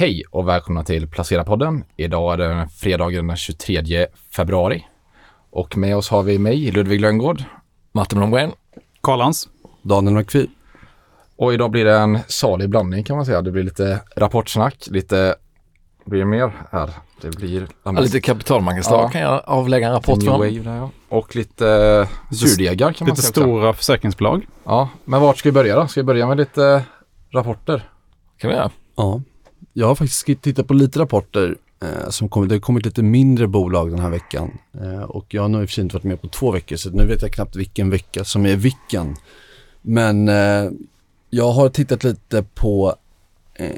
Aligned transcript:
Hej 0.00 0.24
och 0.30 0.48
välkomna 0.48 0.84
till 0.84 1.06
Placera-podden. 1.06 1.84
Idag 1.96 2.32
är 2.32 2.36
det 2.38 2.68
fredagen 2.76 3.26
den 3.26 3.36
23 3.36 4.06
februari. 4.36 4.86
Och 5.50 5.76
med 5.76 5.96
oss 5.96 6.08
har 6.08 6.22
vi 6.22 6.38
mig, 6.38 6.70
Ludvig 6.70 7.00
Lönngård. 7.00 7.42
Martin 7.92 8.18
Blomgren. 8.18 8.52
Karlans. 9.00 9.48
Daniel 9.82 10.14
McPhee. 10.14 10.46
Och 11.36 11.54
idag 11.54 11.70
blir 11.70 11.84
det 11.84 11.98
en 11.98 12.18
salig 12.28 12.68
blandning 12.68 13.04
kan 13.04 13.16
man 13.16 13.26
säga. 13.26 13.42
Det 13.42 13.50
blir 13.50 13.62
lite 13.62 14.00
rapportsnack, 14.16 14.86
lite, 14.86 15.34
blir 16.04 16.18
det 16.18 16.26
mer 16.26 16.52
här? 16.70 16.90
Det 17.20 17.36
blir 17.36 17.66
ja, 17.82 17.90
lite 17.90 18.20
kapitalmarknadsdag 18.20 19.02
ja. 19.02 19.08
kan 19.08 19.20
jag 19.20 19.42
avlägga 19.44 19.86
en 19.86 19.92
rapport 19.92 20.22
från. 20.24 20.38
Wave 20.38 20.50
där, 20.50 20.76
ja. 20.76 20.90
Och 21.08 21.36
lite 21.36 22.08
surdegar 22.32 22.92
kan 22.92 23.06
man 23.06 23.10
lite 23.10 23.22
säga 23.22 23.28
Lite 23.28 23.40
stora 23.40 23.72
försäkringsbolag. 23.72 24.46
Ja, 24.64 24.88
men 25.04 25.20
vart 25.20 25.38
ska 25.38 25.48
vi 25.48 25.52
börja 25.52 25.76
då? 25.76 25.86
Ska 25.86 26.00
vi 26.00 26.04
börja 26.04 26.26
med 26.26 26.36
lite 26.36 26.84
rapporter? 27.32 27.90
kan 28.38 28.50
vi 28.50 28.56
göra. 28.56 28.70
Ja, 28.96 29.20
jag 29.72 29.86
har 29.86 29.94
faktiskt 29.94 30.42
tittat 30.42 30.66
på 30.66 30.74
lite 30.74 30.98
rapporter 30.98 31.56
eh, 31.82 32.10
som 32.10 32.28
kommit. 32.28 32.48
Det 32.48 32.54
har 32.54 32.60
kommit 32.60 32.84
lite 32.84 33.02
mindre 33.02 33.46
bolag 33.46 33.90
den 33.90 33.98
här 33.98 34.10
veckan 34.10 34.58
eh, 34.80 35.02
och 35.02 35.34
jag 35.34 35.42
har 35.42 35.48
nog 35.48 35.62
i 35.62 35.64
och 35.64 35.68
för 35.68 35.74
sig 35.74 35.84
inte 35.84 35.96
varit 35.96 36.04
med 36.04 36.20
på 36.22 36.28
två 36.28 36.50
veckor 36.50 36.76
så 36.76 36.90
nu 36.90 37.06
vet 37.06 37.22
jag 37.22 37.32
knappt 37.32 37.56
vilken 37.56 37.90
vecka 37.90 38.24
som 38.24 38.46
är 38.46 38.56
vilken. 38.56 39.16
Men 39.82 40.28
eh, 40.28 40.70
jag 41.30 41.52
har 41.52 41.68
tittat 41.68 42.04
lite 42.04 42.42
på 42.42 42.96
eh, 43.54 43.70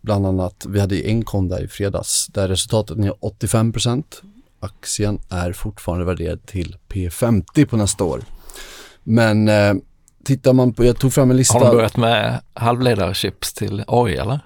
bland 0.00 0.26
annat, 0.26 0.66
vi 0.68 0.80
hade 0.80 1.08
Encon 1.08 1.48
där 1.48 1.64
i 1.64 1.68
fredags 1.68 2.26
där 2.26 2.48
resultatet 2.48 2.98
är 2.98 3.12
85% 3.12 4.04
Aktien 4.64 5.18
är 5.30 5.52
fortfarande 5.52 6.04
värderad 6.04 6.46
till 6.46 6.76
P50 6.88 7.66
på 7.66 7.76
nästa 7.76 8.04
år. 8.04 8.20
Men 9.02 9.48
eh, 9.48 9.74
tittar 10.24 10.52
man 10.52 10.72
på, 10.72 10.84
jag 10.84 10.98
tog 10.98 11.12
fram 11.12 11.30
en 11.30 11.36
lista. 11.36 11.58
Har 11.58 11.66
de 11.66 11.76
börjat 11.76 11.96
med 11.96 12.40
halvledarchips 12.54 13.52
till 13.52 13.84
AI 13.86 14.16
eller? 14.16 14.40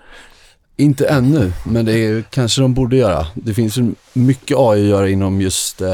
Inte 0.80 1.06
ännu, 1.06 1.52
men 1.64 1.84
det 1.84 1.92
är 1.92 2.22
kanske 2.22 2.60
de 2.60 2.74
borde 2.74 2.96
göra. 2.96 3.26
Det 3.34 3.54
finns 3.54 3.78
mycket 4.12 4.56
AI 4.58 4.82
att 4.82 4.88
göra 4.88 5.08
inom 5.08 5.40
just 5.40 5.80
eh, 5.80 5.88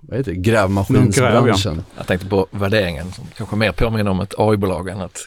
vad 0.00 0.18
heter 0.18 0.32
det, 0.32 0.38
grävmaskinsbranschen. 0.38 1.74
Gräv, 1.74 1.84
ja. 1.86 1.96
Jag 1.96 2.06
tänkte 2.06 2.28
på 2.28 2.46
värderingen 2.50 3.12
som 3.12 3.24
kanske 3.36 3.56
mer 3.56 3.72
påminner 3.72 4.10
om 4.10 4.20
ett 4.20 4.34
AI-bolag 4.38 4.88
än 4.88 5.00
ett 5.00 5.18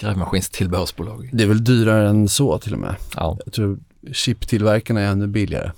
grävmaskinstillbehörsbolag. 0.00 1.30
Det 1.32 1.44
är 1.44 1.48
väl 1.48 1.64
dyrare 1.64 2.08
än 2.08 2.28
så 2.28 2.58
till 2.58 2.72
och 2.72 2.78
med. 2.78 2.94
Ja. 3.16 3.38
Jag 3.44 3.54
tror 3.54 3.78
chiptillverkarna 4.12 5.00
är 5.00 5.06
ännu 5.06 5.26
billigare. 5.26 5.70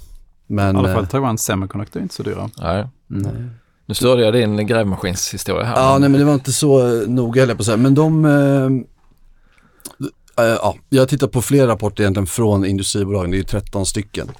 Men, 0.47 0.77
I 0.77 0.79
alla 0.79 0.95
fall 0.95 1.05
eh, 1.05 1.09
Taiwan 1.09 1.39
Semiconductor 1.39 2.01
är 2.01 2.03
inte 2.03 2.15
så 2.15 2.23
dyra. 2.23 2.51
Nej. 2.59 2.87
nej. 3.07 3.33
Nu 3.87 3.95
störde 3.95 4.23
jag 4.23 4.35
din 4.35 4.67
grävmaskinshistoria 4.67 5.65
här. 5.65 5.77
Ja, 5.77 5.93
men... 5.93 6.01
nej 6.01 6.11
men 6.11 6.21
det 6.21 6.27
var 6.27 6.35
inte 6.35 6.53
så 6.53 7.05
noga 7.07 7.41
heller 7.41 7.55
på 7.55 7.65
så 7.65 7.71
här. 7.71 7.79
Men 7.79 7.95
de, 7.95 8.25
eh, 8.25 8.71
ja, 10.45 10.77
jag 10.89 11.03
har 11.03 11.07
tittat 11.07 11.33
på 11.33 11.43
flera 11.43 11.69
rapporter 11.69 12.03
egentligen 12.03 12.27
från 12.27 12.65
industribolagen, 12.65 13.31
det 13.31 13.39
är 13.39 13.43
13 13.43 13.87
stycken. 13.87 14.31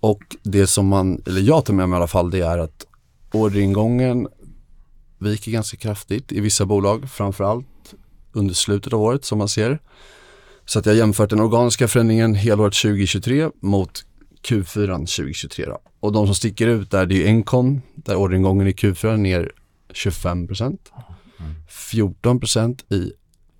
Och 0.00 0.36
det 0.42 0.66
som 0.66 0.88
man, 0.88 1.22
eller 1.26 1.40
jag 1.40 1.64
tar 1.64 1.74
med 1.74 1.88
mig 1.88 1.96
i 1.96 1.98
alla 1.98 2.06
fall, 2.06 2.30
det 2.30 2.40
är 2.40 2.58
att 2.58 2.86
orderingången 3.32 4.28
viker 5.18 5.50
ganska 5.50 5.76
kraftigt 5.76 6.32
i 6.32 6.40
vissa 6.40 6.66
bolag, 6.66 7.10
framförallt 7.10 7.94
under 8.32 8.54
slutet 8.54 8.92
av 8.92 9.02
året 9.02 9.24
som 9.24 9.38
man 9.38 9.48
ser. 9.48 9.78
Så 10.64 10.78
att 10.78 10.86
jag 10.86 10.92
har 10.92 10.98
jämfört 10.98 11.30
den 11.30 11.40
organiska 11.40 11.88
förändringen 11.88 12.34
helåret 12.34 12.74
2023 12.74 13.50
mot 13.60 14.04
Q4 14.48 14.98
2023. 14.98 15.64
Då. 15.66 15.78
Och 16.00 16.12
de 16.12 16.26
som 16.26 16.34
sticker 16.34 16.66
ut 16.66 16.90
där 16.90 17.06
det 17.06 17.24
är 17.24 17.28
Encon, 17.28 17.82
där 17.94 18.16
orderingången 18.16 18.68
i 18.68 18.72
Q4 18.72 19.12
är 19.12 19.16
ner 19.16 19.52
25% 19.92 20.78
14% 21.68 22.94
i 22.94 23.12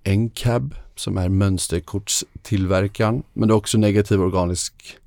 NCAB 0.03 0.75
som 0.95 1.17
är 1.17 1.29
mönsterkortstillverkaren. 1.29 3.23
Men 3.33 3.47
det 3.47 3.51
är 3.51 3.55
också 3.55 3.77
negativ 3.77 4.21
organisk 4.21 4.97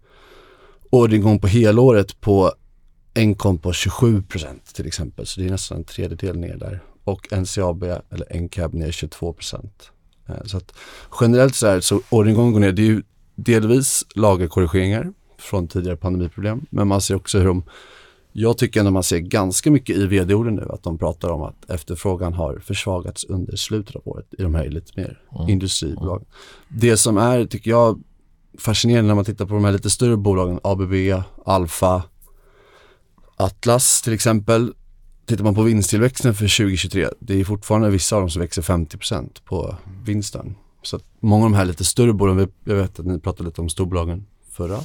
orderingång 0.91 1.39
på 1.39 1.47
helåret 1.47 2.21
på 2.21 2.53
Encon 3.15 3.59
på 3.59 3.73
27 3.73 4.23
procent 4.23 4.75
till 4.75 4.87
exempel. 4.87 5.27
Så 5.27 5.41
det 5.41 5.47
är 5.47 5.51
nästan 5.51 5.79
en 5.79 5.85
tredjedel 5.85 6.39
ner 6.39 6.57
där. 6.57 6.81
Och 7.05 7.33
NCAB 7.33 7.83
eller 7.83 8.41
NCAB 8.41 8.75
ner 8.75 8.91
22 8.91 9.33
procent. 9.33 9.91
Eh, 10.29 10.45
så 10.45 10.57
att 10.57 10.75
generellt 11.21 11.55
så 11.55 11.67
är 11.67 11.75
det 11.75 11.83
så 11.83 12.01
orderingången 12.09 12.53
går 12.53 12.61
ner. 12.61 12.73
Det 12.73 12.83
är 12.83 12.87
ju 12.87 13.03
delvis 13.35 14.07
lagerkorrigeringar 14.15 15.13
från 15.39 15.69
tidigare 15.69 15.97
pandemiproblem. 15.97 16.67
Men 16.71 16.89
man 16.89 17.01
ser 17.01 17.15
också 17.15 17.39
hur 17.39 17.47
de 17.47 17.63
jag 18.33 18.59
tycker 18.59 18.81
ändå 18.81 18.93
man 18.93 19.03
ser 19.03 19.19
ganska 19.19 19.71
mycket 19.71 19.97
i 19.97 20.07
vd-orden 20.07 20.55
nu 20.55 20.69
att 20.71 20.83
de 20.83 20.99
pratar 20.99 21.31
om 21.31 21.43
att 21.43 21.71
efterfrågan 21.71 22.33
har 22.33 22.59
försvagats 22.59 23.25
under 23.25 23.57
slutet 23.57 23.97
av 23.97 24.03
året 24.05 24.27
i 24.39 24.43
de 24.43 24.55
här 24.55 24.69
lite 24.69 24.93
mer 25.01 25.21
mm. 25.37 25.49
industribolagen. 25.49 26.27
Det 26.69 26.97
som 26.97 27.19
är, 27.19 27.47
tycker 27.47 27.71
jag, 27.71 28.03
fascinerande 28.59 29.09
när 29.09 29.15
man 29.15 29.25
tittar 29.25 29.47
på 29.47 29.55
de 29.55 29.65
här 29.65 29.73
lite 29.73 29.91
större 29.91 30.17
bolagen, 30.17 30.61
ABB, 30.63 30.93
Alfa, 31.45 32.03
Atlas 33.37 34.03
till 34.03 34.13
exempel. 34.13 34.73
Tittar 35.27 35.45
man 35.45 35.55
på 35.55 35.63
vinsttillväxten 35.63 36.35
för 36.35 36.57
2023, 36.59 37.09
det 37.19 37.41
är 37.41 37.45
fortfarande 37.45 37.91
vissa 37.91 38.17
av 38.17 38.23
dem 38.23 38.31
som 38.31 38.43
växer 38.43 38.63
50% 38.63 39.43
på 39.45 39.77
vinsten. 40.05 40.55
Så 40.83 40.97
att 40.97 41.05
många 41.21 41.45
av 41.45 41.51
de 41.51 41.57
här 41.57 41.65
lite 41.65 41.85
större 41.85 42.13
bolagen, 42.13 42.49
jag 42.65 42.75
vet 42.75 43.01
att 43.01 43.07
ni 43.07 43.19
pratade 43.19 43.49
lite 43.49 43.61
om 43.61 43.69
storbolagen 43.69 44.27
förra 44.51 44.79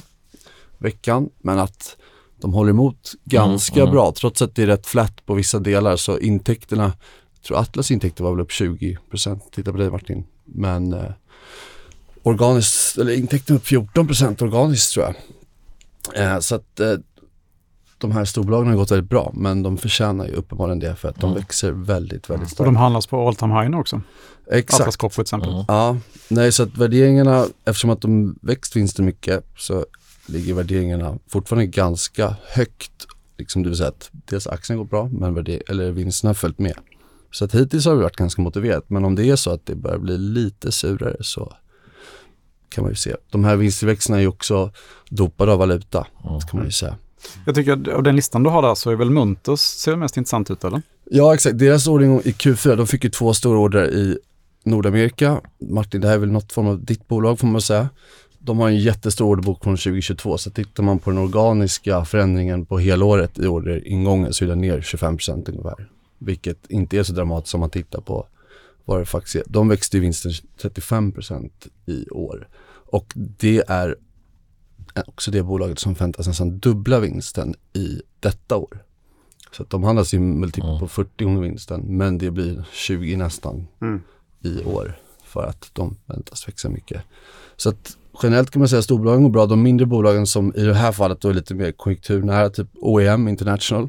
veckan, 0.78 1.30
men 1.38 1.58
att 1.58 1.96
de 2.40 2.54
håller 2.54 2.70
emot 2.70 3.12
ganska 3.24 3.74
mm, 3.74 3.82
mm. 3.82 3.92
bra 3.92 4.12
trots 4.12 4.42
att 4.42 4.54
det 4.54 4.62
är 4.62 4.66
rätt 4.66 4.86
flat 4.86 5.26
på 5.26 5.34
vissa 5.34 5.58
delar 5.58 5.96
så 5.96 6.18
intäkterna, 6.18 6.92
jag 7.34 7.42
tror 7.42 7.58
Atlas 7.58 7.90
intäkter 7.90 8.24
var 8.24 8.30
väl 8.30 8.40
upp 8.40 8.50
20% 8.50 9.40
titta 9.52 9.72
på 9.72 9.78
dig 9.78 9.90
Martin. 9.90 10.24
Men 10.44 10.92
eh, 10.92 11.10
organiskt, 12.22 12.98
eller 12.98 13.12
intäkterna 13.12 13.56
upp 13.56 13.66
14% 13.66 14.42
organiskt 14.42 14.92
tror 14.92 15.06
jag. 15.06 15.14
Eh, 16.24 16.38
så 16.38 16.54
att 16.54 16.80
eh, 16.80 16.94
de 17.98 18.12
här 18.12 18.24
storbolagen 18.24 18.68
har 18.68 18.76
gått 18.76 18.90
väldigt 18.90 19.10
bra 19.10 19.32
men 19.34 19.62
de 19.62 19.78
förtjänar 19.78 20.26
ju 20.26 20.32
uppenbarligen 20.32 20.78
det 20.78 20.96
för 20.96 21.08
att 21.08 21.20
de 21.20 21.30
mm. 21.30 21.42
växer 21.42 21.72
väldigt, 21.72 22.30
väldigt 22.30 22.48
starkt. 22.48 22.60
Och 22.60 22.66
de 22.66 22.76
handlas 22.76 23.06
på 23.06 23.28
all 23.28 23.34
time 23.34 23.60
high 23.60 23.70
nu 23.70 23.76
också. 23.76 24.00
Exakt. 24.50 24.80
Atlas 24.80 24.96
Copco 24.96 25.14
till 25.14 25.22
exempel. 25.22 25.52
Mm. 25.52 25.64
Ja, 25.68 25.96
nej 26.28 26.52
så 26.52 26.62
att 26.62 26.76
värderingarna, 26.76 27.46
eftersom 27.64 27.90
att 27.90 28.00
de 28.00 28.38
växt 28.42 28.76
vinsten 28.76 29.04
mycket 29.04 29.44
så 29.56 29.86
ligger 30.28 30.54
värderingarna 30.54 31.18
fortfarande 31.28 31.66
ganska 31.66 32.36
högt. 32.46 33.06
Liksom 33.38 33.62
det 33.62 33.68
vill 33.68 33.78
säga 33.78 33.88
att 33.88 34.10
dels 34.12 34.46
aktien 34.46 34.78
går 34.78 34.84
bra 34.84 35.08
men 35.12 35.36
eller 35.68 35.90
vinsterna 35.90 36.28
har 36.28 36.34
följt 36.34 36.58
med. 36.58 36.74
Så 37.30 37.44
att 37.44 37.54
hittills 37.54 37.86
har 37.86 37.96
det 37.96 38.02
varit 38.02 38.16
ganska 38.16 38.42
motiverat 38.42 38.90
men 38.90 39.04
om 39.04 39.14
det 39.14 39.28
är 39.28 39.36
så 39.36 39.50
att 39.50 39.66
det 39.66 39.74
börjar 39.74 39.98
bli 39.98 40.18
lite 40.18 40.72
surare 40.72 41.16
så 41.20 41.52
kan 42.68 42.84
man 42.84 42.90
ju 42.90 42.96
se. 42.96 43.16
De 43.30 43.44
här 43.44 43.56
vinsttillväxterna 43.56 44.16
är 44.16 44.20
ju 44.20 44.28
också 44.28 44.72
dopade 45.08 45.52
av 45.52 45.58
valuta, 45.58 46.06
mm. 46.24 46.40
kan 46.40 46.58
man 46.58 46.64
ju 46.64 46.72
säga. 46.72 46.96
Jag 47.46 47.54
tycker 47.54 47.72
att 47.72 47.88
av 47.88 48.02
den 48.02 48.16
listan 48.16 48.42
du 48.42 48.50
har 48.50 48.62
där 48.62 48.74
så 48.74 48.90
är 48.90 48.94
väl 48.94 49.10
Munters 49.10 49.60
ser 49.60 49.96
mest 49.96 50.16
intressant 50.16 50.50
ut 50.50 50.64
eller? 50.64 50.82
Ja 51.04 51.34
exakt, 51.34 51.58
deras 51.58 51.86
ordning 51.86 52.20
i 52.20 52.30
Q4, 52.30 52.76
de 52.76 52.86
fick 52.86 53.04
ju 53.04 53.10
två 53.10 53.34
stora 53.34 53.58
order 53.58 53.90
i 53.90 54.18
Nordamerika. 54.64 55.40
Martin, 55.60 56.00
det 56.00 56.08
här 56.08 56.14
är 56.14 56.18
väl 56.18 56.32
något 56.32 56.52
form 56.52 56.66
av 56.66 56.84
ditt 56.84 57.08
bolag 57.08 57.38
får 57.38 57.46
man 57.46 57.60
säga 57.60 57.88
de 58.48 58.58
har 58.58 58.68
en 58.68 58.78
jättestor 58.78 59.26
orderbok 59.26 59.64
från 59.64 59.76
2022 59.76 60.38
så 60.38 60.50
tittar 60.50 60.82
man 60.82 60.98
på 60.98 61.10
den 61.10 61.18
organiska 61.18 62.04
förändringen 62.04 62.66
på 62.66 62.78
helåret 62.78 63.38
i 63.38 63.46
orderingången 63.46 64.32
så 64.32 64.44
är 64.44 64.48
den 64.48 64.60
ner 64.60 64.80
25% 64.80 65.50
ungefär. 65.50 65.90
Vilket 66.18 66.70
inte 66.70 66.98
är 66.98 67.02
så 67.02 67.12
dramatiskt 67.12 67.54
om 67.54 67.60
man 67.60 67.70
tittar 67.70 68.00
på 68.00 68.26
vad 68.84 69.00
det 69.00 69.06
faktiskt 69.06 69.36
är. 69.36 69.42
De 69.46 69.68
växte 69.68 69.96
i 69.96 70.00
vinsten 70.00 70.32
35% 70.32 71.50
i 71.86 72.08
år 72.10 72.48
och 72.90 73.12
det 73.14 73.62
är 73.68 73.96
också 75.06 75.30
det 75.30 75.42
bolaget 75.42 75.78
som 75.78 75.94
förväntas 75.94 76.26
nästan 76.26 76.58
dubbla 76.58 77.00
vinsten 77.00 77.54
i 77.72 78.02
detta 78.20 78.56
år. 78.56 78.84
Så 79.52 79.62
att 79.62 79.70
de 79.70 79.84
handlas 79.84 80.14
i 80.14 80.18
multipel 80.18 80.78
på 80.78 80.88
40 80.88 81.24
gånger 81.24 81.42
vinsten 81.42 81.80
men 81.86 82.18
det 82.18 82.30
blir 82.30 82.64
20 82.72 83.16
nästan 83.16 83.66
mm. 83.80 84.00
i 84.42 84.64
år 84.64 84.98
för 85.24 85.46
att 85.46 85.70
de 85.72 85.96
väntas 86.06 86.48
växa 86.48 86.68
mycket. 86.68 87.02
Så 87.56 87.68
att 87.68 87.96
generellt 88.22 88.50
kan 88.50 88.60
man 88.60 88.68
säga 88.68 88.78
att 88.78 88.84
storbolagen 88.84 89.22
går 89.22 89.30
bra. 89.30 89.46
De 89.46 89.62
mindre 89.62 89.86
bolagen 89.86 90.26
som 90.26 90.52
i 90.56 90.62
det 90.64 90.74
här 90.74 90.92
fallet 90.92 91.20
då 91.20 91.28
är 91.28 91.34
lite 91.34 91.54
mer 91.54 91.72
konjunkturnära, 91.72 92.50
typ 92.50 92.68
OEM 92.74 93.28
International, 93.28 93.88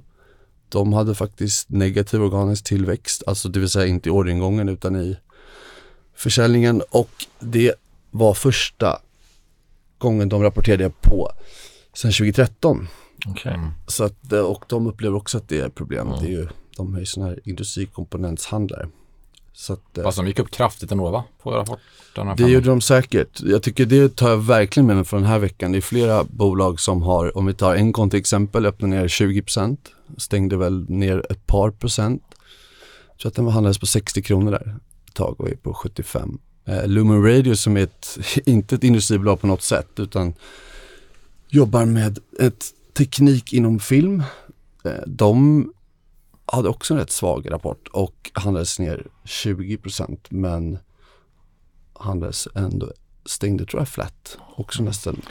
de 0.69 0.93
hade 0.93 1.15
faktiskt 1.15 1.69
negativ 1.69 2.23
organisk 2.23 2.65
tillväxt, 2.65 3.23
alltså 3.27 3.49
det 3.49 3.59
vill 3.59 3.69
säga 3.69 3.85
inte 3.85 4.09
i 4.09 4.11
orderingången 4.11 4.69
utan 4.69 4.95
i 4.95 5.17
försäljningen 6.15 6.81
och 6.89 7.09
det 7.39 7.73
var 8.11 8.33
första 8.33 8.99
gången 9.97 10.29
de 10.29 10.43
rapporterade 10.43 10.91
på 11.01 11.31
sedan 11.93 12.11
2013. 12.11 12.87
Okay. 13.27 13.57
Så 13.87 14.03
att, 14.03 14.33
och 14.33 14.65
de 14.67 14.87
upplever 14.87 15.17
också 15.17 15.37
att 15.37 15.49
det 15.49 15.59
är 15.59 15.69
problem. 15.69 16.07
Mm. 16.07 16.19
Det 16.19 16.27
är 16.27 16.31
ju, 16.31 16.47
de 16.77 16.95
är 16.95 16.99
ju 16.99 17.05
sådana 17.05 17.29
här 17.29 17.39
industrikomponentshandlare. 17.43 18.87
Så 19.59 19.73
att, 19.73 19.97
eh, 19.97 20.03
Fast 20.03 20.17
de 20.17 20.27
gick 20.27 20.39
upp 20.39 20.51
kraftigt 20.51 20.91
ändå 20.91 21.09
va? 21.09 21.23
På 21.43 21.51
rapporten. 21.51 22.35
Det 22.37 22.51
gjorde 22.51 22.69
de 22.69 22.81
säkert. 22.81 23.41
Jag 23.41 23.63
tycker 23.63 23.85
det 23.85 24.15
tar 24.15 24.29
jag 24.29 24.37
verkligen 24.37 24.87
med 24.87 24.95
mig 24.95 25.05
från 25.05 25.21
den 25.21 25.31
här 25.31 25.39
veckan. 25.39 25.71
Det 25.71 25.77
är 25.77 25.81
flera 25.81 26.23
bolag 26.23 26.79
som 26.79 27.01
har, 27.01 27.37
om 27.37 27.45
vi 27.45 27.53
tar 27.53 27.75
Encon 27.75 28.09
till 28.09 28.19
exempel, 28.19 28.65
öppnade 28.65 28.95
ner 28.95 29.07
20%. 29.07 29.77
Stängde 30.17 30.57
väl 30.57 30.89
ner 30.89 31.25
ett 31.29 31.47
par 31.47 31.71
procent. 31.71 32.23
Jag 33.11 33.19
tror 33.19 33.29
att 33.29 33.35
den 33.35 33.47
handlades 33.47 33.77
på 33.77 33.85
60 33.85 34.21
kronor 34.21 34.51
där 34.51 34.75
ett 35.07 35.13
tag 35.13 35.41
och 35.41 35.49
är 35.49 35.55
på 35.55 35.73
75 35.73 36.39
Eh, 36.69 36.87
Lumen 36.87 37.23
Radio 37.23 37.55
som 37.55 37.77
är 37.77 37.83
ett, 37.83 38.17
inte 38.45 38.75
ett 38.75 38.83
industribolag 38.83 39.41
på 39.41 39.47
något 39.47 39.61
sätt 39.61 39.89
utan 39.97 40.33
jobbar 41.47 41.85
med 41.85 42.19
ett 42.39 42.65
teknik 42.97 43.53
inom 43.53 43.79
film. 43.79 44.23
Eh, 44.83 44.91
de 45.07 45.65
hade 46.53 46.69
också 46.69 46.93
en 46.93 46.99
rätt 46.99 47.11
svag 47.11 47.51
rapport 47.51 47.87
och 47.91 48.31
handlades 48.33 48.79
ner 48.79 49.07
20% 49.25 50.17
men 50.29 50.79
handlades 51.99 52.47
ändå, 52.55 52.91
stängde 53.25 53.65
tror 53.65 53.81
jag 53.81 53.87
flat, 53.89 54.37
också 54.55 54.83
nästan. 54.83 55.21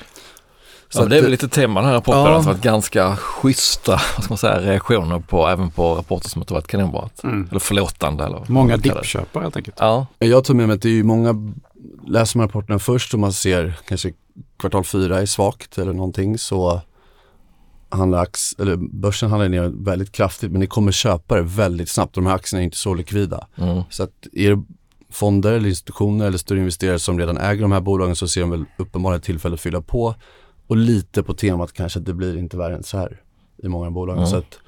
Så 0.90 0.98
ja, 0.98 1.04
att 1.04 1.10
det 1.10 1.18
är 1.18 1.22
väl 1.22 1.30
lite 1.30 1.48
tema 1.48 1.80
den 1.80 1.88
här 1.88 1.96
rapporten, 1.96 2.20
Ja. 2.20 2.36
att 2.36 2.44
det 2.44 2.50
varit 2.50 2.62
ganska 2.62 3.16
schyssta 3.16 3.90
vad 4.16 4.24
ska 4.24 4.30
man 4.32 4.38
säga, 4.38 4.60
reaktioner 4.60 5.20
på, 5.20 5.46
även 5.48 5.70
på 5.70 5.94
rapporter 5.94 6.28
som 6.28 6.42
inte 6.42 6.54
varit 6.54 6.66
kanonbra. 6.66 7.10
Mm. 7.24 7.48
Eller 7.50 7.60
förlåtande 7.60 8.24
eller 8.24 8.44
Många 8.48 8.76
dippköpare 8.76 9.42
helt 9.42 9.56
enkelt. 9.56 9.76
Ja, 9.80 10.06
Jag 10.18 10.44
tar 10.44 10.54
med 10.54 10.66
mig 10.68 10.74
att 10.74 10.82
det 10.82 10.88
är 10.88 10.92
ju 10.92 11.04
många, 11.04 11.52
läser 12.06 12.38
man 12.38 12.46
rapporterna 12.48 12.78
först 12.78 13.14
och 13.14 13.20
man 13.20 13.32
ser 13.32 13.78
kanske 13.88 14.12
kvartal 14.58 14.84
fyra 14.84 15.20
är 15.20 15.26
svagt 15.26 15.78
eller 15.78 15.92
någonting 15.92 16.38
så 16.38 16.80
handlar 17.88 18.22
ax, 18.22 18.54
eller 18.58 18.76
börsen 18.76 19.30
handlar 19.30 19.48
ner 19.48 19.72
väldigt 19.84 20.12
kraftigt 20.12 20.52
men 20.52 20.60
det 20.60 20.66
kommer 20.66 20.92
köpare 20.92 21.42
väldigt 21.42 21.88
snabbt. 21.88 22.14
De 22.14 22.26
här 22.26 22.34
aktierna 22.34 22.60
är 22.60 22.64
inte 22.64 22.76
så 22.76 22.94
likvida. 22.94 23.46
mm. 23.56 23.82
Så 23.90 24.02
att 24.02 24.26
är 24.32 24.56
det 24.56 24.62
fonder 25.10 25.52
eller 25.52 25.68
institutioner 25.68 26.26
eller 26.26 26.38
större 26.38 26.58
investerare 26.58 26.98
som 26.98 27.18
redan 27.18 27.38
äger 27.38 27.62
de 27.62 27.72
här 27.72 27.80
bolagen 27.80 28.16
så 28.16 28.28
ser 28.28 28.40
de 28.40 28.50
väl 28.50 28.64
uppenbarligen 28.78 29.22
tillfälle 29.22 29.54
att 29.54 29.60
fylla 29.60 29.80
på 29.80 30.14
och 30.66 30.76
lite 30.76 31.22
på 31.22 31.34
temat 31.34 31.72
kanske 31.72 31.98
att 31.98 32.06
det 32.06 32.14
blir 32.14 32.36
inte 32.36 32.56
värre 32.56 32.76
än 32.76 32.82
så 32.82 32.98
här 32.98 33.22
i 33.62 33.68
många 33.68 33.90
bolag. 33.90 34.16
Mm. 34.16 34.26
Så 34.26 34.36
att 34.36 34.58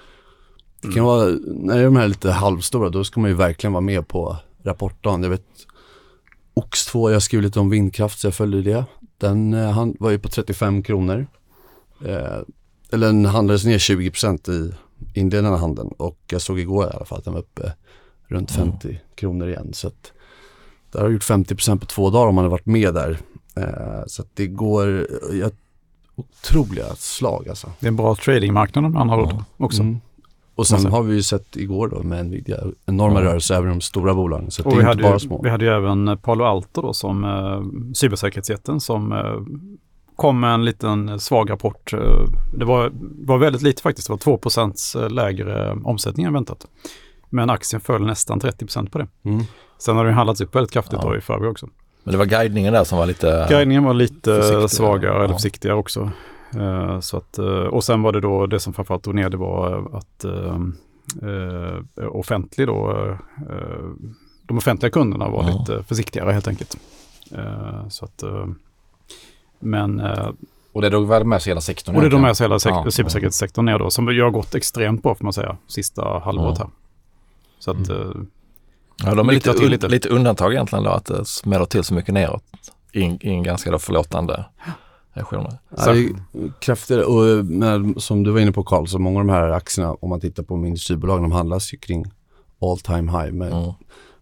det 0.82 0.92
kan 0.92 1.04
vara, 1.04 1.24
när 1.46 1.78
är 1.78 1.84
de 1.84 1.96
här 1.96 2.08
lite 2.08 2.30
halvstora 2.30 2.88
då 2.88 3.04
ska 3.04 3.20
man 3.20 3.30
ju 3.30 3.36
verkligen 3.36 3.72
vara 3.72 3.80
med 3.80 4.08
på 4.08 4.36
rapportdagen. 4.62 5.22
Jag 5.22 5.30
vet 5.30 5.46
Ox2, 6.54 7.10
jag 7.10 7.22
skrev 7.22 7.42
lite 7.42 7.60
om 7.60 7.70
vindkraft 7.70 8.18
så 8.18 8.26
jag 8.26 8.34
följde 8.34 8.62
det. 8.62 8.84
Den 9.18 9.54
eh, 9.54 9.70
han 9.70 9.96
var 10.00 10.10
ju 10.10 10.18
på 10.18 10.28
35 10.28 10.82
kronor. 10.82 11.26
Eh, 12.04 12.38
eller 12.92 13.06
den 13.06 13.24
handlades 13.24 13.64
ner 13.64 13.78
20% 13.78 14.50
i 14.50 14.72
inledande 15.14 15.58
handeln 15.58 15.88
och 15.96 16.18
jag 16.30 16.40
såg 16.40 16.60
igår 16.60 16.84
i 16.86 16.90
alla 16.96 17.04
fall 17.04 17.18
att 17.18 17.24
den 17.24 17.32
var 17.34 17.40
uppe 17.40 17.72
runt 18.26 18.56
Mm. 18.58 18.70
50 18.72 19.00
kronor 19.14 19.48
igen. 19.48 19.70
Så 19.72 19.86
att 19.88 20.12
där 20.92 21.00
har 21.00 21.08
gjort 21.08 21.22
50% 21.24 21.78
på 21.78 21.86
två 21.86 22.10
dagar 22.10 22.26
om 22.28 22.34
man 22.34 22.44
har 22.44 22.50
varit 22.50 22.66
med 22.66 22.94
där. 22.94 23.18
Eh, 23.56 24.04
så 24.06 24.22
att 24.22 24.28
det 24.34 24.46
går, 24.46 25.06
ja, 25.32 25.50
otroliga 26.16 26.94
slag 26.96 27.48
alltså. 27.48 27.72
Det 27.80 27.86
är 27.86 27.88
en 27.88 27.96
bra 27.96 28.14
tradingmarknad 28.14 28.90
med 28.92 29.00
andra 29.00 29.16
ord 29.22 29.28
Ja. 29.32 29.44
också. 29.56 29.82
Mm. 29.82 30.00
Och 30.54 30.66
sen 30.66 30.86
har 30.86 31.02
vi 31.02 31.14
ju 31.14 31.22
sett 31.22 31.56
igår 31.56 31.88
då 31.88 32.02
med 32.02 32.26
Nvidia 32.26 32.58
enorma 32.86 33.20
Ja. 33.22 33.26
rörelser 33.26 33.54
även 33.54 33.68
de 33.70 33.80
stora 33.80 34.14
bolagen. 34.14 34.50
Så 34.50 34.64
Och 34.64 34.76
det 34.76 34.82
är 34.82 34.90
inte 34.90 35.02
bara 35.02 35.12
ju, 35.12 35.18
små. 35.18 35.40
vi 35.42 35.50
hade 35.50 35.64
ju 35.64 35.70
även 35.70 36.18
Palo 36.22 36.44
Alto 36.44 36.82
då 36.82 36.92
som 36.92 37.24
eh, 37.24 37.92
cybersäkerhetsjätten 37.94 38.80
som 38.80 39.12
eh, 39.12 39.18
kom 40.20 40.44
en 40.44 40.64
liten 40.64 41.20
svag 41.20 41.50
rapport. 41.50 41.92
Eh, 41.92 42.00
Det 42.58 42.64
var, 42.64 42.90
var 43.26 43.38
väldigt 43.38 43.62
lite 43.62 43.82
faktiskt, 43.82 44.08
det 44.08 44.12
var 44.12 44.18
2% 44.38 45.08
lägre 45.08 45.72
omsättning 45.84 46.26
än 46.26 46.32
väntat. 46.32 46.66
Men 47.30 47.50
aktien 47.50 47.80
föll 47.80 48.06
nästan 48.06 48.40
30% 48.40 48.90
på 48.90 48.98
det. 48.98 49.06
Mm. 49.24 49.42
Sen 49.78 49.96
har 49.96 50.04
den 50.04 50.14
handlats 50.14 50.40
upp 50.40 50.54
väldigt 50.54 50.72
kraftigt 50.72 50.98
Ja. 51.02 51.16
i 51.16 51.20
förväg 51.20 51.50
också. 51.50 51.68
Men 52.04 52.12
det 52.12 52.18
var 52.18 52.24
guidningen 52.26 52.72
där 52.72 52.84
som 52.84 52.98
var 52.98 53.06
lite... 53.06 53.46
Guidningen 53.50 53.84
var 53.84 53.94
lite 53.94 54.34
Försiktigare, 54.34 54.68
svagare 54.68 55.14
ja. 55.16 55.24
eller 55.24 55.34
försiktigare 55.34 55.76
också. 55.76 56.10
Eh, 56.56 57.00
så 57.00 57.16
att, 57.16 57.38
eh, 57.38 57.46
och 57.46 57.84
sen 57.84 58.02
var 58.02 58.12
det 58.12 58.20
då 58.20 58.46
det 58.46 58.60
som 58.60 58.72
framförallt 58.72 59.04
drog 59.04 59.14
ner 59.14 59.30
det 59.30 59.36
var 59.36 59.90
att 59.98 60.24
eh, 60.24 60.58
eh, 61.22 62.06
offentlig 62.16 62.66
då, 62.66 62.90
eh, 63.50 63.86
de 64.46 64.56
offentliga 64.58 64.90
kunderna 64.90 65.28
var 65.28 65.42
Ja. 65.50 65.58
lite 65.58 65.82
försiktigare 65.82 66.32
helt 66.32 66.48
enkelt. 66.48 66.76
Eh, 67.32 67.88
så 67.88 68.04
att, 68.04 68.22
eh, 68.22 68.46
men, 69.60 70.00
eh, 70.00 70.28
Och 70.72 70.82
det 70.82 70.88
drog 70.88 71.08
väl 71.08 71.24
med 71.24 71.42
sig 71.42 71.50
hela 71.50 71.60
sektorn? 71.60 71.96
och 71.96 72.02
det 72.02 72.08
drog 72.08 72.20
med 72.20 72.36
sig 72.36 72.44
hela 72.44 72.58
sek- 72.58 72.82
Ja. 72.84 72.90
cybersäkerhetssektorn 72.90 73.64
ner 73.64 73.78
då, 73.78 73.90
som 73.90 74.08
ju 74.12 74.22
har 74.22 74.30
gått 74.30 74.54
extremt 74.54 75.02
bra 75.02 75.14
får 75.14 75.24
man 75.24 75.32
säga, 75.32 75.56
sista 75.66 76.18
halvåret 76.24 76.58
här. 76.58 76.68
Så 77.58 77.70
att, 77.70 77.88
eh, 77.88 77.96
Ja, 79.04 79.14
de 79.14 79.28
är 79.28 79.32
lite, 79.32 79.52
till 79.52 79.64
un, 79.64 79.70
lite. 79.70 79.88
lite. 79.88 80.08
undantag 80.08 80.52
egentligen 80.52 80.84
då, 80.84 80.90
att 80.90 81.04
det 81.04 81.24
smäller 81.24 81.64
till 81.64 81.84
så 81.84 81.94
mycket 81.94 82.14
neråt 82.14 82.42
i, 82.92 83.02
en- 83.02 83.26
i 83.26 83.28
en 83.30 83.42
ganska 83.42 83.70
då 83.70 83.78
förlåtande 83.78 84.44
reaktioner. 85.12 85.58
Ja, 85.76 85.92
det 85.92 85.98
är 86.00 86.08
kraftigare 86.60 87.04
och 87.04 87.44
med, 87.46 87.94
som 87.96 88.22
du 88.22 88.30
var 88.30 88.40
inne 88.40 88.52
på 88.52 88.62
Karl, 88.64 88.86
så 88.86 88.98
många 88.98 89.20
av 89.20 89.26
de 89.26 89.32
här 89.32 89.50
aktierna 89.50 89.94
om 90.00 90.08
man 90.10 90.20
tittar 90.20 90.42
på 90.42 90.54
industribolagen, 90.66 91.22
de 91.22 91.32
handlas 91.32 91.74
ju 91.74 91.78
kring 91.78 92.04
all 92.60 92.78
time 92.78 93.12
high 93.12 93.32
med 93.32 93.52
Mm. 93.52 93.72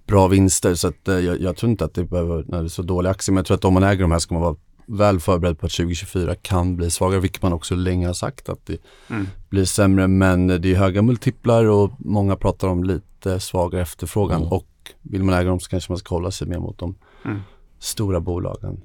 bra 0.06 0.26
vinster. 0.28 0.74
Så 0.74 0.88
att, 0.88 1.08
eh, 1.08 1.18
jag, 1.18 1.40
jag 1.40 1.56
tror 1.56 1.70
inte 1.70 1.84
att 1.84 1.94
det 1.94 2.04
behöver, 2.04 2.44
när 2.48 2.58
det 2.58 2.64
är 2.66 2.68
så 2.68 2.82
dåliga 2.82 3.10
aktier, 3.10 3.32
men 3.32 3.36
jag 3.38 3.46
tror 3.46 3.54
att 3.56 3.64
om 3.64 3.74
man 3.74 3.82
äger 3.82 4.02
de 4.02 4.10
här 4.12 4.18
ska 4.18 4.34
man 4.34 4.42
vara 4.42 4.56
väl 4.88 5.20
förberedd 5.20 5.58
på 5.58 5.66
att 5.66 5.72
2024 5.72 6.34
kan 6.34 6.76
bli 6.76 6.90
svagare, 6.90 7.20
vilket 7.20 7.42
man 7.42 7.52
också 7.52 7.74
länge 7.74 8.06
har 8.06 8.14
sagt 8.14 8.48
att 8.48 8.66
det 8.66 8.78
Mm. 9.10 9.26
blir 9.48 9.64
sämre. 9.64 10.08
Men 10.08 10.46
det 10.46 10.64
är 10.72 10.74
höga 10.76 11.02
multiplar 11.02 11.64
och 11.64 11.90
många 11.98 12.36
pratar 12.36 12.68
om 12.68 12.84
lite 12.84 13.40
svagare 13.40 13.82
efterfrågan 13.82 14.40
Mm. 14.40 14.52
och 14.52 14.66
vill 15.02 15.22
man 15.24 15.34
äga 15.34 15.48
dem 15.50 15.60
så 15.60 15.70
kanske 15.70 15.92
man 15.92 15.98
ska 15.98 16.14
hålla 16.14 16.30
sig 16.30 16.48
mer 16.48 16.58
mot 16.58 16.78
de 16.78 16.94
Mm. 17.24 17.40
stora 17.78 18.20
bolagen. 18.20 18.80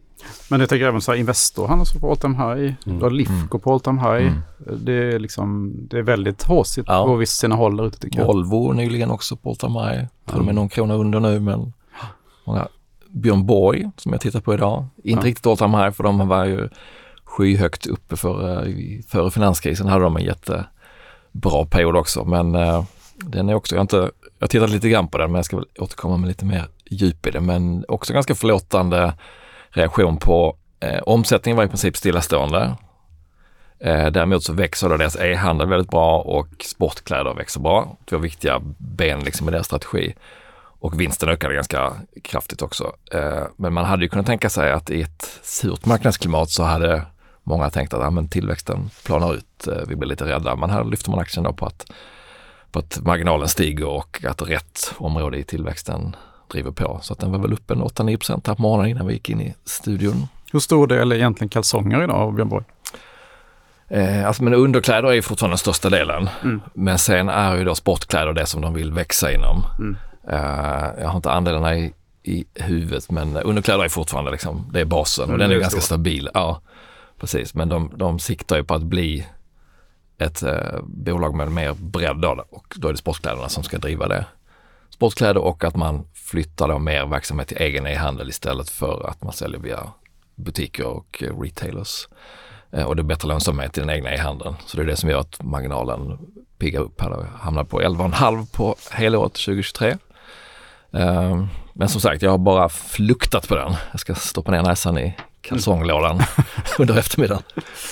Men 0.49 0.59
jag 0.59 0.69
tänker 0.69 0.85
även 0.87 1.01
så 1.01 1.11
här, 1.11 1.19
Investor 1.19 1.67
handlas 1.67 1.93
på 1.93 2.09
all 2.11 2.17
time 2.17 2.35
high. 2.37 2.73
Mm. 2.85 2.97
Du 2.99 3.03
har 3.03 3.09
Lifco 3.11 3.59
på 3.59 3.73
all 3.73 3.79
time 3.79 4.01
high. 4.01 4.31
Det 4.77 4.93
är 4.93 5.19
liksom, 5.19 5.73
det 5.89 5.97
är 5.97 6.01
väldigt 6.01 6.43
håsigt 6.43 6.87
Ja. 6.89 7.05
på 7.05 7.15
vissa 7.15 7.39
sina 7.41 7.55
håll 7.55 7.77
där 7.77 7.87
ute 7.87 7.99
tycker 7.99 8.19
jag. 8.19 8.27
Volvo 8.27 8.73
nyligen 8.73 9.11
också 9.11 9.35
på 9.35 9.49
all 9.49 9.55
time 9.55 9.79
high. 9.79 10.05
Till 10.25 10.39
och 10.39 10.45
med 10.45 10.55
någon 10.55 10.69
krona 10.69 10.93
under 10.93 11.19
nu 11.19 11.39
men 11.39 11.73
många. 12.45 12.67
Björn 13.13 13.45
Borg 13.45 13.89
som 13.97 14.11
jag 14.11 14.21
tittar 14.21 14.39
på 14.39 14.53
idag. 14.53 14.85
Inte 15.03 15.27
Ja. 15.27 15.31
riktigt 15.31 15.57
time 15.59 15.77
high 15.77 15.91
för 15.91 16.03
de 16.03 16.27
var 16.27 16.45
ju 16.45 16.69
skyhögt 17.23 17.87
uppe 17.87 18.15
för, 18.17 18.67
i- 18.67 19.03
före 19.09 19.31
finanskrisen 19.31 19.87
hade 19.87 20.03
de 20.03 20.17
en 20.17 20.23
jättebra 20.23 21.65
period 21.69 21.95
också 21.95 22.25
men 22.25 22.55
eh, 22.55 22.83
den 23.15 23.49
är 23.49 23.53
också, 23.53 23.75
jag 23.75 23.79
har 23.79 23.83
inte, 23.83 24.11
jag 24.39 24.49
tittat 24.49 24.69
lite 24.69 24.89
grann 24.89 25.07
på 25.07 25.17
den 25.17 25.31
men 25.31 25.35
jag 25.35 25.45
ska 25.45 25.55
väl 25.57 25.65
återkomma 25.79 26.17
med 26.17 26.27
lite 26.27 26.45
mer 26.45 26.65
djup 26.89 27.27
i 27.27 27.31
det 27.31 27.39
men 27.41 27.85
också 27.87 28.13
ganska 28.13 28.35
förlåtande 28.35 29.13
reaktion 29.69 30.17
på 30.17 30.57
eh, 30.79 30.99
omsättningen 31.05 31.57
var 31.57 31.63
i 31.63 31.67
princip 31.67 31.97
stillastående. 31.97 32.75
Eh, 33.79 34.05
däremot 34.07 34.43
så 34.43 34.53
växer 34.53 34.89
då 34.89 34.97
deras 34.97 35.15
e-handel 35.15 35.67
väldigt 35.69 35.89
bra 35.89 36.19
och 36.19 36.47
sportkläder 36.65 37.33
växer 37.33 37.59
bra. 37.59 37.97
Två 38.09 38.17
viktiga 38.17 38.61
ben 38.77 39.19
liksom 39.19 39.47
i 39.49 39.51
deras 39.51 39.65
strategi. 39.65 40.13
Och 40.83 40.99
vinsten 40.99 41.29
ökade 41.29 41.55
ganska 41.55 41.93
kraftigt 42.23 42.61
också. 42.61 42.95
Eh, 43.11 43.43
men 43.55 43.73
man 43.73 43.85
hade 43.85 44.03
ju 44.03 44.09
kunnat 44.09 44.25
tänka 44.25 44.49
sig 44.49 44.71
att 44.71 44.89
i 44.89 45.01
ett 45.01 45.39
surt 45.43 45.85
marknadsklimat 45.85 46.49
så 46.49 46.63
hade 46.63 47.05
många 47.43 47.69
tänkt 47.69 47.93
att 47.93 48.01
ja, 48.01 48.09
men 48.09 48.27
tillväxten 48.27 48.89
planar 49.05 49.33
ut, 49.33 49.67
eh, 49.67 49.87
vi 49.87 49.95
blir 49.95 50.09
lite 50.09 50.25
rädda. 50.25 50.55
Men 50.55 50.69
här 50.69 50.83
lyfter 50.83 51.11
man 51.11 51.19
aktien 51.19 51.55
på 51.55 51.65
att, 51.65 51.91
på 52.71 52.79
att 52.79 52.99
marginalen 53.01 53.47
stiger 53.47 53.87
och 53.87 54.23
att 54.27 54.41
rätt 54.41 54.93
område 54.97 55.37
i 55.37 55.43
tillväxten 55.43 56.15
driver 56.51 56.71
på. 56.71 56.99
Så 57.01 57.13
att 57.13 57.19
den 57.19 57.31
var 57.31 57.39
väl 57.39 57.53
uppe 57.53 57.73
en 57.73 57.83
8-9 57.83 58.17
procent 58.17 58.47
här 58.47 58.55
på 58.55 58.61
morgonen 58.61 58.89
innan 58.89 59.07
vi 59.07 59.13
gick 59.13 59.29
in 59.29 59.41
i 59.41 59.55
studion. 59.65 60.27
Hur 60.51 60.59
stor 60.59 60.87
del 60.87 61.11
är 61.11 61.15
egentligen 61.15 61.49
kalsonger 61.49 62.03
idag 62.03 62.15
av 62.15 62.33
Björn 62.33 62.49
Borg? 62.49 62.65
Eh, 63.87 64.27
alltså 64.27 64.43
men 64.43 64.53
underkläder 64.53 65.13
är 65.13 65.21
fortfarande 65.21 65.53
den 65.53 65.57
största 65.57 65.89
delen. 65.89 66.29
Mm. 66.43 66.61
Men 66.73 66.97
sen 66.99 67.29
är 67.29 67.55
ju 67.55 67.63
då 67.63 67.75
sportkläder 67.75 68.33
det 68.33 68.45
som 68.45 68.61
de 68.61 68.73
vill 68.73 68.91
växa 68.91 69.31
inom. 69.31 69.65
Mm. 69.79 69.97
Eh, 70.27 71.01
jag 71.01 71.07
har 71.07 71.15
inte 71.15 71.31
andelarna 71.31 71.75
i, 71.75 71.93
i 72.23 72.45
huvudet 72.53 73.11
men 73.11 73.37
underkläder 73.37 73.83
är 73.83 73.89
fortfarande 73.89 74.31
liksom, 74.31 74.69
det 74.73 74.79
är 74.79 74.85
basen 74.85 75.23
och 75.23 75.29
Mm, 75.29 75.39
den 75.39 75.51
är 75.51 75.55
är 75.55 75.59
ganska 75.59 75.81
stabil. 75.81 76.29
Ja, 76.33 76.61
precis. 77.19 77.53
Men 77.53 77.69
de, 77.69 77.91
de 77.95 78.19
siktar 78.19 78.57
ju 78.57 78.63
på 78.63 78.73
att 78.73 78.83
bli 78.83 79.27
ett 80.17 80.43
eh, 80.43 80.79
bolag 80.83 81.35
med 81.35 81.51
mer 81.51 81.73
bredd 81.73 82.17
då 82.17 82.45
och 82.49 82.75
då 82.77 82.87
är 82.87 82.91
det 82.91 82.97
sportkläderna 82.97 83.49
som 83.49 83.63
ska 83.63 83.77
driva 83.77 84.07
det. 84.07 84.25
Sportkläder 84.89 85.41
och 85.41 85.63
att 85.63 85.75
man 85.75 86.05
flyttar 86.13 86.67
då 86.67 86.79
mer 86.79 87.05
verksamhet 87.05 87.47
till 87.47 87.57
egen 87.57 87.87
e-handel 87.87 88.29
istället 88.29 88.69
för 88.69 89.09
att 89.09 89.23
man 89.23 89.33
säljer 89.33 89.59
via 89.59 89.79
butiker 90.35 90.85
och 90.85 91.23
eh, 91.23 91.39
retailers. 91.39 92.07
Eh, 92.71 92.83
och 92.83 92.95
det 92.95 93.01
är 93.01 93.03
bättre 93.03 93.27
lönsamhet 93.27 93.77
i 93.77 93.81
den 93.81 93.89
egna 93.89 94.13
e-handeln. 94.13 94.55
Så 94.65 94.77
det 94.77 94.83
är 94.83 94.87
det 94.87 94.95
som 94.95 95.09
gör 95.09 95.19
att 95.19 95.43
marginalen 95.43 96.17
piggar 96.57 96.81
upp 96.81 97.01
här 97.01 97.11
och 97.11 97.25
hamnar 97.25 97.63
på 97.63 97.81
11,5 97.81 98.55
på 98.55 98.75
helåret 98.91 99.33
2023. 99.33 99.97
Eh, 100.93 101.45
Men 101.73 101.89
som 101.89 102.01
sagt, 102.01 102.21
jag 102.21 102.31
har 102.31 102.37
bara 102.37 102.69
fluktat 102.69 103.47
på 103.47 103.55
den. 103.55 103.73
Jag 103.91 103.99
ska 103.99 104.15
stoppa 104.15 104.51
ner 104.51 104.61
näsan 104.61 104.97
i 104.97 105.15
kalsonglådan 105.41 106.21
under 106.79 106.97
eftermiddagen. 106.97 107.43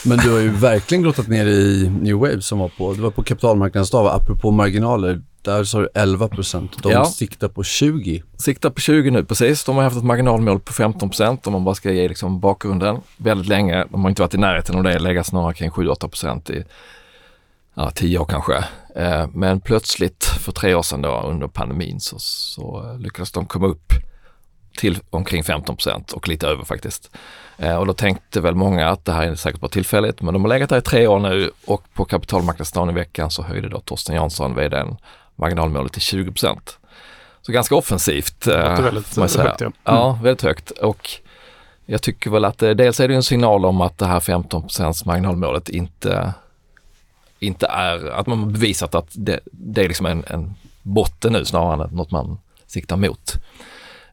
Men 0.06 0.18
du 0.18 0.32
har 0.32 0.40
ju 0.40 0.50
verkligen 0.50 1.04
grottat 1.04 1.28
ner 1.28 1.46
i 1.46 1.90
New 2.02 2.16
Wave 2.16 2.42
som 2.42 2.60
var 2.60 2.70
på, 2.70 2.94
det 2.94 3.02
var 3.02 3.12
på 3.12 3.24
kapitalmarknadsdag, 3.24 4.08
apropå 4.16 4.52
marginaler, 4.52 5.22
där 5.42 5.64
sa 5.64 5.80
du 5.80 5.90
11 5.96 6.28
procent. 6.28 6.84
De 6.84 6.92
Ja. 6.92 7.06
siktar 7.06 7.48
på 7.48 7.64
20. 7.64 8.24
Siktar 8.38 8.70
på 8.70 8.82
20 8.82 9.12
nu 9.12 9.26
precis. 9.26 9.64
De 9.64 9.76
har 9.76 9.84
haft 9.84 9.98
ett 9.98 10.04
marginalmål 10.04 10.60
på 10.60 10.74
15 10.74 11.10
procent 11.10 11.48
om 11.48 11.54
man 11.54 11.64
bara 11.64 11.76
ska 11.76 11.92
ge 11.92 12.08
liksom 12.08 12.40
bakgrunden 12.40 12.98
väldigt 13.18 13.48
länge. 13.48 13.86
De 13.92 14.02
har 14.02 14.10
inte 14.10 14.22
varit 14.22 14.34
i 14.34 14.38
närheten 14.38 14.76
av 14.76 14.84
det, 14.84 15.00
legat 15.00 15.26
snarare 15.28 15.54
kring 15.54 15.70
7-8 15.70 15.96
procent 16.08 16.50
i 16.50 16.64
ja, 17.76 17.92
10 17.96 18.18
år 18.20 18.26
kanske. 18.26 18.64
Eh, 18.96 19.28
men 19.34 19.62
plötsligt 19.62 20.24
för 20.24 20.52
tre 20.52 20.76
år 20.76 20.82
sedan 20.82 21.02
då 21.02 21.22
under 21.22 21.48
pandemin 21.48 22.00
så, 22.00 22.20
så 22.20 22.96
lyckades 23.00 23.32
de 23.32 23.46
komma 23.46 23.68
upp 23.68 23.94
till 24.78 25.00
omkring 25.10 25.44
15 25.44 25.78
och 26.14 26.28
lite 26.28 26.48
över 26.48 26.64
faktiskt. 26.64 27.10
Eh, 27.58 27.76
och 27.76 27.88
då 27.88 27.94
tänkte 27.94 28.42
väl 28.42 28.56
många 28.56 28.90
att 28.90 29.06
det 29.06 29.12
här 29.12 29.28
är 29.28 29.36
säkert 29.36 29.62
bara 29.62 29.70
tillfälligt, 29.70 30.22
men 30.22 30.34
de 30.34 30.44
har 30.44 30.50
legat 30.50 30.70
där 30.70 30.78
i 30.78 30.82
tre 30.82 31.08
år 31.08 31.20
nu 31.20 31.52
och 31.66 31.84
på 31.94 32.06
kapitalmarknadsdagen 32.06 32.90
i 32.90 32.94
veckan 32.94 33.32
så 33.32 33.44
höjde 33.44 33.70
då 33.70 33.80
Torsten 33.80 34.16
Jansson, 34.16 34.56
vdn, 34.56 34.98
marginalmålet 35.36 35.94
till 35.94 36.02
20 36.02 36.34
Så 37.42 37.52
ganska 37.52 37.76
offensivt. 37.76 38.46
Det 38.46 38.58
Eh, 38.58 38.74
är 38.74 38.82
väldigt 38.82 39.18
högt. 39.18 39.62
Ja. 39.62 39.72
Ja, 39.84 40.20
väldigt 40.24 40.42
högt. 40.44 40.72
Och 40.72 41.10
jag 41.86 42.02
tycker 42.02 42.30
väl 42.30 42.46
att 42.46 42.58
det, 42.58 42.74
dels 42.74 43.00
är 43.00 43.08
det 43.08 43.16
en 43.16 43.24
signal 43.24 43.66
om 43.66 43.82
att 43.82 43.98
det 43.98 44.06
här 44.06 44.20
15 44.20 44.70
marginalmålet 45.06 45.70
inte, 45.70 46.34
inte 47.42 47.66
är, 47.66 48.06
att 48.06 48.28
man 48.28 48.40
har 48.40 48.46
bevisat 48.46 48.96
att 48.96 49.08
det, 49.12 49.40
det 49.46 49.84
är 49.84 49.88
liksom 49.88 50.06
en, 50.06 50.24
en 50.28 50.54
botten 50.82 51.34
nu 51.34 51.46
snarare 51.46 51.84
än 51.84 51.96
något 51.96 52.12
man 52.12 52.40
siktar 52.68 52.98
mot. 52.98 53.36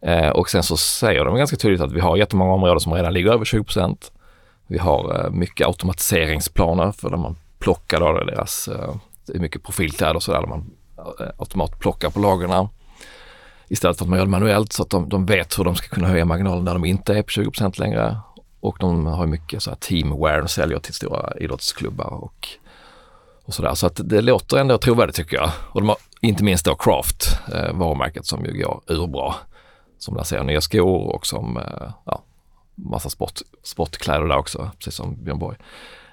Eh, 0.03 0.29
och 0.29 0.51
sen 0.51 0.63
så 0.63 0.77
säger 0.77 1.25
de 1.25 1.37
ganska 1.37 1.57
tydligt 1.57 1.81
att 1.81 1.93
vi 1.93 2.01
har 2.01 2.17
jättemånga 2.17 2.53
områden 2.53 2.81
som 2.81 2.95
redan 2.95 3.13
ligger 3.13 3.33
över 3.33 3.45
20% 3.45 3.97
Vi 4.67 4.79
har 4.79 5.25
eh, 5.25 5.31
mycket 5.31 5.67
automatiseringsplaner 5.67 6.93
för 6.93 7.11
där 7.11 7.17
man 7.17 7.37
plockar 7.59 8.01
då 8.01 8.25
deras, 8.25 8.69
eh, 8.69 8.95
det 9.27 9.35
är 9.35 9.39
mycket 9.39 9.63
profilkläder 9.63 10.17
och 10.17 10.23
sådär 10.23 10.41
där 10.41 10.49
man 10.49 10.71
eh, 10.99 11.27
automatplockar 11.39 12.11
på 12.11 12.21
lagren 12.21 12.69
istället 13.69 13.99
för 13.99 14.05
att 14.05 14.09
man 14.09 14.19
gör 14.19 14.27
det 14.27 14.31
manuellt 14.31 14.73
så 14.73 14.83
att 14.83 14.91
de, 14.91 15.09
de 15.09 15.27
vet 15.27 15.59
hur 15.59 15.65
de 15.65 15.75
ska 15.75 15.89
kunna 15.89 16.09
höja 16.09 16.25
marginalen 16.25 16.65
när 16.65 16.73
de 16.73 16.85
inte 16.85 17.15
är 17.15 17.23
på 17.23 17.29
20% 17.29 17.81
längre. 17.81 18.17
Och 18.61 18.77
de 18.81 19.07
har 19.07 19.27
mycket 19.27 19.63
så 19.63 19.71
här 19.71 19.77
teamwear 19.77 20.39
och 20.39 20.51
säljer 20.51 20.79
till 20.79 20.95
stora 20.95 21.33
idrottsklubbar 21.41 22.07
och, 22.07 22.49
och 23.49 23.55
sådär. 23.55 23.75
Så 23.75 23.87
att 23.87 24.01
det 24.05 24.21
låter 24.21 24.57
ändå 24.57 24.79
trovärdigt 24.79 25.17
tycker 25.17 25.37
jag. 25.37 25.51
Och 25.73 25.81
de 25.81 25.89
har 25.89 25.99
inte 26.21 26.45
minst 26.45 26.65
då 26.65 26.75
Craft, 26.75 27.39
eh, 27.55 27.73
varumärket 27.73 28.27
som 28.27 28.45
ju 28.45 28.63
går 28.63 28.83
urbra. 28.87 29.35
Som 29.99 30.17
lanserar 30.17 30.45
nya 30.45 30.61
skor 30.61 31.15
och 31.15 31.27
som, 31.27 31.57
eh, 31.57 31.91
ja, 32.05 32.23
massa 32.75 33.11
sport, 33.11 33.33
sportkläder 33.63 34.27
där 34.27 34.37
också, 34.37 34.71
precis 34.79 34.95
som 34.95 35.25
Björn 35.25 35.39
Borg. 35.39 35.57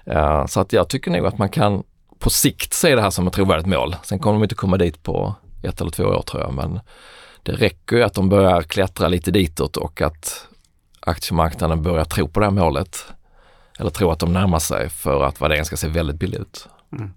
Eh, 0.06 0.46
så 0.46 0.60
att 0.60 0.72
jag 0.72 0.88
tycker 0.88 1.10
nog 1.10 1.26
att 1.26 1.38
man 1.38 1.48
kan 1.48 1.82
på 2.18 2.30
sikt 2.30 2.72
se 2.72 2.94
det 2.94 3.02
här 3.02 3.10
som 3.10 3.26
ett 3.26 3.32
trovärdigt 3.32 3.66
mål. 3.66 3.96
Sen 4.02 4.18
kommer 4.18 4.34
de 4.34 4.42
inte 4.42 4.54
komma 4.54 4.76
dit 4.76 5.02
på 5.02 5.34
ett 5.62 5.80
eller 5.80 5.90
två 5.90 6.04
år 6.04 6.22
tror 6.22 6.42
jag, 6.42 6.54
men 6.54 6.80
det 7.42 7.52
räcker 7.52 7.96
ju 7.96 8.02
att 8.02 8.14
de 8.14 8.28
börjar 8.28 8.62
klättra 8.62 9.08
lite 9.08 9.30
ditåt 9.30 9.76
och 9.76 10.02
att 10.02 10.46
aktiemarknaden 11.00 11.82
börjar 11.82 12.04
tro 12.04 12.28
på 12.28 12.40
det 12.40 12.46
här 12.46 12.50
målet. 12.50 13.06
Eller 13.78 13.90
tro 13.90 14.10
att 14.10 14.18
de 14.18 14.32
närmar 14.32 14.58
sig 14.58 14.88
för 14.88 15.24
att 15.24 15.40
värderingen 15.40 15.64
ska 15.64 15.76
se 15.76 15.88
väldigt 15.88 16.16
billig 16.16 16.38
ut. 16.38 16.68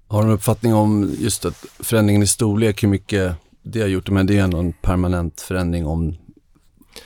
Har 0.07 0.21
du 0.21 0.27
en 0.27 0.33
uppfattning 0.33 0.73
om 0.73 1.15
just 1.19 1.45
att 1.45 1.65
förändringen 1.79 2.23
i 2.23 2.27
storlek, 2.27 2.83
hur 2.83 2.87
mycket 2.87 3.33
det 3.63 3.81
har 3.81 3.87
gjort? 3.87 4.09
Men 4.09 4.27
det 4.27 4.37
är 4.37 4.43
ändå 4.43 4.57
en 4.57 4.73
permanent 4.73 5.41
förändring 5.41 5.87
om 5.87 6.17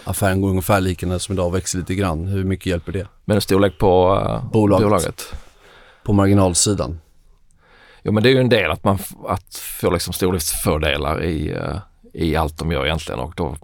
affären 0.03 0.41
går 0.41 0.49
ungefär 0.49 0.81
lika 0.81 1.19
som 1.19 1.33
idag 1.33 1.47
och 1.47 1.55
växer 1.55 1.79
lite 1.79 1.95
grann. 1.95 2.27
Hur 2.27 2.43
mycket 2.43 2.65
hjälper 2.65 2.91
det? 2.91 3.07
Men 3.25 3.35
en 3.35 3.41
storlek 3.41 3.77
på 3.77 4.15
uh, 4.15 4.51
Bolaget. 4.51 4.87
bolaget. 4.87 5.33
På 6.03 6.13
marginalsidan? 6.13 6.99
Jo 8.03 8.11
men 8.11 8.23
det 8.23 8.29
är 8.29 8.33
ju 8.33 8.39
en 8.39 8.49
del 8.49 8.71
att 8.71 8.83
man 8.83 8.99
att 9.27 9.55
få 9.55 9.89
liksom 9.89 10.13
stordriftsfördelar 10.13 11.23
i, 11.23 11.51
eh, 11.51 11.77
i 12.13 12.35
allt 12.35 12.57
de 12.57 12.71
gör 12.71 12.85
egentligen 12.85 13.19
och 13.19 13.33
då 13.35 13.55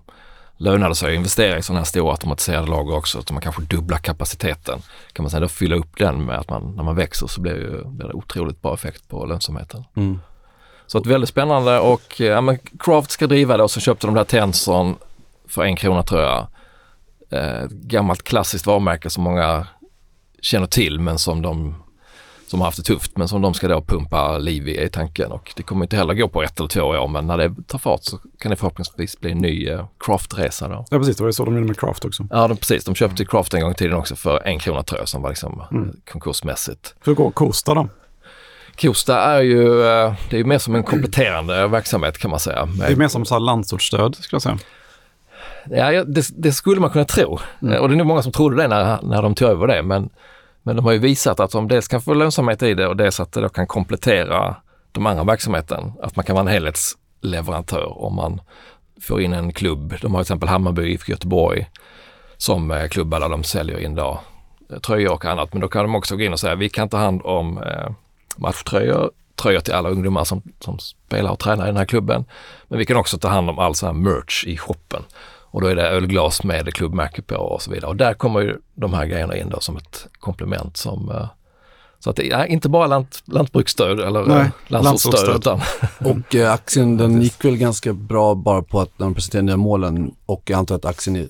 lönar 0.59 0.89
det 0.89 0.95
sig 0.95 1.09
att 1.09 1.15
investera 1.15 1.57
i 1.57 1.61
sådana 1.61 1.79
här 1.79 1.85
stora 1.85 2.11
automatiserade 2.11 2.67
lager 2.67 2.95
också, 2.95 3.19
att 3.19 3.31
man 3.31 3.41
kanske 3.41 3.61
dubblar 3.61 3.97
kapaciteten. 3.97 4.81
Kan 5.13 5.23
man 5.23 5.29
säga 5.29 5.39
då 5.39 5.47
fylla 5.47 5.75
upp 5.75 5.97
den 5.97 6.25
med 6.25 6.39
att 6.39 6.49
man, 6.49 6.75
när 6.75 6.83
man 6.83 6.95
växer 6.95 7.27
så 7.27 7.41
blir, 7.41 7.55
ju, 7.55 7.83
blir 7.85 8.07
det 8.07 8.13
otroligt 8.13 8.61
bra 8.61 8.73
effekt 8.73 9.09
på 9.09 9.25
lönsamheten. 9.25 9.83
Mm. 9.95 10.19
Så 10.87 10.97
att 10.97 11.05
väldigt 11.05 11.29
spännande 11.29 11.79
och 11.79 12.21
eh, 12.21 12.27
ja, 12.27 12.41
men 12.41 12.57
Craft 12.79 13.11
ska 13.11 13.27
driva 13.27 13.57
det 13.57 13.63
och 13.63 13.71
så 13.71 13.79
köpte 13.79 14.07
de 14.07 14.15
där 14.15 14.23
Tenson 14.23 14.95
för 15.47 15.63
en 15.63 15.75
krona 15.75 16.03
tror 16.03 16.21
jag. 16.21 16.47
Eh, 17.31 17.63
ett 17.63 17.71
gammalt 17.71 18.23
klassiskt 18.23 18.65
varumärke 18.65 19.09
som 19.09 19.23
många 19.23 19.67
känner 20.41 20.67
till 20.67 20.99
men 20.99 21.19
som 21.19 21.41
de 21.41 21.75
som 22.49 22.59
har 22.59 22.67
haft 22.67 22.77
det 22.77 22.83
tufft 22.83 23.17
men 23.17 23.27
som 23.27 23.41
de 23.41 23.53
ska 23.53 23.67
då 23.67 23.81
pumpa 23.81 24.37
liv 24.37 24.67
i, 24.67 24.83
i 24.83 24.89
tanken 24.89 25.31
och 25.31 25.53
det 25.55 25.63
kommer 25.63 25.85
inte 25.85 25.95
heller 25.97 26.13
gå 26.13 26.27
på 26.27 26.43
ett 26.43 26.59
eller 26.59 26.69
två 26.69 26.81
år 26.81 27.07
men 27.07 27.27
när 27.27 27.37
det 27.37 27.55
tar 27.67 27.79
fart 27.79 28.03
så 28.03 28.17
kan 28.39 28.49
det 28.49 28.55
förhoppningsvis 28.55 29.19
bli 29.19 29.31
en 29.31 29.37
ny 29.37 29.67
eh, 29.69 29.85
Craft-resa 30.05 30.69
då. 30.69 30.85
ja, 30.89 30.97
precis. 30.97 31.17
Det 31.17 31.23
var 31.23 31.29
ju 31.29 31.33
så 31.33 31.45
de 31.45 31.55
gjorde 31.55 31.67
med 31.67 31.79
Craft 31.79 32.05
också. 32.05 32.27
Ja, 32.31 32.47
de, 32.47 32.57
precis. 32.57 32.83
De 32.85 32.95
köpte 32.95 33.25
Craft 33.25 33.53
en 33.53 33.61
gång 33.61 33.71
i 33.71 33.75
tiden 33.75 33.93
också 33.97 34.15
för 34.15 34.47
en 34.47 34.59
krona 34.59 34.83
tror 34.83 34.99
jag 34.99 35.07
som 35.09 35.21
var 35.21 35.29
liksom 35.29 35.63
Mm. 35.71 35.89
eh, 35.89 35.95
konkursmässigt. 36.11 36.95
Hur 37.05 37.13
går 37.15 37.31
Kosta 37.31 37.73
då? 37.73 37.87
Kosta 38.81 39.19
är 39.21 39.41
ju, 39.41 39.81
eh, 39.81 40.13
det 40.29 40.35
är 40.35 40.37
ju 40.37 40.43
mer 40.45 40.57
som 40.57 40.75
en 40.75 40.83
kompletterande 40.83 41.67
verksamhet 41.67 42.17
kan 42.17 42.31
man 42.31 42.39
säga. 42.39 42.65
Det 42.79 42.85
är 42.85 42.95
mer 42.95 43.07
som 43.07 43.25
så 43.25 43.35
här 43.35 43.39
landsortsstöd 43.39 44.15
skulle 44.15 44.35
jag 44.35 44.41
säga. 44.41 44.57
Ja, 45.69 46.03
det, 46.03 46.27
det 46.37 46.51
skulle 46.51 46.81
man 46.81 46.89
kunna 46.89 47.05
tro. 47.05 47.39
Eh, 47.61 47.75
Och 47.77 47.89
det 47.89 47.95
är 47.95 47.97
nog 47.97 48.07
många 48.07 48.21
som 48.21 48.31
trodde 48.31 48.55
det 48.55 48.67
när, 48.67 48.99
när 49.01 49.21
de 49.21 49.35
tog 49.35 49.49
över 49.49 49.67
det. 49.67 49.83
Men, 49.83 50.09
men 50.63 50.75
de 50.75 50.85
har 50.85 50.91
ju 50.91 50.99
visat 50.99 51.39
att 51.39 51.51
de 51.51 51.67
dels 51.67 51.87
kan 51.87 52.01
få 52.01 52.13
lönsamhet 52.13 52.63
i 52.63 52.73
det 52.73 52.87
och 52.87 52.97
dels 52.97 53.19
att 53.19 53.31
det 53.31 53.41
då 53.41 53.49
kan 53.49 53.67
komplettera 53.67 54.55
de 54.91 55.05
andra 55.05 55.23
verksamheten. 55.23 55.91
Att 56.01 56.15
man 56.15 56.25
kan 56.25 56.35
vara 56.35 56.41
en 56.41 56.53
helhetsleverantör 56.53 58.03
om 58.03 58.15
man 58.15 58.41
får 59.01 59.21
in 59.21 59.33
en 59.33 59.53
klubb. 59.53 59.95
De 60.01 60.15
har 60.15 60.19
till 60.19 60.25
exempel 60.25 60.49
Hammarby, 60.49 60.93
IFK 60.93 61.11
Göteborg 61.11 61.69
som 62.37 62.71
eh, 62.71 62.87
klubbar 62.87 63.19
där 63.19 63.29
de 63.29 63.43
säljer 63.43 63.79
in 63.79 63.95
då, 63.95 64.19
eh, 64.71 64.79
tröjor 64.79 65.13
och 65.13 65.25
annat. 65.25 65.53
Men 65.53 65.61
då 65.61 65.67
kan 65.67 65.83
de 65.83 65.95
också 65.95 66.17
gå 66.17 66.23
in 66.23 66.33
och 66.33 66.39
säga 66.39 66.55
vi 66.55 66.69
kan 66.69 66.89
ta 66.89 66.97
hand 66.97 67.21
om 67.23 67.57
eh, 67.57 67.91
matchtröjor, 68.37 69.11
tröjor 69.35 69.59
till 69.59 69.73
alla 69.73 69.89
ungdomar 69.89 70.23
som, 70.23 70.41
som 70.59 70.79
spelar 70.79 71.31
och 71.31 71.39
tränar 71.39 71.63
i 71.63 71.67
den 71.67 71.77
här 71.77 71.85
klubben. 71.85 72.25
Men 72.67 72.79
vi 72.79 72.85
kan 72.85 72.97
också 72.97 73.17
ta 73.17 73.27
hand 73.27 73.49
om 73.49 73.59
all 73.59 73.75
sån 73.75 73.87
här 73.87 73.93
merch 73.93 74.45
i 74.45 74.57
shoppen. 74.57 75.03
Och 75.51 75.61
då 75.61 75.67
är 75.67 75.75
det 75.75 75.87
ölglas 75.89 76.43
med 76.43 76.73
klubbmärke 76.73 77.21
på 77.21 77.35
och 77.35 77.61
så 77.61 77.71
vidare. 77.71 77.89
Och 77.89 77.95
där 77.95 78.13
kommer 78.13 78.39
ju 78.39 78.57
de 78.75 78.93
här 78.93 79.05
grejerna 79.05 79.37
in 79.37 79.49
då 79.49 79.59
som 79.59 79.77
ett 79.77 80.07
komplement 80.19 80.77
som 80.77 81.09
eh, 81.11 81.27
så 81.99 82.09
att 82.09 82.15
det 82.15 82.31
är 82.31 82.45
inte 82.45 82.69
bara 82.69 82.87
lant, 82.87 83.23
lantbruksstöd 83.25 83.99
eller 83.99 84.25
Nej, 84.25 84.41
eh, 84.41 84.51
landsortsstöd 84.67 85.35
utan 85.35 85.61
Och 85.99 86.35
eh, 86.35 86.53
aktien 86.53 86.97
den 86.97 87.21
gick 87.21 87.45
väl 87.45 87.57
ganska 87.57 87.93
bra 87.93 88.35
bara 88.35 88.61
på 88.61 88.79
att 88.79 88.99
när 88.99 89.05
de 89.05 89.13
presenterade 89.13 89.45
nya 89.45 89.57
målen 89.57 90.15
och 90.25 90.43
jag 90.45 90.57
antar 90.57 90.75
att 90.75 90.85
aktien 90.85 91.15
är, 91.15 91.27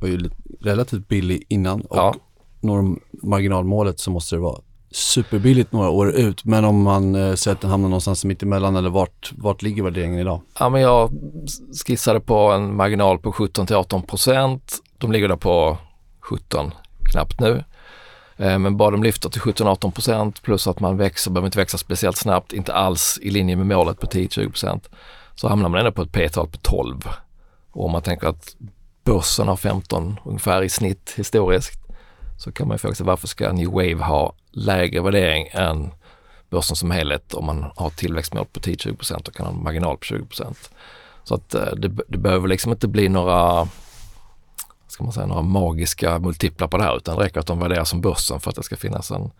var 0.00 0.08
ju 0.08 0.30
relativt 0.60 1.08
billig 1.08 1.44
innan 1.48 1.80
och 1.80 1.96
Ja. 1.96 2.14
når 2.60 2.76
de 2.76 3.00
marginalmålet 3.22 4.00
så 4.00 4.10
måste 4.10 4.36
det 4.36 4.40
vara 4.40 4.60
superbilligt 4.90 5.72
några 5.72 5.88
år 5.90 6.10
ut. 6.12 6.44
Men 6.44 6.64
om 6.64 6.82
man 6.82 7.14
eh, 7.14 7.34
säger 7.34 7.54
att 7.54 7.60
den 7.60 7.70
hamnar 7.70 7.88
någonstans 7.88 8.24
mitt 8.24 8.42
emellan 8.42 8.76
eller 8.76 8.90
vart, 8.90 9.32
vart 9.36 9.62
ligger 9.62 9.82
värderingen 9.82 10.18
idag? 10.18 10.40
Ja, 10.58 10.68
men 10.68 10.80
jag 10.80 11.10
skissade 11.86 12.20
på 12.20 12.36
en 12.38 12.76
marginal 12.76 13.18
på 13.18 13.32
17 13.32 13.66
till 13.66 13.76
18 13.76 14.02
procent. 14.02 14.78
De 14.98 15.12
ligger 15.12 15.28
där 15.28 15.36
på 15.36 15.78
17 16.20 16.70
knappt 17.12 17.40
nu. 17.40 17.64
Eh, 18.36 18.58
Men 18.58 18.76
bara 18.76 18.90
de 18.90 19.02
lyfter 19.02 19.28
till 19.28 19.40
17-18 19.40 19.90
procent 19.90 20.42
plus 20.42 20.66
att 20.66 20.80
man 20.80 20.96
växer, 20.96 21.30
behöver 21.30 21.46
inte 21.48 21.58
växa 21.58 21.78
speciellt 21.78 22.16
snabbt, 22.16 22.52
inte 22.52 22.74
alls 22.74 23.18
i 23.22 23.30
linje 23.30 23.56
med 23.56 23.66
målet 23.66 24.00
på 24.00 24.06
10-20 24.06 24.48
procent. 24.48 24.88
Så 25.34 25.48
hamnar 25.48 25.68
man 25.68 25.78
ändå 25.80 25.92
på 25.92 26.02
ett 26.02 26.12
P-tal 26.12 26.46
på 26.48 26.58
12. 26.58 27.08
Och 27.72 27.84
om 27.84 27.92
man 27.92 28.02
tänker 28.02 28.26
att 28.26 28.56
börsen 29.04 29.48
har 29.48 29.56
15 29.56 30.16
ungefär 30.24 30.62
i 30.62 30.68
snitt 30.68 31.14
historiskt 31.16 31.80
så 32.40 32.52
kan 32.52 32.68
man 32.68 32.74
ju 32.74 32.78
fråga 32.78 32.94
sig 32.94 33.06
varför 33.06 33.28
ska 33.28 33.52
New 33.52 33.68
Wave 33.68 34.04
ha 34.04 34.34
lägre 34.50 35.00
värdering 35.00 35.48
än 35.52 35.90
börsen 36.50 36.76
som 36.76 36.90
helhet 36.90 37.34
om 37.34 37.46
man 37.46 37.72
har 37.76 37.90
tillväxtmål 37.90 38.46
på 38.52 38.60
10-20 38.60 38.96
procent 38.96 39.28
och 39.28 39.34
kan 39.34 39.46
ha 39.46 39.52
en 39.52 39.62
marginal 39.62 39.96
på 39.96 40.04
20 40.04 40.26
procent. 40.26 40.70
Så 41.24 41.34
att 41.34 41.54
eh, 41.54 41.72
det, 41.76 41.88
det 42.08 42.18
behöver 42.18 42.48
liksom 42.48 42.72
inte 42.72 42.88
bli 42.88 43.08
några 43.08 43.68
ska 44.88 45.04
man 45.04 45.12
säga, 45.12 45.26
några 45.26 45.42
magiska 45.42 46.18
multiplar 46.18 46.68
på 46.68 46.76
det 46.76 46.84
här 46.84 46.96
utan 46.96 47.16
det 47.16 47.24
räcker 47.24 47.40
att 47.40 47.46
de 47.46 47.58
värderas 47.58 47.88
som 47.88 48.00
börsen 48.00 48.40
för 48.40 48.50
att 48.50 48.56
det 48.56 48.62
ska 48.62 48.76
finnas 48.76 49.10
en 49.10 49.30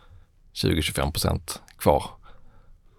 20-25 0.54 1.12
procent 1.12 1.62
kvar. 1.78 2.04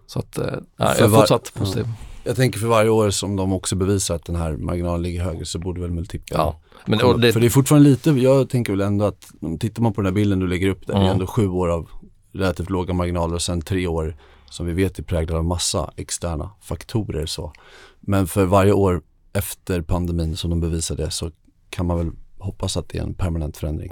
Så 0.06 0.18
att 0.18 0.38
eh, 0.38 0.44
ja, 0.76 0.94
jag 0.98 1.00
är 1.00 1.08
fortsatt 1.08 1.54
positiv. 1.54 1.86
Jag 2.24 2.36
tänker 2.36 2.58
för 2.58 2.66
varje 2.66 2.90
år 2.90 3.10
som 3.10 3.36
de 3.36 3.52
också 3.52 3.76
bevisar 3.76 4.14
att 4.14 4.24
den 4.24 4.36
här 4.36 4.52
marginalen 4.56 5.02
ligger 5.02 5.22
högre 5.24 5.44
så 5.44 5.58
borde 5.58 5.80
väl 5.80 5.90
multipeln 5.90 6.40
Ja. 6.40 6.60
Men 6.86 7.00
upp. 7.00 7.20
det, 7.20 7.32
För 7.32 7.40
det 7.40 7.46
är 7.46 7.50
fortfarande 7.50 7.88
lite, 7.90 8.10
jag 8.10 8.48
tänker 8.50 8.72
väl 8.72 8.80
ändå 8.80 9.04
att 9.04 9.30
tittar 9.60 9.82
man 9.82 9.92
på 9.92 10.00
den 10.00 10.06
här 10.06 10.14
bilden 10.14 10.38
du 10.38 10.46
lägger 10.46 10.68
upp 10.68 10.86
där, 10.86 10.94
det 10.94 10.98
är 11.00 11.02
Mm. 11.02 11.12
ändå 11.12 11.26
sju 11.26 11.48
år 11.48 11.68
av 11.68 11.88
relativt 12.32 12.70
låga 12.70 12.94
marginaler 12.94 13.34
och 13.34 13.42
sen 13.42 13.62
tre 13.62 13.86
år 13.86 14.16
som 14.50 14.66
vi 14.66 14.72
vet 14.72 14.98
är 14.98 15.02
präglade 15.02 15.38
av 15.38 15.44
massa 15.44 15.90
externa 15.96 16.50
faktorer 16.60 17.26
så. 17.26 17.52
Men 18.00 18.26
för 18.26 18.44
varje 18.44 18.72
år 18.72 19.02
efter 19.32 19.82
pandemin 19.82 20.36
som 20.36 20.50
de 20.50 20.60
bevisar 20.60 20.96
det 20.96 21.10
så 21.10 21.30
kan 21.70 21.86
man 21.86 21.98
väl 21.98 22.10
hoppas 22.38 22.76
att 22.76 22.88
det 22.88 22.98
är 22.98 23.02
en 23.02 23.14
permanent 23.14 23.56
förändring. 23.56 23.90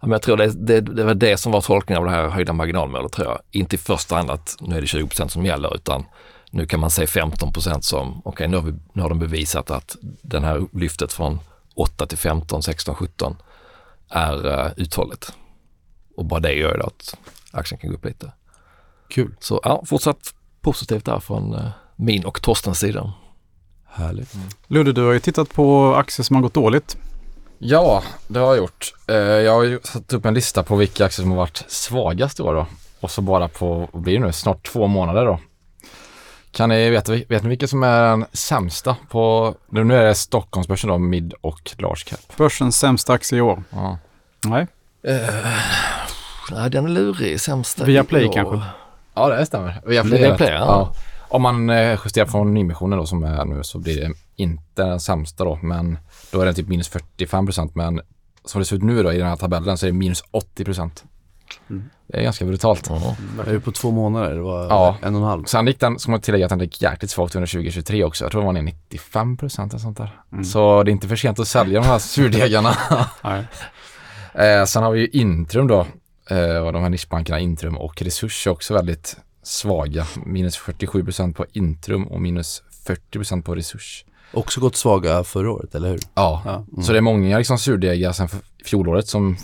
Ja, 0.00 0.06
men 0.06 0.10
jag 0.10 0.22
tror 0.22 0.36
det, 0.36 0.66
det, 0.66 0.80
det 0.80 1.04
var 1.04 1.14
det 1.14 1.36
som 1.36 1.52
var 1.52 1.60
tolkningen 1.60 1.98
av 2.02 2.04
det 2.04 2.10
här 2.14 2.28
höjda 2.28 2.52
marginalmålet 2.52 3.12
tror 3.12 3.28
jag. 3.28 3.38
Inte 3.50 3.76
i 3.76 3.78
första 3.78 4.16
hand 4.16 4.30
att 4.30 4.56
nu 4.60 4.76
är 4.76 4.80
det 4.80 4.86
20% 4.86 5.28
som 5.28 5.46
gäller 5.46 5.74
utan 5.74 6.04
nu 6.50 6.66
kan 6.66 6.80
man 6.80 6.90
se 6.90 7.06
15 7.06 7.52
som, 7.82 8.22
okej 8.24 8.48
nu, 8.48 8.56
har 8.56 8.64
vi- 8.64 8.78
nu 8.92 9.02
har 9.02 9.08
de 9.08 9.18
bevisat 9.18 9.70
att 9.70 9.96
den 10.22 10.44
här 10.44 10.66
lyftet 10.72 11.12
från 11.12 11.40
8 11.74 12.06
till 12.06 12.18
15, 12.18 12.62
16, 12.62 12.94
17 12.94 13.36
är 14.08 14.46
uh, 14.46 14.72
uthålligt. 14.76 15.32
Och 16.16 16.24
bara 16.24 16.40
det 16.40 16.52
gör 16.52 16.74
ju 16.76 16.82
att 16.82 17.16
aktien 17.50 17.78
kan 17.80 17.90
gå 17.90 17.96
upp 17.96 18.04
lite. 18.04 18.32
Kul, 19.08 19.34
Så 19.40 19.60
ja, 19.64 19.82
fortsatt 19.86 20.34
positivt 20.60 21.04
där 21.04 21.20
från 21.20 21.54
eh, 21.54 21.68
min 21.96 22.24
och 22.24 22.42
Torstens 22.42 22.78
sida. 22.78 23.12
härligt. 23.86 24.34
Ludde, 24.66 24.92
du 24.92 25.02
har 25.04 25.12
ju 25.12 25.20
tittat 25.20 25.54
på 25.54 25.94
aktier 25.94 26.24
som 26.24 26.36
har 26.36 26.42
gått 26.42 26.54
dåligt. 26.54 26.96
Ja, 27.58 28.02
det 28.28 28.38
har 28.38 28.46
jag 28.46 28.56
gjort. 28.56 28.94
Eh, 29.08 29.14
Jag 29.16 29.52
har 29.52 29.62
ju 29.62 29.80
satt 29.84 30.12
upp 30.12 30.24
en 30.24 30.34
lista 30.34 30.62
på 30.62 30.76
vilka 30.76 31.04
aktier 31.04 31.22
som 31.24 31.30
har 31.30 31.38
varit 31.38 31.64
svagast 31.68 32.40
i 32.40 32.42
år 32.42 32.54
då. 32.54 32.66
Och 33.00 33.10
så 33.10 33.22
bara 33.22 33.48
på, 33.48 33.88
vad 33.92 34.02
blir 34.02 34.18
det 34.18 34.26
nu, 34.26 34.32
snart 34.32 34.66
två 34.72 34.86
månader 34.86 35.24
då. 35.26 35.38
Kan 36.52 36.68
ni 36.68 36.90
veta, 36.90 37.12
vet 37.12 37.42
ni 37.42 37.48
vilka 37.48 37.66
som 37.66 37.82
är 37.82 38.10
den 38.10 38.24
sämsta 38.32 38.96
på, 39.10 39.54
nu 39.68 39.94
är 39.94 40.04
det 40.04 40.14
Stockholmsbörsen 40.14 40.88
då, 40.90 40.98
mid 40.98 41.34
och 41.40 41.74
large 41.78 42.02
cap. 42.06 42.36
Börsens 42.36 42.78
sämsta 42.78 43.12
aktie 43.12 43.38
i 43.38 43.40
år. 43.40 43.62
Ja. 43.70 43.98
Nej, 44.46 44.66
Nej, 46.50 46.70
den 46.70 46.84
är 46.84 46.88
lurig. 46.88 47.40
Sämsta 47.40 47.84
Viaplay 47.84 48.22
i 48.22 48.28
år. 48.28 48.32
kanske. 48.32 48.60
Ja, 49.14 49.28
det 49.28 49.46
stämmer. 49.46 49.80
Vi 49.86 49.96
har 49.96 50.04
Viaplay, 50.04 50.30
rätt. 50.30 50.40
ja. 50.40 50.56
ja. 50.66 50.94
Om 51.28 51.42
man 51.42 51.70
eh, 51.70 51.98
justerar 52.04 52.26
från 52.26 52.54
nyemissionen 52.54 52.98
då 52.98 53.06
som 53.06 53.24
är 53.24 53.44
nu 53.44 53.62
så 53.62 53.78
blir 53.78 54.00
det 54.00 54.12
inte 54.36 54.82
den 54.84 55.00
sämsta 55.00 55.44
då, 55.44 55.58
men 55.62 55.98
då 56.32 56.40
är 56.40 56.46
det 56.46 56.54
typ 56.54 56.68
minus 56.68 56.88
45 56.88 57.46
procent. 57.46 57.74
Men 57.74 58.00
som 58.44 58.58
det 58.58 58.64
ser 58.64 58.76
ut 58.76 58.82
nu 58.82 59.02
då 59.02 59.12
i 59.12 59.18
den 59.18 59.26
här 59.26 59.36
tabellen 59.36 59.78
så 59.78 59.86
är 59.86 59.90
det 59.90 59.96
minus 59.96 60.22
80 60.30 60.64
procent. 60.64 61.04
Det 62.06 62.18
är 62.18 62.22
ganska 62.22 62.44
brutalt. 62.44 62.90
Är 63.46 63.52
det 63.52 63.60
på 63.60 63.72
två 63.72 63.90
månader? 63.90 64.34
Det 64.34 64.40
var 64.40 64.64
Ja. 64.64 64.96
en 65.02 65.14
och 65.14 65.20
en 65.20 65.26
halv. 65.26 65.44
Sen 65.44 65.66
gick 65.66 65.80
den, 65.80 65.98
ska 65.98 66.10
man 66.10 66.20
tillägga 66.20 66.46
att 66.46 66.50
den 66.50 66.58
gick 66.58 66.82
jäkligt 66.82 67.10
svagt 67.10 67.34
under 67.34 67.46
2023 67.46 68.04
också. 68.04 68.24
Jag 68.24 68.32
tror 68.32 68.40
den 68.40 68.46
var 68.46 68.52
ner 68.52 68.62
95 68.62 69.36
procent 69.36 69.72
eller 69.72 69.80
sånt 69.80 69.96
där. 69.98 70.20
Så 70.44 70.82
det 70.82 70.90
är 70.90 70.92
inte 70.92 71.08
för 71.08 71.16
sent 71.16 71.38
att 71.38 71.48
sälja 71.48 71.80
de 71.80 71.86
här 71.86 71.98
surdegarna. 71.98 72.76
Nej. 73.24 73.44
eh, 74.60 74.64
sen 74.64 74.82
har 74.82 74.90
vi 74.90 75.00
ju 75.00 75.06
Intrum 75.08 75.66
då. 75.66 75.86
Eh, 76.30 76.56
och 76.66 76.72
de 76.72 76.82
här 76.82 76.90
nischbankerna 76.90 77.38
Intrum 77.40 77.76
och 77.78 78.02
Resurs 78.02 78.46
är 78.46 78.50
också 78.50 78.74
väldigt 78.74 79.16
svaga. 79.42 80.06
Minus 80.26 80.56
47 80.56 81.04
procent 81.04 81.36
på 81.36 81.46
Intrum 81.52 82.04
och 82.04 82.20
minus 82.20 82.62
40 82.86 83.02
procent 83.18 83.44
på 83.44 83.54
Resurs. 83.54 84.04
Också 84.32 84.60
gått 84.60 84.76
svaga 84.76 85.24
förra 85.24 85.50
året, 85.52 85.74
eller 85.74 85.88
hur? 85.88 86.00
Ja, 86.14 86.42
Ja. 86.44 86.82
så 86.82 86.92
det 86.92 86.98
är 86.98 87.02
många 87.02 87.38
liksom 87.38 87.58
surdegar 87.58 88.12
sen 88.12 88.28
fjolåret 88.64 89.08
som 89.08 89.36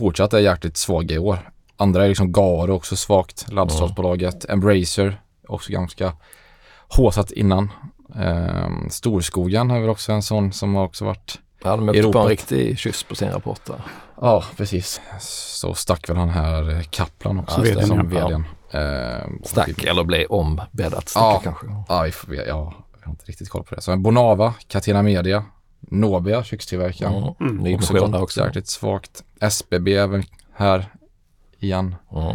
fortsatt 0.00 0.32
är 0.32 0.38
jäkligt 0.38 0.76
svaga 0.76 1.14
i 1.14 1.18
år. 1.18 1.50
Andra 1.76 2.04
är 2.04 2.08
liksom 2.08 2.32
Garo 2.32 2.72
också 2.72 2.96
svagt, 2.96 3.52
laddstolsbolaget, 3.52 4.44
Embracer 4.50 5.20
också 5.48 5.72
ganska 5.72 6.12
håsat 6.88 7.30
innan. 7.30 7.70
Ehm, 8.16 8.90
Storskogen 8.90 9.70
är 9.70 9.80
väl 9.80 9.88
också 9.90 10.12
en 10.12 10.22
sån 10.22 10.52
som 10.52 10.74
har 10.74 10.84
också 10.84 11.04
varit 11.04 11.38
Ja, 11.64 11.76
de 11.76 11.88
åkte 11.88 12.02
på 12.02 12.18
en 12.18 12.28
riktig 12.28 12.78
kyss 12.78 13.02
på 13.02 13.14
sin 13.14 13.30
rapport 13.30 13.60
där. 13.66 13.76
Ja, 14.20 14.44
precis. 14.56 15.00
Så 15.20 15.74
stack 15.74 16.08
väl 16.08 16.16
han 16.16 16.28
här 16.28 16.70
eh, 16.70 16.80
Kaplan 16.90 17.38
också. 17.38 17.66
Ja, 17.66 17.74
vdn, 17.74 17.86
som 17.86 17.98
ja. 18.12 18.26
vdn. 18.28 18.44
Ehm, 18.70 19.36
och 19.42 19.48
Stack 19.48 19.84
eller 19.84 20.04
blev 20.04 20.26
ombäddat 20.30 21.08
sticka 21.08 21.24
Ja. 21.24 21.40
kanske. 21.44 21.66
Ja, 21.88 22.10
får, 22.12 22.28
ve- 22.30 22.36
ja, 22.36 22.74
jag 23.00 23.06
har 23.06 23.10
inte 23.12 23.24
riktigt 23.24 23.48
koll 23.50 23.64
på 23.64 23.74
det. 23.74 23.80
Så 23.80 23.96
Bonava, 23.96 24.54
Catena 24.68 25.02
Media, 25.02 25.44
Nobia, 25.90 26.44
kökstillverkaren. 26.44 27.14
Mm. 27.14 27.34
Mm. 27.40 27.74
Också 27.74 27.92
emission 27.92 28.10
där 28.10 28.18
gått 28.18 28.22
också. 28.22 28.40
jäkligt 28.44 28.68
svagt. 28.68 29.24
SBB 29.40 29.94
även 29.96 30.22
här 30.54 30.86
igen. 31.58 31.94
Mm. 32.12 32.26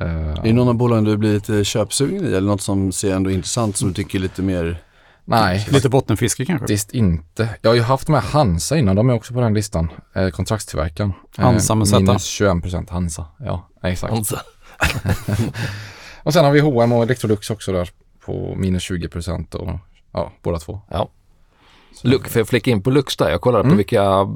Eh, 0.00 0.30
Är 0.38 0.42
det 0.42 0.52
någon 0.52 0.68
av 0.68 0.74
bolagen 0.74 1.04
du 1.04 1.16
blir 1.16 1.32
lite 1.34 1.64
köpsugen 1.64 2.24
i 2.24 2.28
eller 2.28 2.40
något 2.40 2.62
som 2.62 2.92
ser 2.92 3.14
ändå 3.16 3.30
intressant 3.30 3.76
som 3.76 3.88
du 3.88 3.94
tycker 3.94 4.18
är 4.18 4.22
lite 4.22 4.42
mer 4.42 4.82
nej, 5.24 5.66
Lite 5.70 5.88
bottenfiske 5.88 6.44
kanske. 6.44 6.62
faktiskt 6.62 6.90
inte. 6.94 7.48
Jag 7.62 7.70
har 7.70 7.74
ju 7.74 7.82
haft 7.82 8.08
med 8.08 8.22
Hansa 8.22 8.78
innan, 8.78 8.96
de 8.96 9.10
är 9.10 9.14
också 9.14 9.34
på 9.34 9.40
den 9.40 9.54
listan. 9.54 9.88
Eh, 10.14 10.28
kontraktstillverkaren. 10.28 11.12
Eh, 11.38 11.44
Hansa 11.44 11.74
med 11.74 11.88
Z. 11.88 12.00
Minus 12.00 12.24
21 12.24 12.62
procent 12.62 12.90
Hansa, 12.90 13.26
ja 13.38 13.68
exakt. 13.82 14.12
Alltså, 14.12 14.36
Och 16.22 16.32
sen 16.32 16.44
har 16.44 16.52
vi 16.52 16.60
H&M 16.60 16.92
och 16.92 17.02
Electrolux 17.02 17.50
också 17.50 17.72
där 17.72 17.90
på 18.24 18.54
minus 18.56 18.82
20 18.82 19.08
procent 19.08 19.54
och 19.54 19.70
ja, 20.12 20.32
båda 20.42 20.58
två. 20.58 20.80
Ja. 20.90 21.10
Lux, 22.02 22.32
för 22.32 22.40
jag 22.40 22.48
flika 22.48 22.70
in 22.70 22.82
på 22.82 22.90
Lux 22.90 23.16
där. 23.16 23.30
Jag 23.30 23.40
kollade 23.40 23.62
på 23.62 23.66
Mm. 23.66 23.76
vilka 23.76 24.28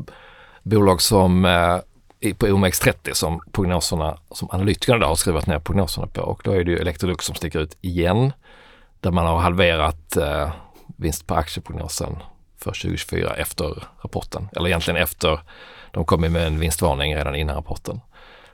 bolag 0.63 1.03
som 1.03 1.45
eh, 1.45 1.77
i- 2.21 2.35
på 2.35 2.47
OMX30 2.47 3.13
som 3.13 3.41
prognoserna, 3.53 4.19
som 4.31 4.49
analytikerna 4.51 4.99
där 4.99 5.07
har 5.07 5.15
skrivit 5.15 5.47
ner 5.47 5.59
prognoserna 5.59 6.07
på. 6.07 6.21
Och 6.23 6.41
då 6.45 6.51
är 6.53 6.65
det 6.65 6.71
ju 6.71 6.79
Electrolux 6.79 7.25
som 7.25 7.35
sticker 7.35 7.59
ut 7.61 7.77
igen. 7.81 8.33
Där 9.01 9.11
man 9.11 9.27
har 9.27 9.37
halverat 9.39 10.17
eh, 10.17 10.51
vinst 10.97 11.27
på 11.27 11.35
aktieprognosen 11.35 12.17
för 12.59 12.71
2024 12.71 13.35
efter 13.35 13.85
rapporten. 14.03 14.49
Eller 14.57 14.67
egentligen 14.69 15.03
efter, 15.03 15.41
de 15.91 16.05
kom 16.05 16.21
med 16.21 16.37
en 16.37 16.59
vinstvarning 16.59 17.17
redan 17.17 17.35
innan 17.35 17.57
rapporten. 17.57 18.01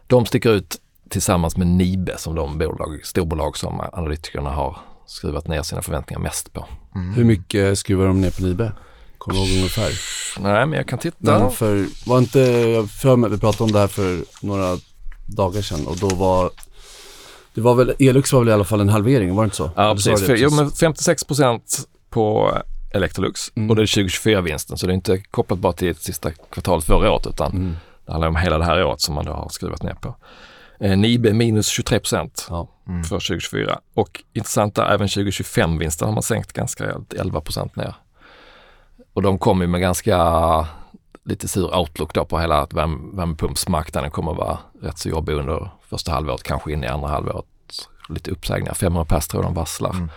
De 0.07 0.27
sticker 0.27 0.51
ut 0.51 0.77
tillsammans 1.09 1.57
med 1.57 1.67
Nibe 1.67 2.19
som 2.19 2.35
de 2.35 2.59
bolag, 2.59 3.01
storbolag 3.05 3.57
som 3.57 3.81
analytikerna 3.93 4.51
har 4.51 4.79
skruvat 5.07 5.47
ner 5.49 5.63
sina 5.63 5.83
förväntningar 5.83 6.21
mest 6.21 6.53
på. 6.53 6.65
Hur 7.17 7.25
mycket 7.25 7.79
skruvar 7.79 8.07
de 8.07 8.21
ner 8.21 8.31
på 8.31 8.43
Nibe? 8.43 8.73
Kommer 9.23 9.41
du 9.41 9.47
ihåg 9.47 9.57
ungefär? 9.57 9.93
Nej, 10.41 10.67
men 10.67 10.73
jag 10.77 10.89
kan 10.89 10.99
titta. 10.99 11.39
Men 11.39 11.51
för, 11.51 11.87
var 12.09 12.19
inte, 12.19 12.41
jag 12.41 12.91
för 12.91 13.17
mig, 13.17 13.31
vi 13.31 13.39
pratade 13.39 13.65
om 13.65 13.73
det 13.73 13.79
här 13.79 13.87
för 13.87 14.25
några 14.41 14.79
dagar 15.27 15.63
sedan 15.63 15.87
och 15.87 15.97
då 15.97 16.09
var 16.09 16.51
det 17.55 17.61
var 17.61 17.75
väl, 17.75 17.95
Elux 17.99 18.33
var 18.33 18.41
väl 18.41 18.49
i 18.49 18.53
alla 18.53 18.65
fall 18.65 18.81
en 18.81 18.89
halvering, 18.89 19.35
var 19.35 19.43
det 19.43 19.47
inte 19.47 19.57
så? 19.57 19.71
Ja, 19.77 19.95
precis. 19.95 20.27
För, 20.27 20.37
jo, 20.37 20.51
men 20.51 20.71
56 20.71 21.25
procent 21.25 21.79
på 22.11 22.53
Electrolux 22.95 23.41
Mm. 23.57 23.71
och 23.71 23.77
det 23.77 23.83
är 23.83 23.87
2024-vinsten. 23.87 24.77
Så 24.79 24.87
det 24.87 24.93
är 24.93 24.95
inte 24.95 25.19
kopplat 25.19 25.59
bara 25.59 25.73
till 25.73 25.95
sista 25.95 26.31
kvartalet 26.31 26.85
förra 26.85 27.13
året 27.13 27.27
utan 27.27 27.53
Mm. 27.53 27.77
det 28.07 28.13
handlar 28.13 28.29
om 28.29 28.37
hela 28.37 28.59
det 28.59 28.65
här 28.65 28.85
året 28.85 29.01
som 29.01 29.15
man 29.15 29.25
då 29.25 29.33
har 29.33 29.49
skruvat 29.49 29.83
ner 29.83 29.95
på. 29.95 30.15
Eh, 30.81 30.97
Nibe 30.97 31.33
minus 31.33 31.67
23 31.69 31.99
procent 31.99 32.47
Ja. 32.51 32.69
Mm. 32.89 33.05
för 33.05 33.17
2024 33.21 33.79
och 33.95 34.23
intressant 34.33 34.79
är 34.79 34.83
även 34.95 35.09
2025-vinsten 35.09 36.07
har 36.09 36.15
man 36.15 36.23
sänkt 36.23 36.53
ganska 36.53 36.85
rejält, 36.85 37.13
11 37.13 37.41
procent 37.41 37.77
ner. 37.77 37.95
Och 39.13 39.23
de 39.23 39.39
kommer 39.39 39.65
ju 39.65 39.69
med 39.69 39.81
ganska 39.81 40.19
lite 41.25 41.49
sur 41.49 41.77
outlook 41.77 42.15
då 42.15 42.25
på 42.25 42.39
hela 42.39 42.61
att 42.61 42.73
värm- 42.73 43.17
värmepumpsmarknaden 43.17 44.11
kommer 44.11 44.33
att 44.33 44.39
vara 44.39 44.59
rätt 44.83 44.99
så 44.99 45.09
jobbig 45.09 45.35
under 45.35 45.71
första 45.89 46.13
halvåret, 46.13 46.43
kanske 46.43 46.73
in 46.73 46.85
i 46.85 46.87
andra 46.87 47.09
halvåret. 47.09 47.45
Lite 48.09 48.31
uppsägningar, 48.31 48.75
500 48.75 49.05
pers 49.05 49.27
tror 49.27 49.43
jag 49.43 49.53
de 49.53 49.55
varslar. 49.55 49.91
Mm. 49.91 50.11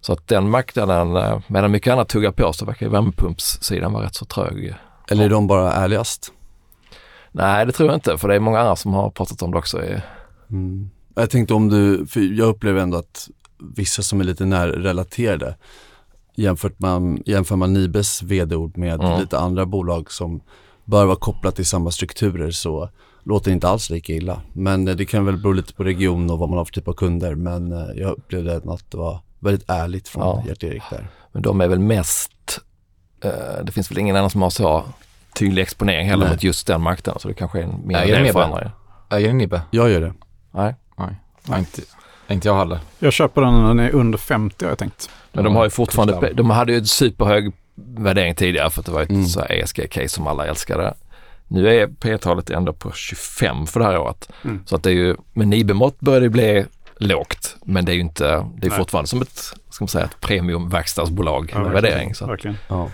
Så 0.00 0.12
att 0.12 0.28
den 0.28 0.50
marknaden, 0.50 1.16
eh, 1.16 1.40
medan 1.46 1.70
mycket 1.70 1.92
annat 1.92 2.08
tuggar 2.08 2.32
på 2.32 2.52
så 2.52 2.64
verkar 2.64 2.88
värmepumpssidan 2.88 3.92
vara 3.92 4.04
rätt 4.04 4.14
så 4.14 4.24
trög. 4.24 4.74
Eller 5.10 5.24
är 5.24 5.28
de 5.28 5.46
bara 5.46 5.72
ärligast? 5.72 6.32
Nej, 7.32 7.66
det 7.66 7.72
tror 7.72 7.88
jag 7.88 7.96
inte, 7.96 8.18
för 8.18 8.28
det 8.28 8.34
är 8.34 8.40
många 8.40 8.60
andra 8.60 8.76
som 8.76 8.94
har 8.94 9.10
pratat 9.10 9.42
om 9.42 9.50
det 9.50 9.58
också. 9.58 9.82
Mm. 10.50 10.90
Jag 11.14 11.30
tänkte 11.30 11.54
om 11.54 11.68
du, 11.68 12.06
för 12.06 12.20
jag 12.20 12.48
upplever 12.48 12.80
ändå 12.80 12.98
att 12.98 13.28
vissa 13.76 14.02
som 14.02 14.20
är 14.20 14.24
lite 14.24 14.44
närrelaterade 14.44 15.56
jämfört 16.34 16.78
med, 16.80 17.22
jämför 17.26 17.56
man 17.56 17.72
Nibes 17.72 18.22
vd-ord 18.22 18.76
med 18.78 19.00
Mm. 19.00 19.20
lite 19.20 19.38
andra 19.38 19.66
bolag 19.66 20.12
som 20.12 20.40
bör 20.84 21.04
vara 21.06 21.16
kopplat 21.16 21.56
till 21.56 21.66
samma 21.66 21.90
strukturer 21.90 22.50
så 22.50 22.88
låter 23.24 23.50
det 23.50 23.54
inte 23.54 23.68
alls 23.68 23.90
lika 23.90 24.12
illa. 24.12 24.40
Men 24.52 24.88
eh, 24.88 24.94
det 24.96 25.04
kan 25.04 25.24
väl 25.26 25.36
bero 25.36 25.52
lite 25.52 25.74
på 25.74 25.84
region 25.84 26.30
och 26.30 26.38
vad 26.38 26.48
man 26.48 26.58
har 26.58 26.64
för 26.64 26.72
typ 26.72 26.88
av 26.88 26.92
kunder 26.92 27.34
men 27.34 27.72
eh, 27.72 27.86
jag 27.96 28.10
upplevde 28.10 28.56
att 28.56 28.90
det 28.90 28.96
var 28.96 29.20
väldigt 29.38 29.70
ärligt 29.70 30.08
från 30.08 30.22
Ja. 30.22 30.42
Gert-Erik 30.46 30.82
där. 30.90 31.08
Men 31.32 31.42
de 31.42 31.60
är 31.60 31.68
väl 31.68 31.78
mest, 31.78 32.32
eh, 33.24 33.64
det 33.64 33.72
finns 33.72 33.90
väl 33.90 33.98
ingen 33.98 34.16
annan 34.16 34.30
som 34.30 34.42
har 34.42 34.50
så 34.50 34.84
tydlig 35.38 35.62
exponering 35.62 36.08
heller 36.08 36.24
Nej. 36.24 36.34
mot 36.34 36.42
just 36.42 36.66
den 36.66 36.80
marknaden. 36.82 37.20
Så 37.20 37.28
det 37.28 37.34
kanske 37.34 37.58
är 37.58 37.62
en 37.62 37.80
mer 37.86 37.96
Äger 37.98 38.32
för 38.32 38.40
andra. 38.42 38.70
Äger 39.10 39.32
Nibbe? 39.32 39.62
Jag 39.70 39.90
gör 39.90 40.00
det. 40.00 40.14
Nej. 40.50 40.74
Nej, 40.98 41.16
Nej. 41.48 41.58
Inte, 41.58 41.82
inte 42.32 42.48
jag 42.48 42.56
heller. 42.58 42.78
Jag 42.98 43.12
köper 43.12 43.40
den 43.40 43.54
när 43.54 43.68
den 43.68 43.78
är 43.80 43.90
under 43.94 44.18
50 44.18 44.64
har 44.64 44.70
jag 44.70 44.78
tänkt. 44.78 45.10
Men 45.32 45.44
de 45.44 45.56
har 45.56 45.64
ju 45.64 45.70
fortfarande, 45.70 46.12
Kursläge. 46.12 46.34
de 46.34 46.50
hade 46.50 46.72
ju 46.72 46.78
en 46.78 46.86
superhög 46.86 47.52
värdering 47.96 48.34
tidigare 48.34 48.70
för 48.70 48.80
att 48.80 48.86
det 48.86 48.92
var 48.92 49.02
ett 49.02 49.10
Mm. 49.10 49.26
så 49.26 49.40
här 49.40 49.52
ESG-case 49.52 50.08
som 50.08 50.26
alla 50.26 50.46
älskade. 50.46 50.94
Nu 51.48 51.68
är 51.82 51.86
P-talet 52.00 52.50
ändå 52.50 52.72
på 52.72 52.92
25 52.92 53.66
för 53.66 53.80
det 53.80 53.86
här 53.86 53.98
året. 53.98 54.28
Mm. 54.44 54.62
Så 54.66 54.76
att 54.76 54.82
det 54.82 54.90
är 54.90 54.94
ju, 54.94 55.16
med 55.32 55.48
Nibe-mått 55.48 56.00
börjar 56.00 56.20
det 56.20 56.28
bli 56.28 56.66
lågt. 56.96 57.56
Men 57.64 57.84
det 57.84 57.92
är 57.92 57.94
ju 57.94 58.00
inte, 58.00 58.24
det 58.24 58.66
är 58.66 58.70
Nej. 58.70 58.78
fortfarande 58.78 59.08
som 59.08 59.22
ett, 59.22 59.38
ska 59.70 59.82
man 59.84 59.88
säga, 59.88 60.04
ett 60.04 60.20
premiumverkstadsbolag 60.20 61.50
Ja, 61.54 61.58
med 61.62 61.72
värdering. 61.72 62.14
Så. 62.14 62.26
Verkligen. 62.26 62.56
Ja. 62.68 62.88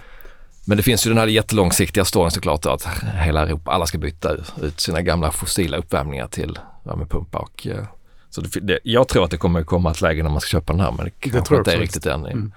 Men 0.67 0.77
det 0.77 0.83
finns 0.83 1.07
ju 1.07 1.11
den 1.11 1.19
här 1.19 1.27
jättelångsiktiga 1.27 2.05
storyn 2.05 2.31
såklart 2.31 2.67
att 2.67 2.89
hela 3.25 3.43
Europa, 3.43 3.71
alla 3.71 3.87
ska 3.87 3.99
byta 3.99 4.33
ut 4.63 4.81
sina 4.81 5.03
gamla 5.03 5.31
fossila 5.33 5.77
uppvärmningar 5.77 6.27
till 6.27 6.59
värmepumpar. 6.85 7.39
Och, 7.41 7.67
eh, 7.67 7.85
så 8.31 8.41
det, 8.41 8.61
det, 8.61 8.79
jag 8.83 9.09
tror 9.09 9.25
att 9.25 9.31
det 9.31 9.37
kommer 9.37 9.63
komma 9.63 9.91
ett 9.91 10.01
läge 10.01 10.23
när 10.23 10.31
man 10.31 10.41
ska 10.41 10.49
köpa 10.49 10.73
den 10.73 10.81
här 10.81 10.93
men 10.93 11.05
det 11.05 11.11
kanske 11.11 11.41
tror 11.41 11.57
jag 11.59 11.61
inte 11.61 11.73
är 11.73 11.79
riktigt 11.81 12.07
än. 12.07 12.27
Mm. 12.27 12.53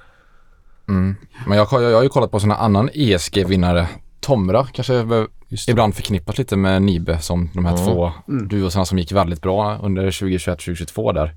Mm. 0.89 1.15
Men 1.47 1.57
jag, 1.57 1.67
jag, 1.71 1.83
jag 1.83 1.95
har 1.95 2.03
ju 2.03 2.09
kollat 2.09 2.31
på 2.31 2.39
sådana 2.39 2.55
annan 2.55 2.89
ESG-vinnare. 2.93 3.87
Tomra 4.19 4.67
kanske 4.73 4.93
det. 5.03 5.27
ibland 5.67 5.95
förknippas 5.95 6.37
lite 6.37 6.55
med 6.55 6.81
Nibe 6.81 7.19
som 7.19 7.49
de 7.53 7.65
här 7.65 7.73
Mm. 7.73 7.85
två 7.85 8.11
Mm. 8.27 8.47
duosarna 8.47 8.85
som 8.85 8.97
gick 8.99 9.11
väldigt 9.11 9.41
bra 9.41 9.77
under 9.81 10.11
2021-2022 10.11 11.13
där. 11.13 11.35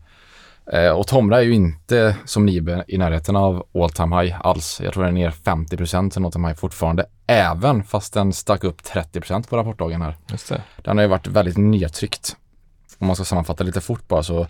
Eh, 0.73 0.91
och 0.93 1.07
Tomra 1.07 1.39
är 1.39 1.43
ju 1.43 1.55
inte 1.55 2.17
som 2.25 2.47
Nibe 2.47 2.85
i 2.89 2.99
närheten 2.99 3.37
av 3.37 3.67
all 3.75 3.91
time 3.91 4.23
high 4.23 4.37
alls. 4.41 4.81
Jag 4.85 4.93
tror 4.95 5.05
den 5.05 5.17
är 5.17 5.21
ner 5.21 5.31
50% 5.31 6.11
till 6.11 6.25
all 6.25 6.33
time 6.33 6.49
high 6.49 6.57
fortfarande. 6.57 7.07
Även 7.27 7.85
fast 7.85 8.15
den 8.15 8.33
stack 8.33 8.65
upp 8.65 8.83
30% 8.83 9.49
på 9.49 9.57
rapportdagen 9.57 10.03
här. 10.03 10.17
Just 10.31 10.49
det. 10.49 10.63
Den 10.85 10.97
har 10.97 11.03
ju 11.03 11.09
varit 11.09 11.27
väldigt 11.27 11.57
nedtryckt. 11.57 12.37
Om 13.05 13.07
man 13.07 13.17
ska 13.17 13.25
sammanfatta 13.25 13.65
lite 13.65 13.81
fort 13.81 14.09
bara 14.09 14.23
så 14.23 14.47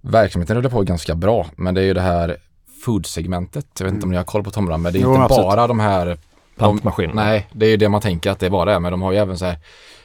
verksamheten 0.00 0.56
rullar 0.56 0.70
på 0.70 0.82
ganska 0.82 1.14
bra. 1.14 1.46
Men 1.56 1.74
det 1.74 1.80
är 1.80 1.84
ju 1.84 1.94
det 1.94 2.00
här 2.00 2.36
food-segmentet. 2.84 3.66
Jag 3.78 3.84
vet 3.84 3.94
inte 3.94 4.04
om 4.04 4.10
ni 4.10 4.16
har 4.16 4.24
koll 4.24 4.44
på 4.44 4.50
Tomra, 4.50 4.76
men 4.76 4.92
det 4.92 4.98
är 4.98 5.02
Jo, 5.02 5.10
inte 5.10 5.22
absolut. 5.22 5.44
bara 5.46 5.66
de 5.66 5.80
här 5.80 6.18
pantmaskin. 6.56 7.10
Nej, 7.14 7.46
det 7.52 7.66
är 7.66 7.70
ju 7.70 7.76
det 7.76 7.88
man 7.88 8.00
tänker 8.00 8.30
att 8.30 8.38
det 8.38 8.50
bara 8.50 8.74
är, 8.74 8.80
men 8.80 8.92
de 8.92 9.02
har 9.02 9.12
ju 9.12 9.18
även 9.18 9.38
så 9.38 9.44
här 9.44 9.58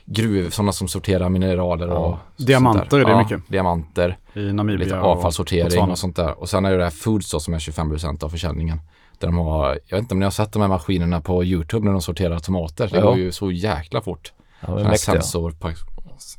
gruv, 0.05 0.49
sådana 0.49 0.71
som 0.71 0.87
sorterar 0.87 1.29
mineraler 1.29 1.87
och 1.89 1.95
Ja. 2.11 2.19
sånt 2.37 2.47
Diamanter 2.47 2.99
är 2.99 3.05
det 3.05 3.11
ja, 3.11 3.17
mycket. 3.23 3.41
Diamanter, 3.47 4.17
I 4.33 4.39
Namibia 4.53 4.83
lite 4.85 4.99
och 4.99 5.05
avfallssortering 5.07 5.63
Botswana. 5.63 5.91
och 5.91 5.97
sånt 5.99 6.15
där. 6.15 6.39
Och 6.39 6.49
sen 6.49 6.65
är 6.65 6.71
det 6.71 6.77
det 6.77 6.83
här 6.83 6.91
Foods 6.91 7.31
då, 7.31 7.39
som 7.39 7.53
är 7.53 7.59
25% 7.59 8.23
av 8.23 8.29
försäljningen. 8.29 8.81
Där 9.19 9.27
de 9.27 9.37
har, 9.37 9.79
jag 9.87 9.97
vet 9.97 10.01
inte 10.03 10.13
om 10.13 10.19
ni 10.19 10.25
har 10.25 10.31
sett 10.31 10.51
de 10.53 10.61
här 10.61 10.69
maskinerna 10.69 11.21
på 11.21 11.43
YouTube 11.43 11.85
när 11.85 11.91
de 11.91 12.01
sorterar 12.01 12.39
tomater. 12.39 12.87
Det 12.91 12.97
Ja. 12.97 13.05
går 13.05 13.17
ju 13.17 13.31
så 13.31 13.51
jäkla 13.51 14.01
fort. 14.01 14.33
Ja, 14.59 14.67
de 14.67 14.77
är 14.77 14.83
mäktiga 14.89 15.21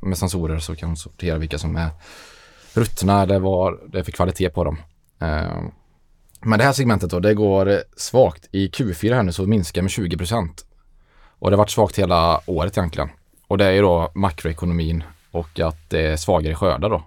med 0.00 0.18
sensorer 0.18 0.58
så 0.58 0.76
kan 0.76 0.88
de 0.88 0.96
sortera 0.96 1.38
vilka 1.38 1.58
som 1.58 1.76
är 1.76 1.90
ruttna 2.74 3.22
eller 3.22 3.38
vad 3.38 3.78
det 3.92 3.98
är 3.98 4.02
för 4.02 4.12
kvalitet 4.12 4.50
på 4.50 4.64
dem. 4.64 4.78
Ehm, 5.18 5.70
men 6.40 6.58
det 6.58 6.64
här 6.64 6.72
segmentet 6.72 7.10
då, 7.10 7.20
det 7.20 7.34
går 7.34 7.82
svagt. 7.96 8.48
I 8.52 8.68
Q4 8.68 9.14
här 9.14 9.22
nu 9.22 9.32
så 9.32 9.46
minskar 9.46 9.82
med 9.82 9.90
20 9.90 10.16
procent. 10.16 10.64
Och 11.38 11.50
det 11.50 11.56
har 11.56 11.58
varit 11.58 11.70
svagt 11.70 11.98
hela 11.98 12.40
året 12.46 12.78
egentligen. 12.78 13.08
Och 13.46 13.58
det 13.58 13.64
är 13.64 13.70
ju 13.70 13.82
då 13.82 14.10
makroekonomin 14.14 15.04
och 15.30 15.60
att 15.60 15.90
det 15.90 16.06
är 16.06 16.16
svagare 16.16 16.54
skördar 16.54 16.90
då. 16.90 17.02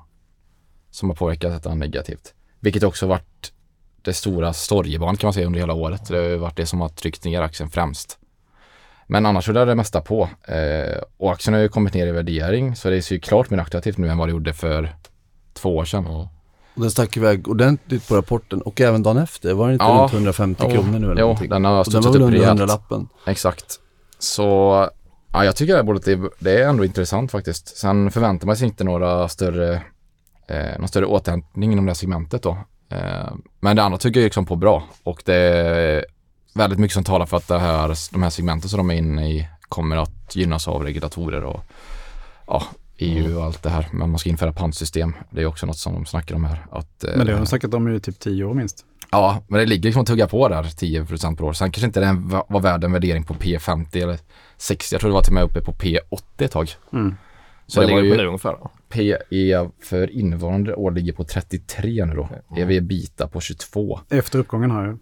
Som 0.91 1.10
har 1.10 1.15
påverkat 1.15 1.51
detta 1.51 1.75
negativt. 1.75 2.34
Vilket 2.60 2.84
också 2.84 3.08
varit 3.08 3.53
det 4.01 4.13
stora 4.13 4.53
sorgebarnet 4.53 5.19
kan 5.19 5.27
man 5.27 5.34
säga 5.34 5.47
under 5.47 5.60
hela 5.60 5.73
året. 5.73 6.08
Det 6.08 6.17
har 6.17 6.23
ju 6.23 6.38
varit 6.38 6.58
det 6.58 6.65
som 6.65 6.82
har 6.82 6.89
tryckt 6.89 7.25
ner 7.25 7.41
aktien 7.41 7.69
främst. 7.69 8.19
Men 9.07 9.25
annars 9.25 9.47
rullar 9.47 9.65
det 9.65 9.75
mesta 9.75 10.01
på. 10.01 10.29
Eh, 10.47 10.97
och 11.17 11.31
aktien 11.31 11.53
har 11.53 11.61
ju 11.61 11.69
kommit 11.69 11.93
ner 11.93 12.07
i 12.07 12.11
värdering 12.11 12.75
så 12.75 12.89
det 12.89 13.01
ser 13.01 13.15
ju 13.15 13.21
klart 13.21 13.49
mer 13.49 13.57
attraktivt 13.57 13.97
nu 13.97 14.09
än 14.09 14.17
vad 14.17 14.27
det 14.27 14.31
gjorde 14.31 14.53
för 14.53 14.95
två 15.53 15.75
år 15.77 15.85
sedan. 15.85 16.07
Och 16.07 16.27
den 16.75 16.91
stack 16.91 17.17
iväg 17.17 17.47
ordentligt 17.47 18.07
på 18.07 18.15
rapporten 18.15 18.61
och 18.61 18.81
även 18.81 19.03
dagen 19.03 19.17
efter. 19.17 19.53
Var 19.53 19.67
det 19.67 19.73
inte 19.73 19.85
Ja. 19.85 19.99
runt 20.01 20.13
150 20.13 20.63
Jo, 20.67 20.71
kronor 20.71 20.99
nu 20.99 21.05
eller 21.11 21.21
Jo, 21.21 21.27
någonting? 21.27 21.49
den 21.49 21.65
har 21.65 21.71
Och 21.79 21.85
den 21.91 21.93
var 21.93 22.01
studsat 22.01 22.15
väl 22.15 22.21
upp 22.21 22.25
under 22.27 22.39
rejält. 22.39 22.59
100-lappen. 22.61 23.07
Exakt. 23.27 23.65
Så 24.19 24.43
ja, 25.33 25.45
jag 25.45 25.55
tycker 25.55 25.73
det 25.73 25.79
här 25.79 25.83
bolaget 25.83 26.33
det 26.39 26.61
är 26.61 26.67
ändå 26.69 26.85
intressant 26.85 27.31
faktiskt. 27.31 27.77
Sen 27.77 28.11
förväntar 28.11 28.47
man 28.47 28.57
sig 28.57 28.67
inte 28.67 28.83
några 28.83 29.27
större, 29.27 29.73
eh, 30.49 30.79
någon 30.79 30.87
större 30.87 31.05
återhämtning 31.05 31.71
inom 31.71 31.85
det 31.85 31.89
här 31.89 31.95
segmentet 31.95 32.43
då. 32.43 32.57
Eh, 32.91 33.31
men 33.59 33.75
det 33.75 33.83
andra 33.83 33.97
tycker 33.97 34.19
jag 34.19 34.25
liksom 34.25 34.45
på 34.45 34.55
bra 34.55 34.83
och 35.03 35.21
det 35.25 36.05
väldigt 36.57 36.79
mycket 36.79 36.93
som 36.93 37.03
talar 37.03 37.25
för 37.25 37.37
att 37.37 37.47
det 37.47 37.59
här, 37.59 37.97
de 38.13 38.23
här 38.23 38.29
segmenten 38.29 38.69
som 38.69 38.77
de 38.77 38.91
är 38.91 38.95
inne 38.95 39.29
i 39.31 39.47
kommer 39.61 39.97
att 39.97 40.35
gynnas 40.35 40.67
av 40.67 40.83
regulatorer 40.83 41.43
och 41.43 41.63
ja, 42.47 42.63
EU 42.97 43.37
och 43.37 43.43
allt 43.45 43.63
det 43.63 43.69
här. 43.69 43.87
Men 43.91 44.09
man 44.09 44.19
ska 44.19 44.29
införa 44.29 44.53
pantsystem. 44.53 45.13
Det 45.29 45.41
är 45.41 45.45
också 45.45 45.65
något 45.65 45.77
som 45.77 45.93
de 45.93 46.05
snackar 46.05 46.35
om 46.35 46.43
här. 46.43 46.65
Att, 46.71 47.03
eh, 47.03 47.11
Men 47.17 47.25
det 47.25 47.31
har 47.33 47.39
de 47.39 47.45
snackat 47.45 47.73
om 47.73 47.95
i 47.95 47.99
typ 47.99 48.19
tio 48.19 48.43
år 48.43 48.53
minst. 48.53 48.85
Ja, 49.11 49.43
men 49.47 49.59
det 49.59 49.65
ligger 49.65 49.83
liksom 49.83 50.01
att 50.01 50.07
tugga 50.07 50.27
på 50.27 50.47
där 50.47 50.63
10% 50.63 51.37
per 51.37 51.43
år. 51.45 51.53
Sen 51.53 51.71
kanske 51.71 51.85
inte 51.87 51.99
den 51.99 52.27
va- 52.29 52.45
var 52.49 52.59
värd 52.59 52.83
en 52.83 52.91
värdering 52.91 53.23
på 53.23 53.33
P50 53.33 54.03
eller 54.03 54.19
60. 54.57 54.93
Jag 54.95 55.01
tror 55.01 55.09
det 55.09 55.13
var 55.13 55.21
till 55.21 55.31
och 55.31 55.33
med 55.35 55.43
uppe 55.43 55.61
på 55.61 55.71
P80 55.73 56.21
ett 56.37 56.51
tag. 56.51 56.69
Mm. 56.93 57.15
Så 57.67 57.79
Vad 57.81 57.89
det 57.89 57.93
var 57.93 58.01
ligger 58.01 58.11
det 58.11 58.15
på 58.15 58.17
nu 58.17 58.23
ju 58.23 58.27
ungefär? 58.27 58.51
Då? 58.51 58.71
PE 58.89 59.69
för 59.83 60.11
innevarande 60.11 60.75
år 60.75 60.91
ligger 60.91 61.13
på 61.13 61.23
33 61.23 62.05
nu 62.05 62.13
då. 62.15 62.29
EV 62.57 62.81
bita 62.83 63.27
på 63.27 63.39
22. 63.41 63.99
Efter 64.09 64.39
uppgången 64.39 64.71
här 64.71 64.85
ju. 64.85 64.97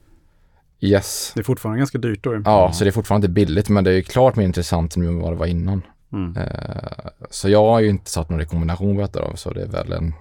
Yes. 0.85 1.31
Det 1.35 1.39
är 1.39 1.43
fortfarande 1.43 1.77
ganska 1.79 1.97
dyrt 1.97 2.23
då. 2.23 2.41
Ja, 2.45 2.71
så 2.73 2.83
det 2.83 2.89
är 2.89 2.91
fortfarande 2.91 3.25
inte 3.25 3.33
billigt 3.33 3.69
men 3.69 3.83
det 3.83 3.89
är 3.91 3.95
ju 3.95 4.03
klart 4.03 4.35
mer 4.35 4.45
intressant 4.45 4.95
nu 4.95 5.07
än 5.07 5.19
vad 5.19 5.31
det 5.31 5.35
var 5.35 5.45
innan. 5.45 5.81
Mm. 6.13 6.37
Eh, 6.37 7.09
så 7.29 7.49
jag 7.49 7.65
har 7.65 7.79
ju 7.79 7.89
inte 7.89 8.11
satt 8.11 8.29
någon 8.29 8.39
rekommendation 8.39 8.95
på 8.95 9.01
detta 9.01 9.19
då, 9.31 9.37
så 9.37 9.53
det 9.53 9.61
är 9.61 9.67
väl 9.67 9.91
en 9.93 10.13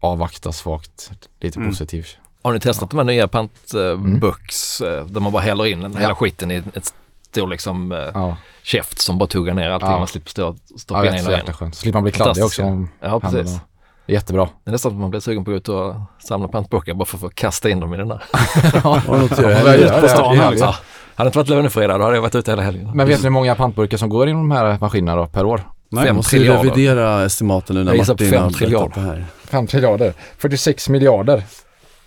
avvakta 0.00 0.52
svagt, 0.52 1.10
lite 1.40 1.58
Mm. 1.58 1.70
positiv. 1.70 2.06
Har 2.42 2.52
ni 2.52 2.60
testat 2.60 2.90
de 2.90 2.96
här 2.96 3.04
nya 3.04 3.28
pantbooks 3.28 4.80
eh, 4.80 5.06
där 5.06 5.20
man 5.20 5.32
bara 5.32 5.42
häller 5.42 5.66
in 5.66 5.96
hela 5.96 6.14
skiten 6.14 6.50
i 6.50 6.54
ett 6.74 6.94
stor 7.30 7.48
liksom 7.48 7.92
eh, 7.92 7.98
Ja, 8.14 8.36
käft 8.62 8.98
som 9.00 9.18
bara 9.18 9.26
tuggar 9.28 9.54
ner 9.54 9.70
allting. 9.70 9.88
Ja. 9.90 9.98
Man 9.98 10.06
slipper 10.06 10.30
stå 10.30 10.48
och 10.48 10.56
ja 10.68 10.78
stoppa 10.78 11.04
jag 11.04 11.06
in 11.06 11.12
vet, 11.12 11.24
så 11.24 11.30
hela 11.30 11.38
jäkla 11.38 11.50
in. 11.52 11.56
skönt. 11.56 11.74
Så 11.74 11.80
slipper 11.80 11.96
man 11.96 12.02
bli 12.02 12.12
kladdig 12.12 12.44
också 12.44 12.86
Ja, 13.00 13.20
precis. 13.20 13.36
händerna. 13.36 13.60
Jättebra. 14.06 14.48
Det 14.64 14.70
är 14.70 14.72
nästan 14.72 14.92
som 14.92 15.00
man 15.00 15.10
blir 15.10 15.20
sugen 15.20 15.44
på 15.44 15.50
att 15.50 15.52
gå 15.52 15.56
ut 15.56 15.68
och 15.68 15.94
samla 16.18 16.48
pantburkar 16.48 16.94
bara 16.94 17.04
för 17.04 17.16
att 17.16 17.20
få 17.20 17.28
kasta 17.28 17.70
in 17.70 17.80
dem 17.80 17.94
i 17.94 17.96
den 17.96 18.08
där. 18.08 18.22
Att? 18.30 18.74
Ja, 18.84 19.02
det? 19.76 20.00
på 20.00 20.08
stan 20.08 20.36
här, 20.38 20.50
liksom. 20.50 20.72
Hade 21.14 21.26
det 21.26 21.28
inte 21.28 21.38
varit 21.38 21.48
lönefredag 21.48 21.98
då 22.00 22.04
hade 22.04 22.16
jag 22.16 22.22
varit 22.22 22.34
ute 22.34 22.50
hela 22.50 22.62
helgen. 22.62 22.90
Men 22.94 23.08
vet 23.08 23.18
ni 23.18 23.22
hur 23.22 23.30
många 23.30 23.54
pantburkar 23.54 23.96
som 23.96 24.08
går 24.08 24.28
inom 24.28 24.48
de 24.48 24.56
här 24.56 24.78
maskinerna 24.80 25.16
då, 25.16 25.26
per 25.26 25.44
år? 25.44 25.60
Nej, 25.88 26.04
Fem 26.06 26.16
måste 26.16 26.30
triljarder. 26.30 26.62
revidera 26.62 27.24
estimaten 27.24 27.76
nu 27.76 27.84
när 27.84 27.96
Martin 27.96 28.30
fem 28.30 28.42
har 28.42 28.50
berättat 28.50 28.94
det 28.94 29.00
här. 29.00 29.24
5 29.44 29.66
triljarder. 29.66 30.12
46 30.38 30.88
miljarder. 30.88 31.42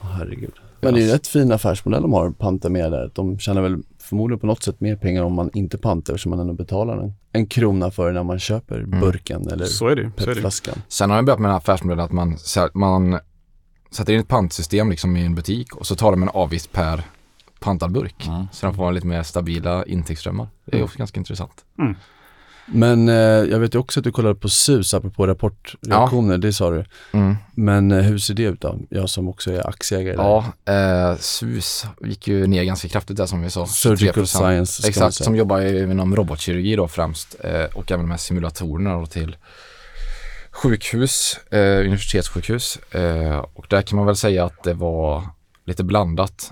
Herregud. 0.02 0.54
Men 0.82 0.94
det 0.94 1.00
är 1.00 1.02
ju 1.02 1.08
en 1.08 1.14
rätt 1.14 1.28
fin 1.28 1.52
affärsmodell 1.52 2.02
de 2.02 2.14
har, 2.14 2.32
pantar 2.32 2.70
med 2.70 2.92
där. 2.92 3.12
De 3.16 3.40
tjänar 3.40 3.62
väl 3.62 3.84
förmodligen 4.00 4.40
på 4.40 4.48
något 4.48 4.64
sätt 4.64 4.80
mer 4.82 4.96
pengar 4.96 5.24
om 5.24 5.34
man 5.34 5.50
inte 5.54 5.78
pantar 5.78 6.14
eftersom 6.14 6.30
man 6.30 6.40
ändå 6.40 6.54
betalar 6.54 6.98
en, 6.98 7.14
en 7.32 7.46
krona 7.48 7.92
för 7.92 8.12
när 8.12 8.24
man 8.24 8.40
köper 8.40 8.80
Mm. 8.80 9.00
burken 9.00 9.48
eller 9.48 9.66
Så 9.66 9.88
är 9.88 9.96
det 9.96 10.02
ju. 10.02 10.12
Så 10.18 10.24
är 10.24 10.26
det. 10.26 10.32
ju. 10.32 10.36
petflaskan. 10.36 10.76
Sen 10.88 11.10
har 11.10 11.18
jag 11.18 11.26
börjat 11.26 11.40
med 11.40 11.46
den 11.48 11.52
här 11.52 11.58
affärsmodellen 11.58 12.06
att 12.06 12.12
man, 12.12 12.38
man 12.74 13.20
sätter 13.92 14.14
in 14.14 14.20
ett 14.20 14.28
pantsystem 14.28 14.90
liksom 14.90 15.18
i 15.18 15.26
en 15.26 15.36
butik 15.36 15.76
och 15.76 15.86
så 15.88 15.96
tar 15.96 16.12
de 16.12 16.24
en 16.24 16.30
avgift 16.30 16.72
per 16.72 17.04
pantad 17.60 17.92
burk. 17.92 18.28
Mm. 18.28 18.46
Så 18.52 18.66
de 18.66 18.76
får 18.76 18.92
lite 18.92 19.08
mer 19.08 19.24
stabila 19.24 19.86
intäktsströmmar. 19.86 20.48
Det 20.66 20.72
är 20.72 20.76
Mm. 20.76 20.86
också 20.86 20.98
ganska 20.98 21.20
intressant. 21.20 21.66
Men 22.72 23.10
eh, 23.10 23.16
jag 23.16 23.60
vet 23.60 23.76
ju 23.76 23.80
också 23.80 24.00
att 24.00 24.04
du 24.04 24.12
kollade 24.12 24.36
på 24.36 24.50
SUS 24.50 24.94
apropå 24.94 25.28
rapportreaktioner, 25.28 26.38
det 26.38 26.54
sa 26.54 26.70
du. 26.70 26.86
Mm. 27.12 27.36
Men 27.56 27.92
eh, 27.92 28.02
hur 28.02 28.18
ser 28.18 28.34
det 28.34 28.44
ut 28.44 28.62
då? 28.62 28.80
Jag 28.90 29.10
som 29.10 29.28
också 29.30 29.52
är 29.52 29.68
aktieägare. 29.68 30.16
Ja, 30.16 30.46
eh, 30.66 31.18
SUS 31.18 31.86
gick 32.02 32.28
ju 32.28 32.48
ner 32.48 32.64
ganska 32.64 32.88
kraftigt 32.88 33.18
där 33.18 33.26
som 33.26 33.42
vi 33.42 33.50
sa. 33.50 33.66
Surgical 33.66 34.24
23%. 34.24 34.26
Science 34.26 34.88
Exakt, 34.88 35.16
som 35.16 35.36
jobbar 35.36 35.62
inom 35.92 36.16
robotkirurgi 36.16 36.76
då 36.76 36.88
främst 36.88 37.36
eh, 37.44 37.64
och 37.74 37.92
även 37.92 38.12
här 38.12 38.18
simulatorerna 38.18 39.00
då 39.00 39.06
till 39.06 39.38
sjukhus, 40.52 41.40
eh, 41.52 41.80
universitetssjukhus 41.80 42.78
eh, 42.92 43.38
och 43.54 43.66
där 43.70 43.82
kan 43.82 43.98
man 43.98 44.06
väl 44.06 44.16
säga 44.16 44.46
att 44.46 44.64
det 44.64 44.74
var 44.74 45.28
lite 45.66 45.84
blandat. 45.84 46.52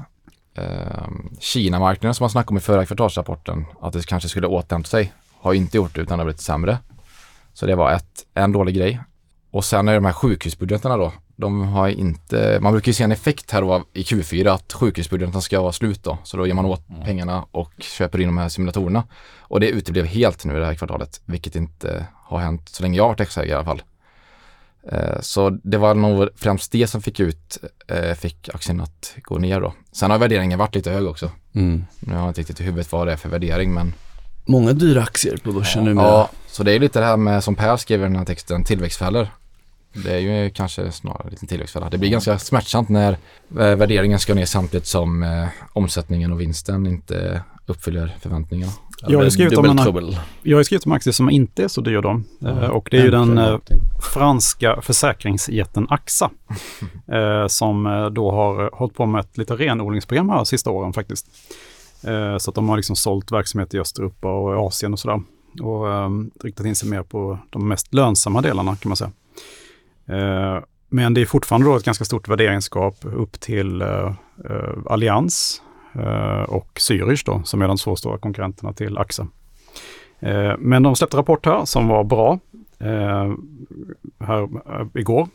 Kina-marknaden 1.40 2.14
som 2.14 2.24
man 2.24 2.30
snackade 2.30 2.50
om 2.50 2.58
i 2.58 2.60
förra 2.60 2.86
kvartalsrapporten 2.86 3.66
att 3.82 3.94
det 3.94 4.06
kanske 4.06 4.30
skulle 4.30 4.48
återhämta 4.48 4.90
sig 4.90 5.14
har 5.48 5.54
inte 5.54 5.78
gjort 5.78 5.96
det 5.96 6.02
utan 6.02 6.18
det 6.18 6.22
har 6.22 6.26
blivit 6.26 6.42
sämre. 6.42 6.78
Så 7.54 7.66
det 7.66 7.76
var 7.76 7.92
ett, 7.92 8.26
en 8.34 8.52
dålig 8.52 8.76
grej. 8.76 9.00
Och 9.52 9.66
sen 9.66 9.88
är 9.88 9.92
det 9.92 9.98
de 9.98 10.06
här 10.06 10.14
sjukhusbudgeterna 10.14 10.98
då. 10.98 11.14
De 11.36 11.62
har 11.62 11.88
inte, 11.88 12.60
man 12.62 12.72
brukar 12.74 12.90
ju 12.90 12.94
se 12.94 13.04
en 13.04 13.12
effekt 13.12 13.52
här 13.52 13.62
då 13.62 13.84
i 13.94 14.04
Q4 14.04 14.52
att 14.54 14.74
sjukhusbudgeten 14.74 15.42
ska 15.42 15.62
vara 15.62 15.72
slut 15.72 16.04
då. 16.04 16.18
Så 16.24 16.38
då 16.38 16.48
ger 16.48 16.54
man 16.54 16.66
åt 16.66 16.88
pengarna 17.06 17.46
och 17.52 17.72
köper 17.80 18.22
in 18.22 18.28
de 18.28 18.38
här 18.38 18.50
simulatorerna. 18.50 19.04
Och 19.40 19.60
det 19.60 19.70
uteblev 19.70 20.06
helt 20.06 20.46
nu 20.46 20.56
i 20.56 20.60
det 20.60 20.66
här 20.66 20.76
kvartalet, 20.76 21.22
vilket 21.26 21.56
inte 21.56 22.06
har 22.14 22.40
hänt 22.40 22.70
så 22.70 22.84
länge 22.84 22.98
jag 22.98 23.04
har 23.04 23.10
varit 23.10 23.20
aktieägare 23.20 23.52
i 23.52 23.56
alla 23.56 23.66
fall. 23.66 23.82
Eh, 24.92 25.22
Så 25.22 25.50
det 25.50 25.78
var 25.78 25.96
nog 25.96 26.30
främst 26.36 26.72
det 26.72 26.88
som 26.88 27.02
fick 27.02 27.20
ut, 27.20 27.58
eh, 27.88 28.14
fick 28.14 28.50
aktien 28.54 28.82
att 28.82 29.16
gå 29.22 29.38
ner 29.38 29.62
då. 29.62 29.74
Sen 29.92 30.12
har 30.12 30.18
värderingen 30.18 30.60
varit 30.60 30.76
lite 30.76 30.92
hög 30.92 31.08
också. 31.08 31.32
Mm. 31.56 31.86
Nu 32.00 32.14
har 32.14 32.22
jag 32.22 32.30
inte 32.30 32.42
riktigt 32.42 32.62
i 32.62 32.64
huvudet 32.64 32.92
vad 32.92 33.08
det 33.08 33.14
är 33.14 33.18
för 33.18 33.30
värdering 33.30 33.74
men 33.74 33.94
Många 34.48 34.74
dyra 34.74 35.02
aktier 35.02 35.38
på 35.38 35.52
börsen 35.52 35.84
numera. 35.84 36.06
Ja, 36.06 36.30
så 36.48 36.64
det 36.64 36.72
är 36.72 36.80
lite 36.80 37.00
det 37.00 37.06
här 37.06 37.18
med 37.18 37.44
som 37.44 37.56
Per 37.56 37.78
skrev 37.78 38.00
i 38.00 38.04
den 38.04 38.16
här 38.16 38.26
texten, 38.26 38.64
tillväxtfällor. 38.64 39.28
Det 39.94 40.14
är 40.14 40.20
ju 40.20 40.50
kanske 40.50 40.92
snarare 40.92 41.24
en 41.24 41.30
liten 41.30 41.48
tillväxtfälla. 41.48 41.90
Det 41.90 41.98
blir 41.98 42.10
ganska 42.10 42.40
smärtsamt 42.40 42.90
när 42.90 43.12
eh, 43.12 43.76
värderingen 43.76 44.20
ska 44.20 44.34
ner 44.34 44.46
samtidigt 44.46 44.88
som 44.88 45.24
eh, 45.24 45.48
omsättningen 45.74 46.32
och 46.32 46.42
vinsten 46.42 46.88
inte 46.88 47.42
uppfyller 47.66 48.16
förväntningarna. 48.22 48.72
Jag 49.08 49.20
har 49.20 49.30
skrivit 49.30 49.58
om 49.58 49.66
en-. 49.66 50.16
Jag 50.44 50.58
har 50.58 50.64
skrivit 50.64 50.86
om 50.86 50.92
aktier 50.92 51.12
som 51.14 51.30
inte 51.30 51.64
är 51.64 51.68
så 51.68 51.82
dyra 51.82 52.02
då. 52.02 52.22
Eh, 52.46 52.58
Och 52.58 52.88
det 52.92 52.98
är 52.98 53.04
ju 53.04 53.12
den 53.12 53.38
eh, 53.38 53.58
franska 54.14 54.82
försäkringsjätten 54.82 55.88
AXA. 55.90 56.30
eh, 57.12 57.48
som 57.48 57.86
eh, 57.86 58.06
då 58.06 58.32
har 58.32 58.70
hållit 58.74 58.96
på 58.96 59.06
med 59.06 59.20
ett 59.20 59.38
lite 59.38 59.54
renodlingsprogram 59.56 60.30
här 60.30 60.36
de 60.36 60.46
sista 60.46 60.70
åren 60.70 60.94
faktiskt. 60.94 61.26
Eh, 62.04 62.38
så 62.38 62.52
att 62.52 62.56
de 62.56 62.70
har 62.70 62.76
liksom 62.76 62.96
sålt 62.96 63.32
verksamhet 63.32 63.74
i 63.74 63.80
Östeuropa 63.80 64.28
och 64.28 64.68
Asien 64.68 64.94
och 64.94 65.00
sådär. 65.00 65.22
Och 65.62 65.94
eh, 65.94 66.10
riktat 66.44 66.66
in 66.66 66.76
sig 66.76 66.90
mer 66.90 67.04
på 67.04 67.40
de 67.50 67.68
mest 67.68 67.94
lönsamma 67.94 68.42
delarna 68.42 68.76
kan 68.76 68.90
man 68.90 68.96
säga. 68.96 69.12
Eh, 70.06 70.64
men 70.90 71.14
det 71.14 71.22
är 71.22 71.26
fortfarande 71.26 71.68
då 71.68 71.76
ett 71.76 71.84
ganska 71.84 72.06
stort 72.06 72.28
värderingsgap 72.28 72.96
upp 73.02 73.40
till 73.40 73.82
eh, 73.82 74.14
eh 74.50 74.78
Allians 74.86 75.62
eh, 75.94 76.42
och 76.42 76.70
Zürich 76.74 77.26
då, 77.26 77.42
som 77.44 77.62
är 77.62 77.68
de 77.68 77.78
två 77.78 77.96
stora 77.96 78.18
konkurrenterna 78.18 78.74
till 78.74 78.98
AXA. 78.98 79.28
Eh, 80.20 80.54
Men 80.60 80.84
de 80.84 80.96
släppte 80.96 81.18
rapport 81.18 81.46
här 81.46 81.66
som 81.66 81.88
var 81.88 82.04
bra 82.04 82.40
eh, 82.80 83.34
här 84.20 84.42
eh, 84.44 84.88
igår. 84.94 85.28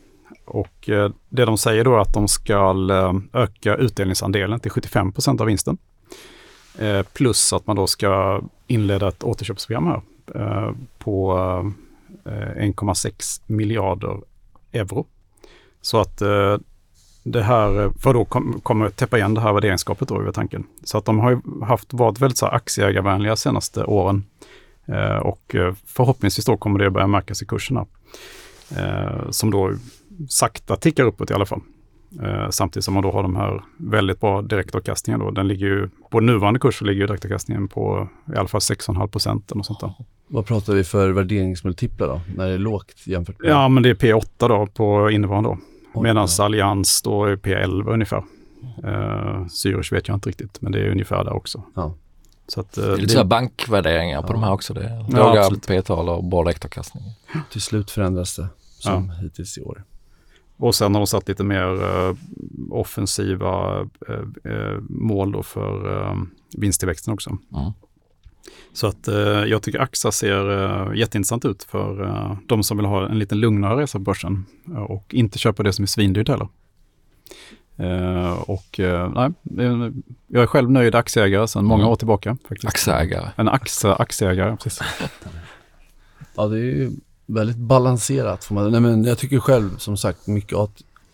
Och 0.45 0.89
eh, 0.89 1.11
det 1.29 1.45
de 1.45 1.57
säger 1.57 1.83
då 1.83 1.95
är 1.95 1.99
att 1.99 2.13
de 2.13 2.27
ska 2.27 2.87
eh, 2.91 3.41
öka 3.41 3.75
utdelningsandelen 3.75 4.59
till 4.59 4.71
75% 4.71 5.41
av 5.41 5.47
vinsten. 5.47 5.77
Eh, 6.79 7.03
plus 7.03 7.53
att 7.53 7.67
man 7.67 7.75
då 7.75 7.87
ska 7.87 8.41
inleda 8.67 9.07
ett 9.07 9.23
återköpsprogram 9.23 9.85
här 9.87 10.01
eh, 10.35 10.71
på 10.97 11.33
eh, 12.25 12.31
1,6 12.31 13.41
miljarder 13.45 14.21
euro. 14.71 15.05
Så 15.81 15.99
att 15.99 16.21
det 17.23 17.41
här, 17.41 17.99
för 17.99 18.13
då 18.13 18.25
kom, 18.25 18.59
kommer 18.63 18.89
täppa 18.89 19.17
igen 19.17 19.33
det 19.33 19.41
här 19.41 19.53
värderingsgapet 19.53 20.07
då 20.07 20.21
över 20.21 20.31
tanken. 20.31 20.63
Så 20.83 20.97
att 20.97 21.05
de 21.05 21.19
har 21.19 21.31
ju 21.31 21.39
haft, 21.65 21.93
varit 21.93 22.19
väldigt 22.19 22.37
så 22.37 22.45
här 22.45 22.53
aktieägarvänliga 22.53 23.35
senaste 23.35 23.83
åren. 23.83 24.25
Och 25.21 25.55
förhoppningsvis 25.85 26.45
då 26.45 26.57
kommer 26.57 26.79
det 26.79 26.89
börja 26.89 27.07
märkas 27.07 27.41
i 27.41 27.45
kurserna. 27.45 27.85
Som 29.29 29.51
då 29.51 29.73
sakta 30.29 30.75
tickar 30.75 31.03
uppåt 31.03 31.31
i 31.31 31.33
alla 31.33 31.45
fall. 31.45 31.61
Eh, 32.21 32.49
samtidigt 32.49 32.85
som 32.85 32.93
man 32.93 33.03
då 33.03 33.11
har 33.11 33.23
de 33.23 33.35
här 33.35 33.63
väldigt 33.77 34.19
bra 34.19 34.41
direktavkastningarna. 34.41 35.23
Då. 35.23 35.31
Den 35.31 35.47
ligger 35.47 35.65
ju, 35.67 35.89
på 36.11 36.19
nuvarande 36.19 36.59
kurs 36.59 36.79
så 36.79 36.85
ligger 36.85 37.01
ju 37.01 37.07
direktavkastningen 37.07 37.67
på 37.67 38.07
i 38.33 38.37
alla 38.37 38.47
fall 38.47 38.59
6,5 38.61 39.07
procent 39.07 39.51
och 39.51 39.65
sånt 39.65 39.79
där. 39.79 39.93
Vad 40.27 40.45
pratar 40.45 40.73
vi 40.73 40.83
för 40.83 41.09
värderingsmultiplar 41.09 42.07
då? 42.07 42.21
När 42.35 42.47
det 42.47 42.53
är 42.53 42.57
lågt 42.57 42.93
jämfört 43.07 43.39
med? 43.39 43.51
Ja, 43.51 43.67
men 43.67 43.83
det 43.83 43.89
är 43.89 43.93
P8 43.95 44.25
då 44.49 44.67
på 44.73 45.11
innevarande 45.11 45.49
år. 45.49 45.57
Medan 46.01 46.27
ja. 46.37 46.43
Allians 46.45 47.01
då 47.01 47.25
är 47.25 47.35
P11 47.35 47.93
ungefär. 47.93 48.23
Uh, 48.83 49.45
Zürich 49.45 49.93
vet 49.93 50.07
jag 50.07 50.17
inte 50.17 50.29
riktigt, 50.29 50.61
men 50.61 50.71
det 50.71 50.79
är 50.79 50.89
ungefär 50.91 51.23
där 51.23 51.33
också. 51.33 51.63
Ja. 51.75 51.95
Så 52.47 52.59
att, 52.59 52.77
eh, 52.77 52.83
Det 52.83 52.89
är 52.89 52.95
lite 52.95 53.05
det- 53.05 53.09
så 53.11 53.17
här 53.17 53.25
bankvärderingar 53.25 54.21
på 54.21 54.27
Ja. 54.27 54.33
de 54.33 54.43
här 54.43 54.51
också. 54.51 54.73
Det 54.73 54.83
är 54.83 55.05
Ja, 55.11 55.27
låga 55.27 55.39
absolut. 55.41 55.67
P-tal 55.67 56.09
och 56.09 56.23
bra 56.23 56.43
direktavkastning. 56.43 57.03
Till 57.51 57.61
slut 57.61 57.91
förändras 57.91 58.35
det, 58.35 58.47
som 58.79 59.09
hittills 59.09 59.57
i 59.57 59.61
år. 59.61 59.83
Och 60.57 60.75
sen 60.75 60.93
har 60.95 61.01
de 61.01 61.07
satt 61.07 61.27
lite 61.27 61.43
mer 61.43 61.83
eh, 61.83 62.15
offensiva 62.69 63.79
eh, 64.09 64.51
eh, 64.53 64.77
mål 64.89 65.31
då 65.31 65.43
för 65.43 66.01
eh, 66.01 66.15
vinsttillväxten 66.57 67.13
också. 67.13 67.29
Mm. 67.29 67.71
Så 68.73 68.87
att 68.87 69.07
eh, 69.07 69.15
jag 69.25 69.61
tycker 69.61 69.79
AXA 69.79 70.11
ser 70.11 70.51
eh, 70.51 70.95
jätteintressant 70.97 71.45
ut 71.45 71.63
för 71.63 72.37
de 72.47 72.63
som 72.63 72.77
vill 72.77 72.85
ha 72.85 73.09
en 73.09 73.19
lite 73.19 73.35
lugnare 73.35 73.81
resa 73.81 73.97
på 73.97 74.03
börsen 74.03 74.45
och 74.87 75.13
inte 75.13 75.37
köpa 75.39 75.63
det 75.63 75.73
som 75.73 75.83
är 75.83 75.87
svindyrt 75.87 76.27
heller. 76.29 76.47
Eh, 77.77 78.31
och 78.33 78.79
eh, 78.79 79.11
nej, 79.13 79.31
jag 80.27 80.43
är 80.43 80.47
själv 80.47 80.71
nöjd 80.71 80.95
aktieägare 80.95 81.47
sedan 81.47 81.65
många 81.65 81.81
Mm. 81.83 81.91
år 81.91 81.95
tillbaka. 81.95 82.37
Faktiskt. 82.47 82.65
Aktieägare. 82.67 83.29
En 83.35 83.47
axa, 83.49 83.95
aktieägare, 83.95 84.57
precis. 84.63 84.81
Ja, 86.35 86.47
det 86.47 86.57
är 86.57 86.63
ju 86.63 86.91
väldigt 87.25 87.57
balanserat. 87.57 88.43
Får 88.43 88.55
man. 88.55 88.71
Nej, 88.71 88.81
men 88.81 89.03
jag 89.03 89.17
tycker 89.17 89.39
själv, 89.39 89.77
som 89.77 89.97
sagt, 89.97 90.27
mycket 90.27 90.57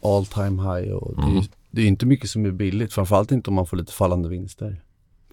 all, 0.04 0.26
time 0.26 0.62
high 0.62 0.92
och 0.94 1.16
det 1.16 1.22
är, 1.22 1.26
ju- 1.28 1.32
Mm. 1.32 1.44
det 1.72 1.82
är 1.82 1.86
inte 1.86 2.06
mycket 2.06 2.30
som 2.30 2.46
är 2.46 2.52
billigt. 2.52 2.94
Framförallt 2.94 3.32
inte 3.32 3.50
om 3.50 3.54
man 3.54 3.66
får 3.66 3.78
lite 3.78 3.94
fallande 3.94 4.30
vinster. 4.30 4.82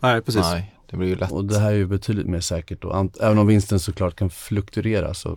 Nej, 0.01 0.23
precis. 0.23 0.41
Nej, 0.43 0.75
det 0.91 0.97
blir 0.97 1.09
ju 1.09 1.17
lätt. 1.17 1.33
Och 1.33 1.45
det 1.45 1.59
här 1.59 1.71
är 1.71 1.77
ju 1.77 1.87
betydligt 1.87 2.27
mer 2.27 2.41
säkert 2.41 2.83
då. 2.83 2.93
Ant- 2.93 3.17
Även 3.23 3.39
om 3.39 3.47
vinsten 3.47 3.81
såklart 3.81 4.17
kan 4.17 4.31
fluktuera 4.31 5.15
så 5.15 5.29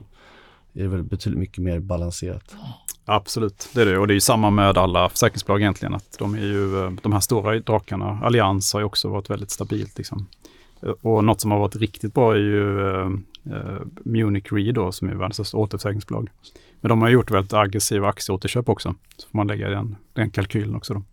är 0.73 0.82
det 0.82 0.88
väl 0.88 1.04
betydligt 1.04 1.39
mycket 1.39 1.63
mer 1.63 1.80
balanserat. 1.80 2.56
Absolut, 3.06 3.69
det 3.73 3.82
är 3.82 3.86
det. 3.86 3.97
Och 3.97 4.08
det 4.08 4.12
är 4.13 4.15
ju 4.15 4.21
samma 4.21 4.49
med 4.49 4.78
alla 4.78 5.10
försäkringsbolag 5.10 5.62
egentligen. 5.62 5.93
Att 5.95 6.15
de 6.19 6.34
är 6.34 6.39
ju, 6.39 6.84
eh, 6.86 6.91
de 7.04 7.13
här 7.13 7.19
stora 7.19 7.60
drakarna, 7.60 8.19
Allians 8.23 8.73
har 8.73 8.80
ju 8.80 8.86
också 8.86 9.10
varit 9.10 9.30
väldigt 9.30 9.52
stabilt. 9.52 9.97
Liksom. 9.97 10.28
Eh, 10.84 10.89
Och 11.02 11.23
något 11.23 11.41
som 11.41 11.52
har 11.52 11.60
varit 11.60 11.75
riktigt 11.75 12.13
bra 12.13 12.34
är 12.34 12.38
ju 12.39 12.80
eh, 13.52 13.82
Munich 14.06 14.52
Re 14.52 14.72
då, 14.72 14.92
som 14.92 15.10
är 15.10 15.14
världens 15.14 15.36
största 15.36 15.58
återförsäkringsbolag. 15.58 16.30
Men 16.82 16.90
de 16.90 17.02
har 17.02 17.10
gjort 17.10 17.32
väldigt 17.32 17.54
aggressiva 17.54 18.10
aktieåterköp 18.10 18.70
också. 18.70 18.96
Så 19.18 19.30
får 19.30 19.38
man 19.38 19.48
lägga 19.48 19.68
i 19.68 19.72
den, 19.72 19.96
den 20.14 20.30
kalkylen 20.32 20.76
också 20.76 20.94
då. 20.94 21.04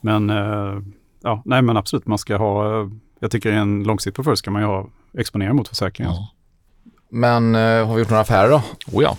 Men, 0.00 0.30
eh, 0.30 0.82
ja, 1.22 1.42
nej 1.44 1.62
men 1.62 1.76
absolut, 1.76 2.06
man 2.06 2.18
ska 2.18 2.36
ha, 2.36 2.80
eh, 2.82 2.88
jag 3.20 3.30
tycker 3.30 3.52
i 3.52 3.56
en 3.56 3.82
långsiktig 3.82 4.14
portfölj 4.14 4.36
ska 4.36 4.50
man 4.50 4.62
ju 4.62 4.68
ha 4.68 4.86
exponering 5.18 5.56
mot 5.56 5.68
försäkringar. 5.68 6.10
Ja. 6.10 6.28
Men 7.08 7.54
eh, 7.54 7.86
har 7.86 7.94
vi 7.94 8.00
gjort 8.00 8.10
några 8.10 8.22
affärer 8.22 8.50
då? 8.50 8.62
Oh 8.92 9.02
ja. 9.02 9.16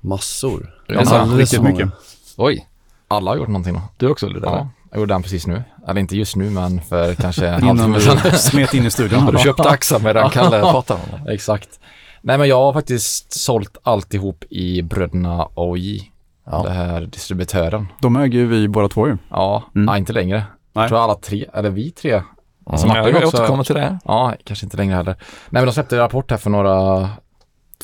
Massor. 0.00 0.74
Alldeles 0.88 1.52
Riktigt 1.52 1.62
mycket. 1.62 1.90
Oj, 2.36 2.68
Alla 3.08 3.30
har 3.30 3.36
gjort 3.36 3.48
någonting 3.48 3.74
då. 3.74 3.82
du 3.96 4.08
också 4.08 4.28
Ludde? 4.28 4.46
Ja, 4.46 4.68
jag 4.90 4.98
gjorde 5.00 5.14
den 5.14 5.22
precis 5.22 5.46
nu. 5.46 5.62
Eller 5.88 6.00
inte 6.00 6.16
just 6.16 6.36
nu, 6.36 6.50
men 6.50 6.80
för 6.82 7.14
kanske 7.14 7.48
en 7.48 7.62
Innan 7.64 7.78
halvtimme 7.78 8.00
sedan. 8.16 8.30
du 8.32 8.38
smet 8.38 8.74
in 8.74 8.86
i 8.86 8.90
studion. 8.90 9.20
Har 9.20 9.32
du 9.32 9.38
köpt 9.38 9.60
AXA 9.60 9.98
medan 9.98 10.30
Kalle 10.30 10.60
pratar 10.60 10.94
om 10.94 11.24
det? 11.24 11.32
Exakt. 11.34 11.80
Nej, 12.22 12.38
men 12.38 12.48
jag 12.48 12.56
har 12.60 12.72
faktiskt 12.72 13.32
sålt 13.32 13.76
alltihop 13.82 14.44
i 14.50 14.82
Bröderna 14.82 15.48
OJ. 15.54 16.12
Ja. 16.46 16.62
Det 16.62 16.70
här 16.70 17.00
distributören. 17.00 17.86
De 18.00 18.16
äger 18.16 18.38
ju 18.38 18.46
vi 18.46 18.68
båda 18.68 18.88
två 18.88 19.08
ju. 19.08 19.16
Ja, 19.30 19.62
Mm. 19.74 19.86
nej, 19.86 19.98
inte 19.98 20.12
längre. 20.12 20.36
Nej. 20.72 20.82
Jag 20.82 20.88
tror 20.88 20.98
alla 21.04 21.14
tre, 21.14 21.46
eller 21.54 21.70
vi 21.70 21.90
tre. 21.90 22.12
Mm, 22.12 22.24
Martin 22.66 22.90
jag 23.14 23.24
också- 23.24 23.36
återkommer 23.36 23.64
till 23.64 23.74
det. 23.74 23.98
Ja, 24.04 24.34
kanske 24.44 24.66
inte 24.66 24.76
längre 24.76 24.94
heller. 24.94 25.12
Nej, 25.20 25.24
men 25.50 25.64
de 25.66 25.72
släppte 25.72 25.96
en 25.96 26.00
rapport 26.00 26.30
här 26.30 26.38
för 26.38 26.50
några, 26.50 27.08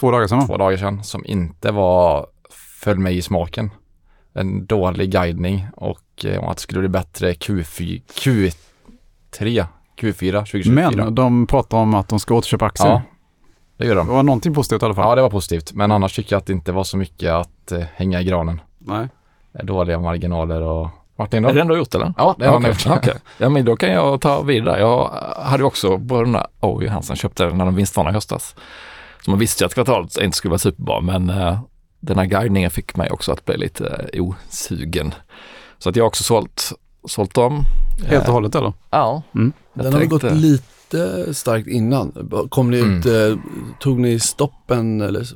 Två 0.01 0.11
dagar 0.11 0.27
sedan 0.27 0.47
två 0.47 0.57
dagar 0.57 0.77
sedan 0.77 1.05
som 1.05 1.27
inte 1.27 1.73
var, 1.73 2.27
föll 2.81 2.99
mig 2.99 3.17
i 3.17 3.23
smaken. 3.23 3.71
En 4.35 4.67
dålig 4.67 5.11
guidning 5.13 5.67
och 5.77 5.99
eh, 6.25 6.43
att 6.49 6.57
det 6.57 6.63
skulle 6.63 6.81
bli 6.81 6.89
bättre 6.89 7.33
Q4, 7.33 8.03
Q3, 8.15 8.53
Q4 10.01 10.33
2024. 10.39 10.91
Men 10.91 11.15
de 11.15 11.47
pratar 11.47 11.79
om 11.79 11.95
att 11.95 12.09
de 12.09 12.21
ska 12.21 12.35
återköpa 12.35 12.67
aktier. 12.67 12.89
Ja, 12.89 13.03
det 13.77 13.85
gör 13.87 13.95
Det 13.95 14.01
de. 14.01 14.07
var 14.09 14.23
någonting 14.23 14.55
positivt 14.55 14.83
i 14.83 14.85
alla 14.85 14.95
fall. 14.95 15.09
Ja, 15.09 15.15
det 15.15 15.23
var 15.23 15.31
positivt. 15.31 15.73
Men 15.73 15.93
annars 15.93 16.17
tycker 16.17 16.33
jag 16.35 16.41
att 16.41 16.47
det 16.47 16.53
inte 16.53 16.73
var 16.73 16.85
så 16.85 16.97
mycket 16.97 17.33
att 17.33 17.73
eh, 17.73 17.83
hänga 17.95 18.21
i 18.21 18.25
granen. 18.25 18.61
Nej. 18.79 19.09
Dåliga 19.63 19.99
marginaler 19.99 20.61
och... 20.63 20.89
Martin 21.19 21.45
Är 21.45 21.49
då? 21.49 21.55
det 21.55 21.61
ändå 21.61 21.77
gjort 21.77 21.95
eller? 21.95 22.15
Ja, 22.17 22.35
det 22.39 22.47
har 22.47 22.61
de 22.61 22.69
gjort. 22.69 22.87
okej. 22.87 23.15
Ja, 23.39 23.49
men 23.49 23.65
då 23.65 23.77
kan 23.77 23.91
jag 23.93 24.21
ta 24.21 24.43
vidare. 24.43 24.81
Jag 24.81 25.11
hade 25.37 25.65
också 25.65 25.97
bröderna 25.97 26.47
Oj 26.61 26.87
Hansen 26.87 27.17
köpte 27.17 27.47
när 27.49 27.65
de 27.65 27.75
vinstvarnade 27.75 28.13
i 28.13 28.15
höstas. 28.15 28.57
Så 29.25 29.31
man 29.31 29.39
visste 29.41 29.65
ju 29.65 29.67
att 29.67 29.75
kvartalet 29.75 30.17
inte 30.19 30.37
skulle 30.37 30.51
vara 30.51 30.59
superbra, 30.59 31.01
men 31.01 31.31
eh, 31.31 31.59
den 32.01 32.19
här 32.19 32.27
guidningen 32.27 32.71
fick 32.71 32.97
mig 32.97 33.11
också 33.11 33.33
att 33.33 33.45
bli 33.45 33.57
lite 33.57 34.09
eh, 34.13 34.23
osugen. 34.23 35.15
Så 35.79 35.89
att 35.89 35.97
jag 35.97 36.05
har 36.05 36.09
också 36.09 36.25
sålt, 36.25 36.73
sålt 37.09 37.35
dem. 37.35 37.63
Helt 38.07 38.23
och 38.23 38.29
Eh, 38.29 38.33
hållet 38.35 38.55
eller? 38.55 38.73
Ja. 38.91 39.23
Mm. 39.35 39.53
Jag 39.75 39.85
Den 39.85 39.93
har 39.93 40.01
tänkte- 40.01 40.29
gått 40.29 40.37
lite 40.37 41.35
starkt 41.35 41.69
innan. 41.69 42.31
Kom 42.51 42.71
ni 42.71 42.79
Mm. 42.79 42.99
ut, 42.99 43.07
eh, 43.07 43.39
tog 43.81 44.01
ni 44.01 44.21
stoppen 44.21 45.01
eller 45.01 45.27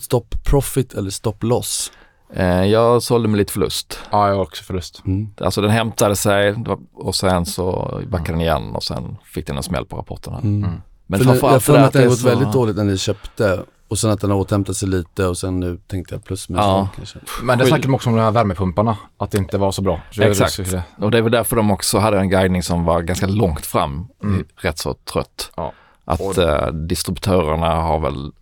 stop 0.00 0.24
profit 0.44 0.94
eller 0.94 1.10
stop 1.10 1.34
loss? 1.40 1.92
Eh, 2.34 2.64
jag 2.64 3.02
sålde 3.02 3.28
med 3.28 3.38
lite 3.38 3.52
förlust. 3.52 3.98
Ja, 4.10 4.28
jag 4.28 4.34
har 4.34 4.42
också 4.42 4.64
förlust. 4.64 5.02
Mm. 5.06 5.28
Alltså 5.40 5.60
den 5.60 5.70
hämtade 5.70 6.16
sig 6.16 6.54
och 6.94 7.14
sen 7.14 7.46
så 7.46 8.00
backade 8.10 8.32
den 8.32 8.40
igen 8.40 8.70
och 8.74 8.84
sen 8.84 9.16
fick 9.24 9.46
den 9.46 9.56
en 9.56 9.62
smäll 9.62 9.86
på 9.86 9.96
rapporterna. 9.96 10.38
Mm. 10.38 10.64
Mm. 10.64 10.80
Men 11.06 11.18
För 11.20 11.26
det, 11.26 11.32
jag 11.32 11.40
framförallt 11.40 11.64
får 11.64 11.72
mig 11.72 11.82
att 11.82 11.92
det 11.92 11.98
har 11.98 12.06
gått 12.06 12.18
så- 12.18 12.28
väldigt 12.28 12.52
dåligt 12.52 12.76
när 12.76 12.84
ni 12.84 12.98
köpte 12.98 13.62
och 13.92 13.98
sen 13.98 14.10
att 14.10 14.20
den 14.20 14.30
har 14.30 14.38
återhämtat 14.38 14.76
sig 14.76 14.88
lite 14.88 15.26
och 15.26 15.38
sen 15.38 15.60
nu 15.60 15.78
tänkte 15.86 16.14
jag 16.14 16.24
plus 16.24 16.48
minus 16.48 16.64
Ja. 16.64 16.88
kanske. 16.96 17.18
Men 17.42 17.58
det 17.58 17.66
snackade 17.66 17.88
de 17.88 17.94
också 17.94 18.10
om 18.10 18.16
de 18.16 18.22
här 18.22 18.30
värmepumparna, 18.30 18.96
att 19.18 19.30
det 19.30 19.38
inte 19.38 19.58
var 19.58 19.72
så 19.72 19.82
bra. 19.82 20.00
Så 20.10 20.22
Exakt. 20.22 20.60
Och 20.98 21.10
det 21.10 21.18
är 21.18 21.22
väl 21.22 21.32
därför 21.32 21.56
de 21.56 21.70
också 21.70 21.98
hade 21.98 22.18
en 22.18 22.28
guidning 22.28 22.62
som 22.62 22.84
var 22.84 23.02
ganska 23.02 23.26
långt 23.26 23.66
fram, 23.66 24.08
Mm. 24.22 24.44
rätt 24.56 24.78
så 24.78 24.94
trött. 24.94 25.50
Ja. 25.56 25.72
Att 26.04 26.38
eh, 26.38 26.66
distributörerna 26.66 27.74
har 27.74 28.00
väl, 28.00 28.32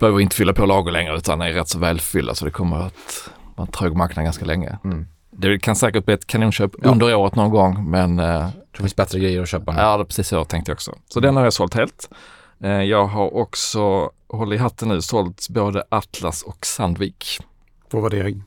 behöver 0.00 0.20
inte 0.20 0.36
fylla 0.36 0.52
på 0.52 0.66
lager 0.66 0.92
längre 0.92 1.16
utan 1.16 1.40
är 1.40 1.52
rätt 1.52 1.68
så 1.68 1.78
välfyllda 1.78 2.34
så 2.34 2.44
det 2.44 2.50
kommer 2.50 2.76
att 2.76 3.30
vara 3.56 3.66
en 3.66 3.72
trög 3.72 3.96
marknad 3.96 4.24
ganska 4.24 4.44
länge. 4.44 4.78
Mm. 4.84 5.06
Det 5.30 5.58
kan 5.58 5.76
säkert 5.76 6.04
bli 6.04 6.14
ett 6.14 6.26
kanonköp 6.26 6.70
Ja. 6.82 6.90
under 6.90 7.14
året 7.14 7.34
någon 7.34 7.50
gång 7.50 7.90
men 7.90 8.18
eh, 8.18 8.46
Det 8.72 8.78
finns 8.78 8.96
bättre 8.96 9.18
grejer 9.18 9.42
att 9.42 9.48
köpa. 9.48 9.72
nu. 9.72 9.78
ja, 9.80 9.96
det 9.96 10.04
precis 10.04 10.28
så 10.28 10.34
jag 10.34 10.48
tänkte 10.48 10.72
också. 10.72 10.92
Så 11.08 11.20
den 11.20 11.36
har 11.36 11.44
jag 11.44 11.52
sålt 11.52 11.74
helt. 11.74 12.10
Eh, 12.62 12.70
jag 12.70 13.06
har 13.06 13.34
också, 13.36 14.10
håll 14.28 14.52
i 14.52 14.56
hatten 14.56 14.88
nu, 14.88 15.02
sålt 15.02 15.48
både 15.48 15.84
Atlas 15.88 16.42
och 16.42 16.66
Sandvik. 16.66 17.38
På 17.88 18.00
värdering. 18.00 18.42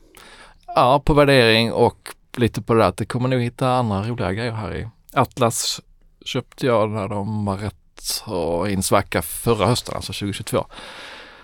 Ja, 0.66 1.02
på 1.04 1.14
värdering 1.14 1.72
och 1.72 2.14
lite 2.36 2.62
på 2.62 2.74
det 2.74 2.80
där 2.80 2.88
att 2.88 2.96
det 2.96 3.04
kommer 3.06 3.28
nog 3.28 3.40
hitta 3.40 3.72
andra 3.72 4.02
roliga 4.02 4.32
grejer 4.32 4.52
här 4.52 4.76
i. 4.76 4.88
Atlas 5.12 5.80
köpte 6.24 6.66
jag 6.66 6.90
när 6.90 7.08
de 7.08 7.44
var 7.44 7.56
rätt 7.56 7.74
så 7.98 8.66
i 8.66 8.74
en 8.74 8.82
svacka 8.82 9.22
förra 9.22 9.66
hösten, 9.66 9.96
alltså 9.96 10.12
2022. 10.12 10.66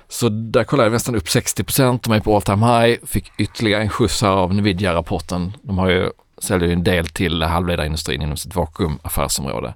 Så 0.09 0.29
där 0.29 0.65
kollade 0.65 0.87
jag 0.87 0.93
nästan 0.93 1.15
upp 1.15 1.29
60 1.29 1.65
De 2.03 2.13
är 2.13 2.21
på 2.21 2.37
all 2.37 2.43
time 2.43 2.67
high. 2.67 2.99
Fick 3.07 3.33
ytterligare 3.39 3.83
en 3.83 3.89
skjuts 3.89 4.23
här 4.23 4.31
av 4.31 4.55
Nvidia-rapporten. 4.55 5.53
De 5.63 5.79
har 5.79 5.89
ju, 5.89 6.11
säljer 6.39 6.69
ju 6.69 6.73
en 6.73 6.85
del 6.85 7.09
till 7.09 7.43
halvledarindustrin 7.43 8.23
inom 8.23 8.37
sitt 8.37 8.55
vakuumaffärsområde. 8.55 9.75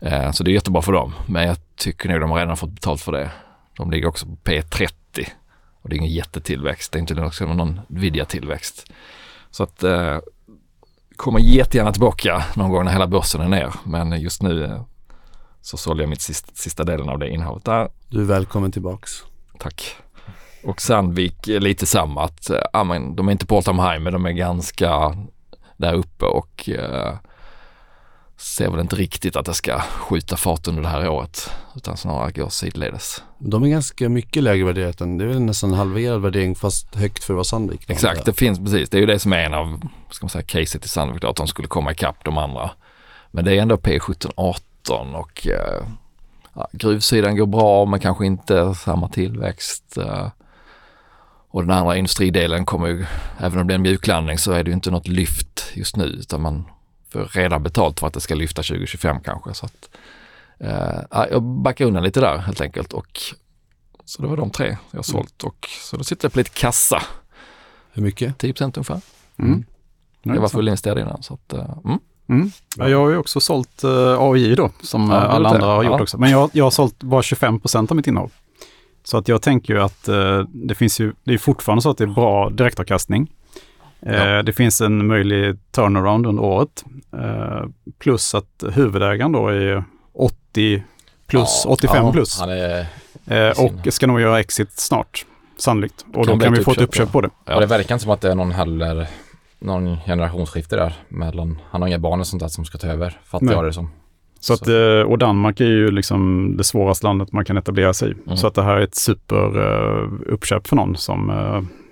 Eh, 0.00 0.30
så 0.30 0.44
det 0.44 0.50
är 0.50 0.52
jättebra 0.52 0.82
för 0.82 0.92
dem. 0.92 1.14
Men 1.26 1.46
jag 1.46 1.56
tycker 1.76 2.08
nog 2.08 2.20
de 2.20 2.30
har 2.30 2.38
redan 2.38 2.56
fått 2.56 2.70
betalt 2.70 3.00
för 3.00 3.12
det. 3.12 3.30
De 3.76 3.90
ligger 3.90 4.08
också 4.08 4.26
på 4.26 4.36
P30 4.44 5.28
och 5.82 5.88
det 5.88 5.96
är 5.96 5.98
ingen 5.98 6.12
jättetillväxt. 6.12 6.92
Det 6.92 6.98
är 6.98 7.00
inte 7.00 7.22
också 7.22 7.46
någon 7.46 7.80
Nvidia-tillväxt. 7.88 8.92
Så 9.50 9.62
att 9.62 9.82
eh, 9.82 10.18
kommer 11.16 11.40
jättegärna 11.40 11.92
tillbaka 11.92 12.44
någon 12.54 12.70
gång 12.70 12.84
när 12.84 12.92
hela 12.92 13.06
börsen 13.06 13.40
är 13.40 13.48
ner. 13.48 13.74
Men 13.84 14.20
just 14.20 14.42
nu 14.42 14.64
eh, 14.64 14.82
så 15.60 15.76
sålde 15.76 16.02
jag 16.02 16.10
mitt 16.10 16.20
sista, 16.20 16.52
sista 16.54 16.84
delen 16.84 17.08
av 17.08 17.18
det 17.18 17.28
innehavet 17.28 17.64
där. 17.64 17.88
Du 18.08 18.20
är 18.20 18.24
välkommen 18.24 18.72
tillbaks. 18.72 19.10
Tack. 19.58 19.96
Och 20.64 20.80
Sandvik 20.80 21.48
är 21.48 21.60
lite 21.60 21.86
samma 21.86 22.24
att, 22.24 22.50
eh, 22.50 22.60
ja 22.72 22.84
men 22.84 23.16
de 23.16 23.28
är 23.28 23.32
inte 23.32 23.46
på 23.46 23.56
all 23.56 23.62
time 23.62 23.82
high 23.82 24.00
men 24.00 24.12
de 24.12 24.26
är 24.26 24.32
ganska 24.32 25.16
där 25.76 25.94
uppe 25.94 26.24
och 26.24 26.68
eh, 26.68 27.14
ser 28.36 28.70
väl 28.70 28.80
inte 28.80 28.96
riktigt 28.96 29.36
att 29.36 29.46
det 29.46 29.54
ska 29.54 29.80
skjuta 29.80 30.36
fart 30.36 30.68
under 30.68 30.82
det 30.82 30.88
här 30.88 31.08
året 31.08 31.50
utan 31.76 31.96
snarare 31.96 32.32
gå 32.32 32.50
sidledes. 32.50 33.22
De 33.38 33.62
är 33.62 33.68
ganska 33.68 34.08
mycket 34.08 34.42
lägre 34.42 34.64
värderat 34.64 35.00
än, 35.00 35.18
det 35.18 35.24
är 35.24 35.28
väl 35.28 35.40
nästan 35.40 35.72
halverad 35.72 36.22
värdering 36.22 36.54
fast 36.54 36.94
högt 36.94 37.24
för 37.24 37.32
att 37.32 37.36
vara 37.36 37.44
Sandvik. 37.44 37.90
Exakt, 37.90 38.24
det 38.24 38.32
finns 38.32 38.58
precis. 38.58 38.90
Det 38.90 38.96
är 38.96 39.00
ju 39.00 39.06
det 39.06 39.18
som 39.18 39.32
är 39.32 39.38
en 39.38 39.54
av, 39.54 39.80
ska 40.10 40.24
man 40.24 40.30
säga, 40.30 40.42
caset 40.42 40.84
i 40.84 40.88
Sandvik 40.88 41.22
då, 41.22 41.28
att 41.28 41.36
de 41.36 41.48
skulle 41.48 41.68
komma 41.68 41.92
ikapp 41.92 42.24
de 42.24 42.38
andra. 42.38 42.70
Men 43.30 43.44
det 43.44 43.56
är 43.56 43.62
ändå 43.62 43.76
P17, 43.76 44.30
18 44.36 45.14
och 45.14 45.46
eh, 45.46 45.86
ja, 46.54 46.68
gruvsidan 46.72 47.36
går 47.36 47.46
bra 47.46 47.84
men 47.84 48.00
kanske 48.00 48.26
inte 48.26 48.74
samma 48.74 49.08
tillväxt. 49.08 49.98
Eh, 49.98 50.28
och 51.50 51.62
den 51.62 51.70
andra 51.70 51.96
industridelen 51.96 52.64
kommer 52.64 52.86
ju, 52.86 53.06
även 53.38 53.52
om 53.52 53.58
det 53.58 53.64
blir 53.64 53.74
en 53.74 53.82
mjuklandning 53.82 54.38
så 54.38 54.52
är 54.52 54.64
det 54.64 54.70
ju 54.70 54.74
inte 54.74 54.90
något 54.90 55.08
lyft 55.08 55.72
just 55.74 55.96
nu 55.96 56.04
utan 56.04 56.40
man 56.40 56.64
får 57.12 57.24
redan 57.24 57.62
betalt 57.62 58.00
för 58.00 58.06
att 58.06 58.14
det 58.14 58.20
ska 58.20 58.34
lyfta 58.34 58.62
2025 58.62 59.20
kanske. 59.24 59.54
Så 59.54 59.66
att, 59.66 59.90
eh, 60.60 61.00
ja, 61.10 61.26
jag 61.30 61.42
backar 61.42 61.84
undan 61.84 62.02
lite 62.02 62.20
där 62.20 62.38
helt 62.38 62.60
enkelt 62.60 62.92
och 62.92 63.20
så 64.04 64.22
det 64.22 64.28
var 64.28 64.36
de 64.36 64.50
tre 64.50 64.76
jag 64.90 64.98
har 64.98 65.02
sålt 65.02 65.42
och 65.44 65.68
så 65.82 65.96
då 65.96 66.04
sitter 66.04 66.24
jag 66.24 66.32
på 66.32 66.38
lite 66.38 66.50
kassa, 66.50 67.02
Hur 67.92 68.02
mycket? 68.02 68.38
10% 68.38 68.76
ungefär. 68.78 69.00
Mm. 69.38 69.64
Jag 70.22 70.40
var 70.40 70.48
fullinvesterad 70.48 70.98
innan 70.98 71.22
så 71.22 71.34
att, 71.34 71.52
eh, 71.52 71.78
mm. 71.84 71.98
Mm. 72.28 72.50
Ja, 72.76 72.88
jag 72.88 72.98
har 72.98 73.10
ju 73.10 73.16
också 73.16 73.40
sålt 73.40 73.84
uh, 73.84 74.20
AI 74.20 74.54
då, 74.54 74.70
som 74.82 75.10
Ja, 75.10 75.16
eh, 75.24 75.30
alla 75.30 75.48
andra 75.48 75.66
har 75.66 75.82
gjort 75.82 75.92
Ja. 75.92 76.02
också. 76.02 76.18
Men 76.18 76.30
jag, 76.30 76.50
jag 76.52 76.64
har 76.64 76.70
sålt 76.70 77.02
bara 77.02 77.22
25 77.22 77.60
procent 77.60 77.90
av 77.90 77.96
mitt 77.96 78.06
innehav. 78.06 78.32
Så 79.04 79.18
att 79.18 79.28
jag 79.28 79.42
tänker 79.42 79.74
ju 79.74 79.82
att 79.82 80.08
eh, 80.08 80.40
det 80.48 80.74
finns 80.74 81.00
ju, 81.00 81.12
det 81.24 81.34
är 81.34 81.38
fortfarande 81.38 81.82
så 81.82 81.90
att 81.90 81.98
det 81.98 82.04
är 82.04 82.08
bra 82.08 82.50
direktavkastning. 82.50 83.32
Eh, 84.06 84.14
Ja. 84.14 84.42
Det 84.42 84.52
finns 84.52 84.80
en 84.80 85.06
möjlig 85.06 85.58
turnaround 85.70 86.26
under 86.26 86.42
året. 86.42 86.84
Eh, 87.12 87.64
plus 87.98 88.34
att 88.34 88.64
huvudägaren 88.72 89.32
då 89.32 89.48
är 89.48 89.84
80 90.14 90.82
plus, 91.26 91.62
Ja, 91.64 91.70
85 91.70 92.06
ja, 92.06 92.12
plus. 92.12 92.40
Han 92.40 92.50
är, 92.50 92.86
Eh, 93.26 93.64
och 93.64 93.92
ska 93.92 94.06
nog 94.06 94.20
göra 94.20 94.40
exit 94.40 94.70
snart, 94.72 95.26
sannolikt. 95.56 96.06
Och 96.14 96.26
Kan 96.26 96.38
då 96.38 96.44
kan 96.44 96.52
vi 96.52 96.64
få 96.64 96.72
ett 96.72 96.80
uppköp, 96.80 97.12
på 97.12 97.20
det. 97.20 97.30
Ja. 97.44 97.54
Och 97.54 97.60
det 97.60 97.66
verkar 97.66 97.94
inte 97.94 98.02
som 98.02 98.12
att 98.12 98.20
det 98.20 98.30
är 98.30 98.34
någon 98.34 98.50
heller, 98.50 99.06
någon 99.58 99.96
generationsskifte 100.06 100.76
där 100.76 100.94
mellan, 101.08 101.58
han 101.70 101.82
har 101.82 101.88
inga 101.88 101.98
barn 101.98 102.20
och 102.20 102.26
sånt 102.26 102.40
där 102.40 102.48
som 102.48 102.64
ska 102.64 102.78
ta 102.78 102.86
över, 102.86 103.18
fattar 103.24 103.46
Nej. 103.46 103.54
jag 103.54 103.64
det 103.64 103.72
som. 103.72 103.90
Så 104.40 104.52
att, 104.52 104.68
och 105.06 105.18
Danmark 105.18 105.60
är 105.60 105.64
ju 105.64 105.90
liksom 105.90 106.54
det 106.56 106.64
svåraste 106.64 107.06
landet 107.06 107.32
man 107.32 107.44
kan 107.44 107.56
etablera 107.56 107.94
sig 107.94 108.10
i. 108.10 108.14
Mm. 108.26 108.36
Så 108.36 108.46
att 108.46 108.54
det 108.54 108.62
här 108.62 108.76
är 108.76 108.80
ett 108.80 108.94
super 108.94 109.58
eh, 109.58 110.08
uppköp 110.26 110.66
för 110.66 110.76
någon, 110.76 110.96
som, 110.96 111.26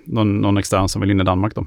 någon, 0.05 0.37
någon 0.37 0.57
extern 0.57 0.89
som 0.89 1.01
vill 1.01 1.11
in 1.11 1.21
i 1.21 1.23
Danmark. 1.23 1.55
Då. 1.55 1.65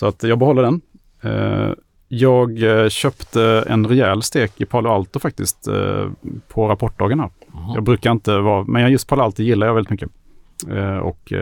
Så 0.00 0.06
att 0.06 0.22
jag 0.22 0.38
behåller 0.38 0.62
den. 0.62 0.80
Eh, 1.22 1.74
jag 2.08 2.62
eh, 2.62 2.88
köpte 2.88 3.64
en 3.68 3.86
rejäl 3.86 4.22
stek 4.22 4.60
i 4.60 4.64
Palo 4.64 4.90
Alto 4.90 5.18
faktiskt 5.18 5.68
eh, 5.68 6.10
på 6.48 6.68
rapportdagen 6.68 7.20
här. 7.20 7.30
Mhm. 7.46 7.74
Jag 7.74 7.82
brukar 7.82 8.10
inte 8.10 8.38
vara, 8.38 8.64
men 8.64 8.92
just 8.92 9.08
Palo 9.08 9.22
Alto 9.22 9.42
gillar 9.42 9.66
jag 9.66 9.74
väldigt 9.74 9.90
mycket. 9.90 10.10
Och 11.02 11.32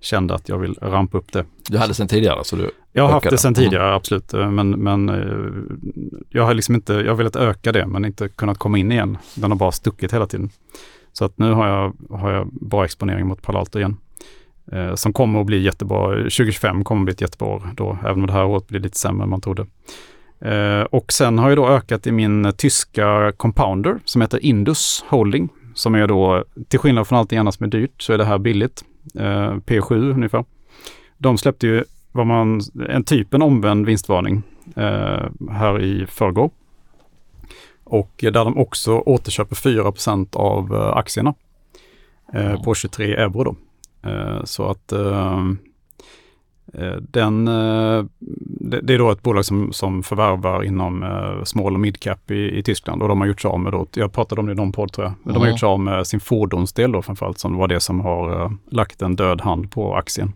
kände 0.00 0.34
att 0.34 0.48
jag 0.48 0.58
vill 0.58 0.74
rampa 0.82 1.18
upp 1.18 1.32
det. 1.32 1.44
Du 1.68 1.78
hade 1.78 1.94
sen 1.94 2.08
tidigare 2.08 2.44
så 2.44 2.56
du 2.56 2.70
Jag 2.92 3.02
har 3.02 3.10
haft 3.10 3.30
det 3.30 3.38
sedan 3.38 3.54
tidigare, 3.54 3.94
absolut. 3.94 4.34
Eh, 4.34 4.50
Men, 4.50 4.70
men 4.70 5.10
jag 6.30 6.44
har 6.44 6.54
liksom 6.54 6.74
inte, 6.74 6.92
jag 6.94 7.08
har 7.08 7.16
velat 7.16 7.36
öka 7.36 7.72
det 7.72 7.86
men 7.86 8.04
inte 8.04 8.28
kunnat 8.28 8.58
komma 8.58 8.78
in 8.78 8.92
igen. 8.92 9.18
Den 9.34 9.50
har 9.50 9.58
bara 9.58 9.72
stuckit 9.72 10.12
hela 10.12 10.26
tiden. 10.26 10.50
Så 11.12 11.24
att 11.24 11.38
nu 11.38 11.52
har 11.52 11.68
jag, 11.68 11.92
har 12.10 12.32
jag 12.32 12.48
bra 12.52 12.84
exponering 12.84 13.26
mot 13.26 13.42
Palo 13.42 13.58
Alto 13.58 13.78
igen. 13.78 13.96
Eh, 14.72 14.94
som 14.94 15.12
kommer 15.12 15.40
att 15.40 15.46
bli 15.46 15.62
jättebra. 15.62 16.08
2025 16.16 16.84
kommer 16.84 17.00
att 17.00 17.04
bli 17.04 17.12
ett 17.12 17.20
jättebra 17.20 17.48
år 17.48 17.62
då, 17.74 17.98
även 18.04 18.20
om 18.20 18.26
det 18.26 18.32
här 18.32 18.44
året 18.44 18.68
blir 18.68 18.80
lite 18.80 18.98
sämre 18.98 19.22
än 19.22 19.30
man 19.30 19.40
trodde. 19.40 19.66
Eh, 20.40 20.82
och 20.82 21.12
sen 21.12 21.38
har 21.38 21.48
jag 21.48 21.58
då 21.58 21.68
ökat 21.68 22.06
i 22.06 22.12
min 22.12 22.52
tyska 22.56 23.32
compounder 23.36 23.98
som 24.04 24.20
heter 24.20 24.44
Indus 24.44 25.04
Holding. 25.08 25.48
Som 25.74 25.94
är 25.94 26.06
då, 26.06 26.44
till 26.68 26.78
skillnad 26.78 27.08
från 27.08 27.18
allt 27.18 27.32
annat 27.32 27.54
som 27.54 27.64
är 27.64 27.70
dyrt, 27.70 28.02
så 28.02 28.12
är 28.12 28.18
det 28.18 28.24
här 28.24 28.38
billigt. 28.38 28.84
Eh, 29.14 29.52
P7 29.52 30.10
ungefär. 30.14 30.44
De 31.18 31.38
släppte 31.38 31.66
ju 31.66 31.84
vad 32.12 32.26
man, 32.26 32.60
en 32.88 33.04
typ 33.04 33.34
en 33.34 33.42
omvänd 33.42 33.86
vinstvarning 33.86 34.42
eh, 34.76 35.50
här 35.50 35.82
i 35.82 36.06
förrgår. 36.06 36.50
Och 37.84 38.12
där 38.18 38.32
de 38.44 38.58
också 38.58 38.98
återköper 38.98 39.56
4 39.56 39.92
av 40.32 40.74
eh, 40.74 40.96
aktierna 40.96 41.34
eh, 42.32 42.62
på 42.62 42.74
23 42.74 43.14
euro 43.14 43.44
då. 43.44 43.56
Eh, 44.06 44.44
så 44.44 44.70
att 44.70 44.92
eh, 44.92 45.38
eh, 46.72 46.96
den, 47.00 47.48
eh, 47.48 48.04
det, 48.60 48.94
är 48.94 48.98
då 48.98 49.10
ett 49.10 49.22
bolag 49.22 49.44
som, 49.44 49.72
som 49.72 50.02
förvärvar 50.02 50.62
inom 50.62 51.04
small 51.44 51.74
och 51.74 51.80
midcap 51.80 52.30
i, 52.30 52.58
i 52.58 52.62
Tyskland 52.62 53.02
och 53.02 53.08
de 53.08 53.20
har 53.20 53.28
gjort 53.28 53.40
sig 53.40 53.48
av 53.48 53.60
med 53.60 53.72
då, 53.72 53.86
jag 53.94 54.12
pratade 54.12 54.40
om 54.40 54.46
det 54.46 54.52
i 54.52 54.56
någon 54.56 54.72
podd 54.72 54.92
tror 54.92 55.06
jag, 55.06 55.14
men 55.22 55.34
de 55.34 55.40
har 55.40 55.48
gjort 55.48 55.60
sig 55.60 55.66
av 55.66 55.80
med 55.80 56.06
sin 56.06 56.20
fordonsdel 56.20 56.92
då 56.92 57.02
framförallt 57.02 57.38
som 57.38 57.56
var 57.56 57.68
det 57.68 57.80
som 57.80 58.00
har 58.00 58.52
lagt 58.70 59.02
en 59.02 59.16
död 59.16 59.40
hand 59.40 59.70
på 59.70 59.96
aktien. 59.96 60.32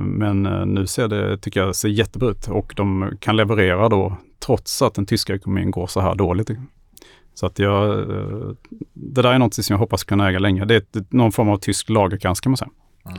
Men 0.00 0.42
nu 0.66 0.86
ser 0.86 1.08
det, 1.08 1.38
tycker 1.38 1.60
jag, 1.60 1.76
ser 1.76 1.88
jättebra 1.88 2.28
ut 2.28 2.48
och 2.48 2.72
de 2.76 3.10
kan 3.20 3.36
leverera 3.36 3.88
då 3.88 4.16
trots 4.46 4.82
att 4.82 4.94
den 4.94 5.06
tyska 5.06 5.34
ekonomin 5.34 5.70
går 5.70 5.86
så 5.86 6.00
här 6.00 6.14
dåligt. 6.14 6.50
Så 7.38 7.46
att 7.46 7.58
jag, 7.58 7.98
eh, 7.98 8.50
det 8.92 9.22
där 9.22 9.32
är 9.32 9.38
något 9.38 9.54
som 9.54 9.74
jag 9.74 9.78
hoppas 9.78 10.04
kunna 10.04 10.28
äga 10.28 10.38
länge. 10.38 10.64
Det 10.64 10.74
är 10.74 10.78
ett, 10.78 11.12
någon 11.12 11.32
form 11.32 11.48
av 11.48 11.56
tysk 11.58 11.88
lagerkrans 11.90 12.40
kan 12.40 12.50
man 12.52 12.56
säga. 12.56 12.70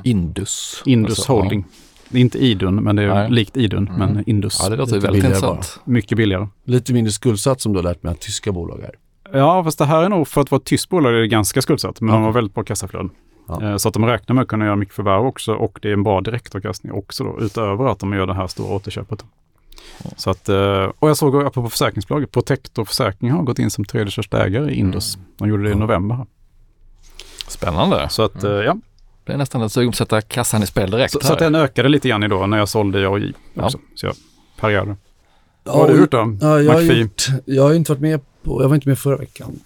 Indus. 0.04 0.84
Indus 0.86 1.10
Alltså, 1.20 1.32
Holding. 1.34 1.66
Det 2.10 2.18
är 2.18 2.22
inte 2.22 2.38
Idun, 2.46 2.76
men 2.76 2.96
det 2.96 3.04
är 3.04 3.14
Nej. 3.14 3.32
likt 3.32 3.58
Idun, 3.58 3.88
Mm. 3.88 4.00
men 4.14 4.24
Indus. 4.30 4.60
Ja, 4.64 4.70
det 4.70 4.76
låter 4.76 4.94
Lite 4.96 5.08
väldigt 5.08 5.24
intressant. 5.24 5.80
Mycket 5.86 6.18
billigare. 6.18 6.48
Lite 6.64 6.94
mindre 6.94 7.12
skuldsatt 7.12 7.62
som 7.62 7.74
du 7.74 7.78
har 7.80 7.84
lärt 7.84 8.04
mig 8.04 8.12
att 8.12 8.20
tyska 8.22 8.52
bolag 8.52 8.80
är. 8.82 8.92
Ja, 9.40 9.64
fast 9.64 9.78
det 9.78 9.86
här 9.86 10.04
är 10.04 10.10
nog 10.10 10.28
för 10.28 10.42
att 10.42 10.52
vara 10.52 10.60
ett 10.60 10.66
tyskt 10.66 10.90
bolag 10.90 11.14
är 11.14 11.18
det 11.18 11.28
ganska 11.28 11.62
skuldsatt, 11.62 12.02
men 12.02 12.08
de 12.08 12.16
Okej. 12.16 12.26
har 12.26 12.32
väldigt 12.34 12.54
bra 12.54 12.64
kassaflöden. 12.64 13.10
Ja. 13.48 13.64
Eh, 13.64 13.78
Så 13.78 13.88
att 13.88 13.94
de 13.94 14.06
räknar 14.06 14.34
med 14.36 14.42
att 14.42 14.48
kunna 14.48 14.66
göra 14.66 14.76
mycket 14.76 14.96
förvärv 14.96 15.26
också 15.26 15.54
och 15.54 15.80
det 15.82 15.90
är 15.90 15.94
en 15.94 16.04
bra 16.04 16.22
direktavkastning 16.22 16.94
också 16.94 17.24
då, 17.24 17.38
utöver 17.42 17.86
att 17.92 18.00
de 18.00 18.14
gör 18.14 18.28
det 18.28 18.34
här 18.34 18.48
stora 18.48 18.76
återköpet. 18.76 19.26
Så 20.18 20.30
att, 20.30 20.50
eh, 20.50 20.84
och 21.00 21.10
jag 21.10 21.18
såg 21.18 21.36
apropå 21.36 21.70
försäkringsbolag, 21.70 22.32
Protector 22.32 22.86
Försäkring 22.86 23.32
har 23.32 23.44
gått 23.44 23.60
in 23.60 23.72
som 23.72 23.86
tredje 23.86 24.12
största 24.12 24.46
ägare 24.46 24.72
i 24.72 24.76
Indus. 24.76 25.18
De 25.38 25.50
gjorde 25.50 25.64
det 25.64 25.72
i 25.72 25.76
november. 25.76 26.16
här. 26.16 26.26
Spännande. 27.48 28.08
Så 28.10 28.24
att, 28.24 28.44
eh, 28.44 28.52
ja, 28.52 28.78
Det 29.26 29.34
är 29.34 29.38
nästan 29.38 29.62
ett 29.62 29.72
sugen 29.72 29.90
på 29.92 29.94
att 29.94 29.98
sätta 29.98 30.22
kassan 30.22 30.64
i 30.64 30.68
spel 30.68 30.92
direkt. 30.92 31.14
så, 31.14 31.20
så 31.20 31.34
att 31.34 31.40
den 31.40 31.56
ökade 31.56 31.90
lite 31.90 32.10
grann 32.10 32.24
idag 32.24 32.50
när 32.50 32.58
jag 32.58 32.70
sålde 32.70 33.00
i 33.02 33.06
AJ 33.06 33.34
Ja. 33.54 33.66
också. 33.66 33.80
Så 33.96 34.06
jag 34.06 34.16
parerade. 34.60 34.96
Vad 35.64 35.76
har 35.76 35.88
du 35.88 36.00
gjort 36.00 36.12
då? 36.12 36.38
Ja, 36.42 36.62
jag, 36.62 36.74
har 36.74 36.82
gjort, 36.82 37.28
jag 37.46 37.64
har 37.64 37.74
inte 37.74 37.92
varit 37.92 38.02
med 38.02 38.20
på, 38.44 38.64
jag 38.64 38.70
var 38.70 38.76
inte 38.76 38.90
med 38.90 39.00
förra 39.00 39.18
veckan. 39.18 39.60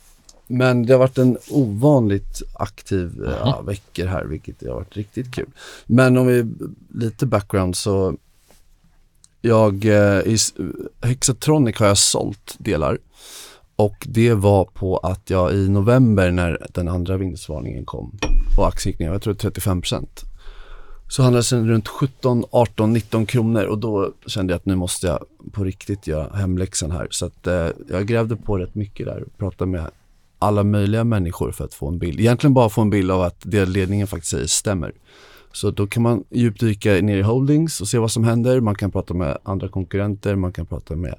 Men 0.48 0.86
det 0.86 0.94
har 0.94 1.00
varit 1.00 1.18
en 1.18 1.38
ovanligt 1.50 2.42
aktiv 2.54 3.24
eh, 3.28 3.34
ja, 3.40 3.62
veckor 3.62 4.06
här, 4.06 4.24
vilket 4.26 4.68
har 4.68 4.74
varit 4.76 4.98
riktigt 4.98 5.36
kul. 5.36 5.50
Men 5.86 6.18
om 6.18 6.28
vi, 6.28 6.46
lite 6.94 7.26
background 7.26 7.76
så, 7.76 8.16
jag, 9.46 9.86
eh, 9.86 10.20
i 10.20 10.38
Hexatronic 11.02 11.80
har 11.80 11.88
jag 11.88 11.98
sålt 11.98 12.56
delar. 12.58 12.98
Och 13.76 13.96
det 14.06 14.34
var 14.34 14.66
på 14.66 14.98
att 14.98 15.30
jag 15.30 15.54
i 15.54 15.70
november 15.70 16.32
när 16.32 16.68
den 16.74 16.88
andra 16.88 17.18
vinstvarningen 17.18 17.86
kom 17.86 18.20
och 18.58 18.68
aktien 18.68 18.92
gick 18.92 19.00
ner, 19.00 19.12
jag 19.12 19.22
tror 19.22 19.34
35% 19.34 20.06
så 21.14 21.24
handlades 21.24 21.50
den 21.50 21.70
runt 21.70 21.88
17, 21.88 22.44
18, 22.52 22.94
19 22.94 23.26
kronor 23.26 23.64
och 23.64 23.78
då 23.78 24.14
kände 24.26 24.54
jag 24.54 24.58
att 24.58 24.66
nu 24.66 24.76
måste 24.76 25.08
jag 25.08 25.20
på 25.52 25.64
riktigt 25.64 26.08
göra 26.08 26.36
hemläxan 26.36 26.92
här. 26.92 27.08
Så 27.10 27.26
att 27.26 27.48
eh, 27.48 27.68
jag 27.90 28.08
grävde 28.08 28.36
på 28.36 28.58
rätt 28.58 28.76
mycket 28.76 29.06
där 29.06 29.24
och 29.24 29.38
pratade 29.38 29.72
med 29.72 29.90
alla 30.40 30.64
möjliga 30.64 31.04
människor 31.04 31.52
för 31.52 31.66
att 31.66 31.74
få 31.74 31.88
en 31.88 32.00
bild. 32.00 32.20
Egentligen 32.20 32.54
bara 32.54 32.70
få 32.70 32.82
en 32.82 32.90
bild 32.90 33.12
av 33.12 33.22
att 33.22 33.38
det 33.44 33.66
ledningen 33.66 34.08
faktiskt 34.08 34.32
säger 34.32 34.48
stämmer. 34.48 34.94
Så 35.54 35.72
då 35.72 35.88
kan 35.88 36.04
man 36.04 36.24
djupdyka 36.30 36.94
ner 36.94 37.18
i 37.18 37.22
holdings 37.22 37.82
och 37.82 37.88
se 37.88 37.98
vad 37.98 38.12
som 38.12 38.24
händer. 38.24 38.60
Man 38.60 38.76
kan 38.76 38.92
prata 38.92 39.14
med 39.14 39.38
andra 39.44 39.70
konkurrenter, 39.70 40.36
man 40.36 40.54
kan 40.54 40.66
prata 40.66 40.96
med 40.96 41.16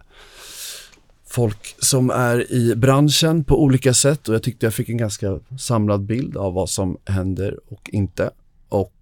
folk 1.34 1.74
som 1.78 2.10
är 2.10 2.52
i 2.52 2.76
branschen 2.76 3.44
på 3.44 3.62
olika 3.62 3.94
sätt 3.94 4.28
och 4.28 4.34
jag 4.34 4.42
tyckte 4.42 4.66
jag 4.66 4.74
fick 4.74 4.88
en 4.88 4.96
ganska 4.96 5.40
samlad 5.58 6.04
bild 6.04 6.36
av 6.36 6.54
vad 6.54 6.70
som 6.70 6.98
händer 7.04 7.58
och 7.68 7.90
inte. 7.92 8.30
Och 8.68 8.94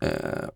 eh, 0.00 0.48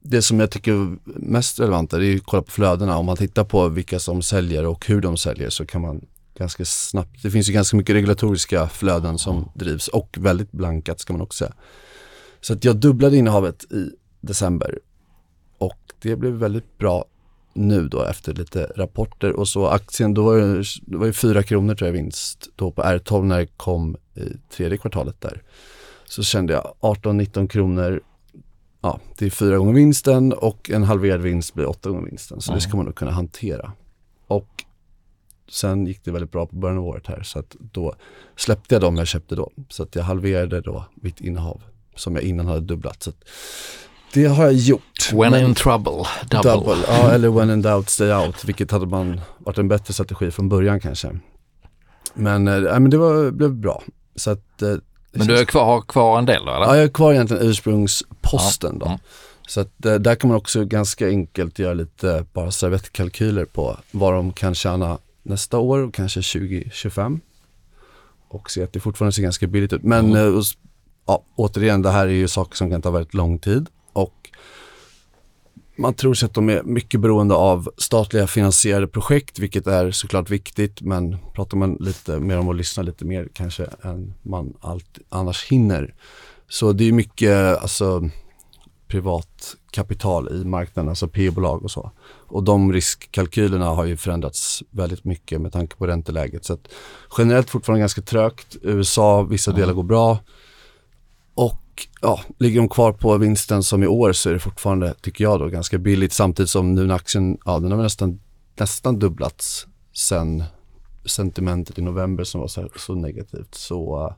det 0.00 0.22
som 0.22 0.40
jag 0.40 0.50
tycker 0.50 0.72
är 0.72 0.98
mest 1.04 1.60
relevant 1.60 1.92
är 1.92 2.16
att 2.16 2.22
kolla 2.24 2.42
på 2.42 2.50
flödena. 2.50 2.96
Om 2.98 3.06
man 3.06 3.16
tittar 3.16 3.44
på 3.44 3.68
vilka 3.68 3.98
som 3.98 4.22
säljer 4.22 4.66
och 4.66 4.86
hur 4.86 5.00
de 5.00 5.16
säljer 5.16 5.50
så 5.50 5.66
kan 5.66 5.80
man 5.80 6.06
ganska 6.38 6.64
snabbt, 6.64 7.22
det 7.22 7.30
finns 7.30 7.48
ju 7.48 7.52
ganska 7.52 7.76
mycket 7.76 7.94
regulatoriska 7.94 8.68
flöden 8.68 9.18
som 9.18 9.52
drivs 9.54 9.88
och 9.88 10.16
väldigt 10.20 10.52
blankat 10.52 11.00
ska 11.00 11.12
man 11.12 11.22
också 11.22 11.44
säga. 11.44 11.54
Så 12.40 12.52
att 12.52 12.64
jag 12.64 12.76
dubblade 12.76 13.16
innehavet 13.16 13.72
i 13.72 13.90
december 14.20 14.78
och 15.58 15.92
det 16.02 16.16
blev 16.16 16.32
väldigt 16.32 16.78
bra 16.78 17.04
nu 17.52 17.88
då 17.88 18.02
efter 18.02 18.34
lite 18.34 18.72
rapporter 18.76 19.32
och 19.32 19.48
så 19.48 19.66
aktien, 19.66 20.14
då 20.14 20.22
var 20.22 20.36
det, 20.36 20.64
det 20.86 20.96
var 20.96 21.06
ju 21.06 21.12
4 21.12 21.42
kronor 21.42 21.74
tror 21.74 21.88
jag 21.88 21.92
vinst 21.92 22.48
då 22.56 22.70
på 22.70 22.82
R12 22.82 23.24
när 23.24 23.38
det 23.38 23.46
kom 23.46 23.96
i 24.14 24.36
tredje 24.50 24.78
kvartalet 24.78 25.20
där. 25.20 25.42
Så 26.04 26.22
kände 26.22 26.52
jag 26.52 26.74
18-19 26.80 27.48
kronor, 27.48 28.00
ja 28.80 29.00
det 29.18 29.26
är 29.26 29.30
fyra 29.30 29.58
gånger 29.58 29.72
vinsten 29.72 30.32
och 30.32 30.70
en 30.70 30.84
halverad 30.84 31.20
vinst 31.20 31.54
blir 31.54 31.66
åtta 31.66 31.90
gånger 31.90 32.06
vinsten 32.06 32.40
så 32.40 32.54
det 32.54 32.60
ska 32.60 32.76
man 32.76 32.86
nog 32.86 32.94
kunna 32.94 33.10
hantera. 33.10 33.72
Och 34.26 34.64
sen 35.48 35.86
gick 35.86 36.04
det 36.04 36.10
väldigt 36.10 36.32
bra 36.32 36.46
på 36.46 36.56
början 36.56 36.78
av 36.78 36.86
året 36.86 37.06
här 37.06 37.22
så 37.22 37.38
att 37.38 37.56
då 37.72 37.94
släppte 38.36 38.74
jag 38.74 38.82
dem 38.82 38.96
jag 38.96 39.06
köpte 39.06 39.34
då. 39.34 39.50
Så 39.68 39.82
att 39.82 39.94
jag 39.94 40.02
halverade 40.02 40.60
då 40.60 40.84
mitt 40.94 41.20
innehav 41.20 41.62
som 41.98 42.14
jag 42.14 42.24
innan 42.24 42.46
hade 42.46 42.60
dubblat. 42.60 43.02
Så 43.02 43.12
det 44.14 44.24
har 44.26 44.44
jag 44.44 44.52
gjort. 44.54 45.12
When 45.12 45.30
Men- 45.30 45.44
in 45.44 45.54
trouble, 45.54 45.92
double. 46.30 46.50
double. 46.52 46.76
Ja, 46.88 47.10
eller 47.12 47.28
when 47.28 47.50
in 47.50 47.62
doubt, 47.62 47.88
stay 47.90 48.12
out. 48.12 48.44
Vilket 48.44 48.70
hade 48.70 48.86
man 48.86 49.20
varit 49.38 49.58
en 49.58 49.68
bättre 49.68 49.94
strategi 49.94 50.30
från 50.30 50.48
början 50.48 50.80
kanske. 50.80 51.18
Men, 52.14 52.44
nej, 52.44 52.60
men 52.60 52.90
det 52.90 52.96
var, 52.98 53.30
blev 53.30 53.50
bra. 53.54 53.82
Så 54.16 54.30
att, 54.30 54.58
det 54.58 54.80
Men 55.12 55.26
du 55.26 55.38
är 55.38 55.44
kvar, 55.44 55.64
har 55.64 55.80
kvar 55.82 56.18
en 56.18 56.26
del 56.26 56.44
då 56.44 56.52
eller? 56.54 56.66
Ja, 56.66 56.76
jag 56.76 56.84
är 56.84 56.88
kvar 56.88 57.12
egentligen 57.12 57.42
ursprungsposten 57.42 58.78
då. 58.78 58.86
Ja. 58.86 58.98
Så 59.48 59.60
att 59.60 59.84
eh, 59.86 59.94
där 59.94 60.14
kan 60.14 60.28
man 60.28 60.36
också 60.36 60.64
ganska 60.64 61.08
enkelt 61.08 61.58
göra 61.58 61.74
lite 61.74 62.24
bara 62.32 62.50
servettkalkyler 62.50 63.44
på 63.44 63.76
vad 63.90 64.12
de 64.12 64.32
kan 64.32 64.54
tjäna 64.54 64.98
nästa 65.22 65.58
år 65.58 65.78
och 65.78 65.94
kanske 65.94 66.20
2025. 66.22 67.20
Och 68.28 68.50
se 68.50 68.62
att 68.62 68.72
det 68.72 68.80
fortfarande 68.80 69.12
ser 69.12 69.22
ganska 69.22 69.46
billigt 69.46 69.72
ut. 69.72 69.82
Men 69.82 70.12
Mm. 70.16 70.42
Ja, 71.08 71.24
återigen, 71.36 71.82
det 71.82 71.90
här 71.90 72.06
är 72.06 72.12
ju 72.12 72.28
saker 72.28 72.56
som 72.56 72.70
kan 72.70 72.82
ta 72.82 72.90
väldigt 72.90 73.14
lång 73.14 73.38
tid. 73.38 73.66
Och 73.92 74.30
man 75.78 75.94
tror 75.94 76.14
sig 76.14 76.26
att 76.26 76.34
de 76.34 76.48
är 76.50 76.62
mycket 76.62 77.00
beroende 77.00 77.34
av 77.34 77.70
statliga 77.76 78.26
finansierade 78.26 78.88
projekt, 78.88 79.38
vilket 79.38 79.66
är 79.66 79.90
såklart 79.90 80.30
viktigt. 80.30 80.80
Men 80.80 81.16
pratar 81.34 81.56
man 81.56 81.76
lite 81.80 82.20
mer 82.20 82.38
om 82.38 82.48
att 82.48 82.56
lyssna 82.56 82.82
lite 82.82 83.04
mer 83.04 83.28
kanske 83.32 83.66
än 83.82 84.14
man 84.22 84.54
allt 84.60 84.98
annars 85.08 85.44
hinner. 85.44 85.94
Så 86.48 86.72
det 86.72 86.88
är 86.88 86.92
mycket 86.92 87.62
alltså, 87.62 88.10
privat 88.88 89.56
kapital 89.70 90.28
i 90.28 90.44
marknaden, 90.44 90.88
alltså 90.88 91.08
P-bolag 91.08 91.64
och 91.64 91.70
så. 91.70 91.90
Och 92.28 92.42
de 92.42 92.72
riskkalkylerna 92.72 93.66
har 93.66 93.84
ju 93.84 93.96
förändrats 93.96 94.62
väldigt 94.70 95.04
mycket 95.04 95.40
med 95.40 95.52
tanke 95.52 95.76
på 95.76 95.86
ränteläget. 95.86 96.44
Så 96.44 96.52
att 96.52 96.68
generellt 97.18 97.50
fortfarande 97.50 97.80
ganska 97.80 98.02
trögt. 98.02 98.56
USA, 98.62 99.22
vissa 99.22 99.52
delar 99.52 99.72
går 99.72 99.82
bra. 99.82 100.18
Och 101.38 101.88
ja, 102.00 102.20
ligger 102.38 102.60
de 102.60 102.68
kvar 102.68 102.92
på 102.92 103.16
vinsten 103.16 103.62
som 103.62 103.82
i 103.82 103.86
år 103.86 104.12
så 104.12 104.28
är 104.28 104.32
det 104.32 104.38
fortfarande, 104.38 104.94
tycker 104.94 105.24
jag 105.24 105.40
då, 105.40 105.46
ganska 105.46 105.78
billigt. 105.78 106.12
Samtidigt 106.12 106.50
som 106.50 106.74
nu 106.74 106.86
när 106.86 106.94
aktien, 106.94 107.38
ja 107.44 107.58
den 107.58 107.70
har 107.70 107.78
väl 107.78 107.84
nästan, 107.84 108.20
nästan 108.56 108.98
dubblats 108.98 109.66
sen 109.92 110.44
sentimentet 111.04 111.78
i 111.78 111.82
november 111.82 112.24
som 112.24 112.40
var 112.40 112.48
så, 112.48 112.68
så 112.76 112.94
negativt. 112.94 113.54
Så, 113.54 114.14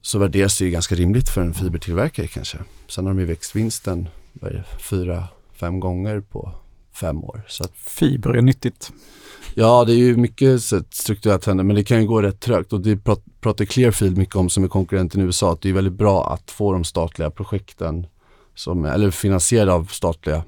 så 0.00 0.18
värderas 0.18 0.58
det 0.58 0.64
ju 0.64 0.70
ganska 0.70 0.94
rimligt 0.94 1.28
för 1.28 1.40
en 1.40 1.54
fibertillverkare 1.54 2.26
kanske. 2.26 2.58
Sen 2.88 3.06
har 3.06 3.14
de 3.14 3.20
ju 3.20 3.26
växt 3.26 3.56
vinsten 3.56 4.08
vad 4.32 4.52
är 4.52 4.54
det, 4.54 4.82
fyra, 4.82 5.28
fem 5.52 5.80
gånger 5.80 6.20
på 6.20 6.52
fem 6.92 7.24
år. 7.24 7.42
Så 7.48 7.64
att, 7.64 7.72
Fiber 7.76 8.30
är 8.30 8.42
nyttigt. 8.42 8.92
ja, 9.54 9.84
det 9.84 9.92
är 9.92 9.96
ju 9.96 10.16
mycket 10.16 10.62
strukturellt 10.90 11.46
händer, 11.46 11.64
men 11.64 11.76
det 11.76 11.84
kan 11.84 12.00
ju 12.00 12.06
gå 12.06 12.22
rätt 12.22 12.40
trögt 12.40 12.72
och 12.72 12.80
det 12.80 12.96
prat- 12.96 13.24
pratar 13.40 13.64
Clearfield 13.64 14.16
mycket 14.18 14.36
om 14.36 14.48
som 14.48 14.64
är 14.64 14.68
konkurrenten 14.68 15.20
i 15.20 15.24
USA, 15.24 15.52
att 15.52 15.60
det 15.60 15.68
är 15.68 15.72
väldigt 15.72 15.92
bra 15.92 16.32
att 16.32 16.50
få 16.50 16.72
de 16.72 16.84
statliga 16.84 17.30
projekten, 17.30 18.06
som, 18.54 18.84
eller 18.84 19.10
finansierade 19.10 19.72
av 19.72 19.84
statliga 19.84 20.42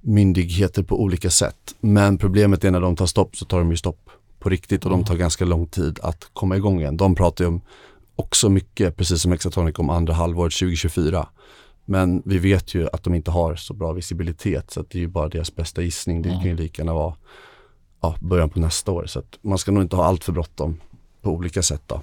myndigheter 0.00 0.82
på 0.82 1.02
olika 1.02 1.30
sätt. 1.30 1.74
Men 1.80 2.18
problemet 2.18 2.64
är 2.64 2.70
när 2.70 2.80
de 2.80 2.96
tar 2.96 3.06
stopp 3.06 3.36
så 3.36 3.44
tar 3.44 3.58
de 3.58 3.70
ju 3.70 3.76
stopp 3.76 4.10
på 4.38 4.48
riktigt 4.48 4.84
och 4.84 4.90
de 4.90 5.04
tar 5.04 5.16
ganska 5.16 5.44
lång 5.44 5.66
tid 5.66 5.98
att 6.02 6.30
komma 6.32 6.56
igång 6.56 6.80
igen. 6.80 6.96
De 6.96 7.14
pratar 7.14 7.44
ju 7.44 7.48
om 7.48 7.60
också 8.16 8.48
mycket, 8.48 8.96
precis 8.96 9.22
som 9.22 9.32
Exatronic, 9.32 9.78
om 9.78 9.90
andra 9.90 10.14
halvåret 10.14 10.52
2024. 10.52 11.26
Men 11.92 12.22
vi 12.24 12.38
vet 12.38 12.74
ju 12.74 12.88
att 12.92 13.02
de 13.02 13.14
inte 13.14 13.30
har 13.30 13.56
så 13.56 13.74
bra 13.74 13.92
visibilitet 13.92 14.70
så 14.70 14.80
att 14.80 14.90
det 14.90 14.98
är 14.98 15.00
ju 15.00 15.08
bara 15.08 15.28
deras 15.28 15.56
bästa 15.56 15.82
gissning. 15.82 16.22
Det 16.22 16.28
kan 16.28 16.44
ju 16.44 16.56
lika 16.56 16.82
gärna 16.82 16.94
vara 16.94 17.14
ja, 18.00 18.16
början 18.20 18.50
på 18.50 18.60
nästa 18.60 18.92
år. 18.92 19.06
Så 19.06 19.18
att 19.18 19.38
man 19.42 19.58
ska 19.58 19.72
nog 19.72 19.82
inte 19.82 19.96
ha 19.96 20.04
allt 20.04 20.24
för 20.24 20.32
bråttom 20.32 20.80
på 21.22 21.30
olika 21.30 21.62
sätt 21.62 21.82
då. 21.86 22.02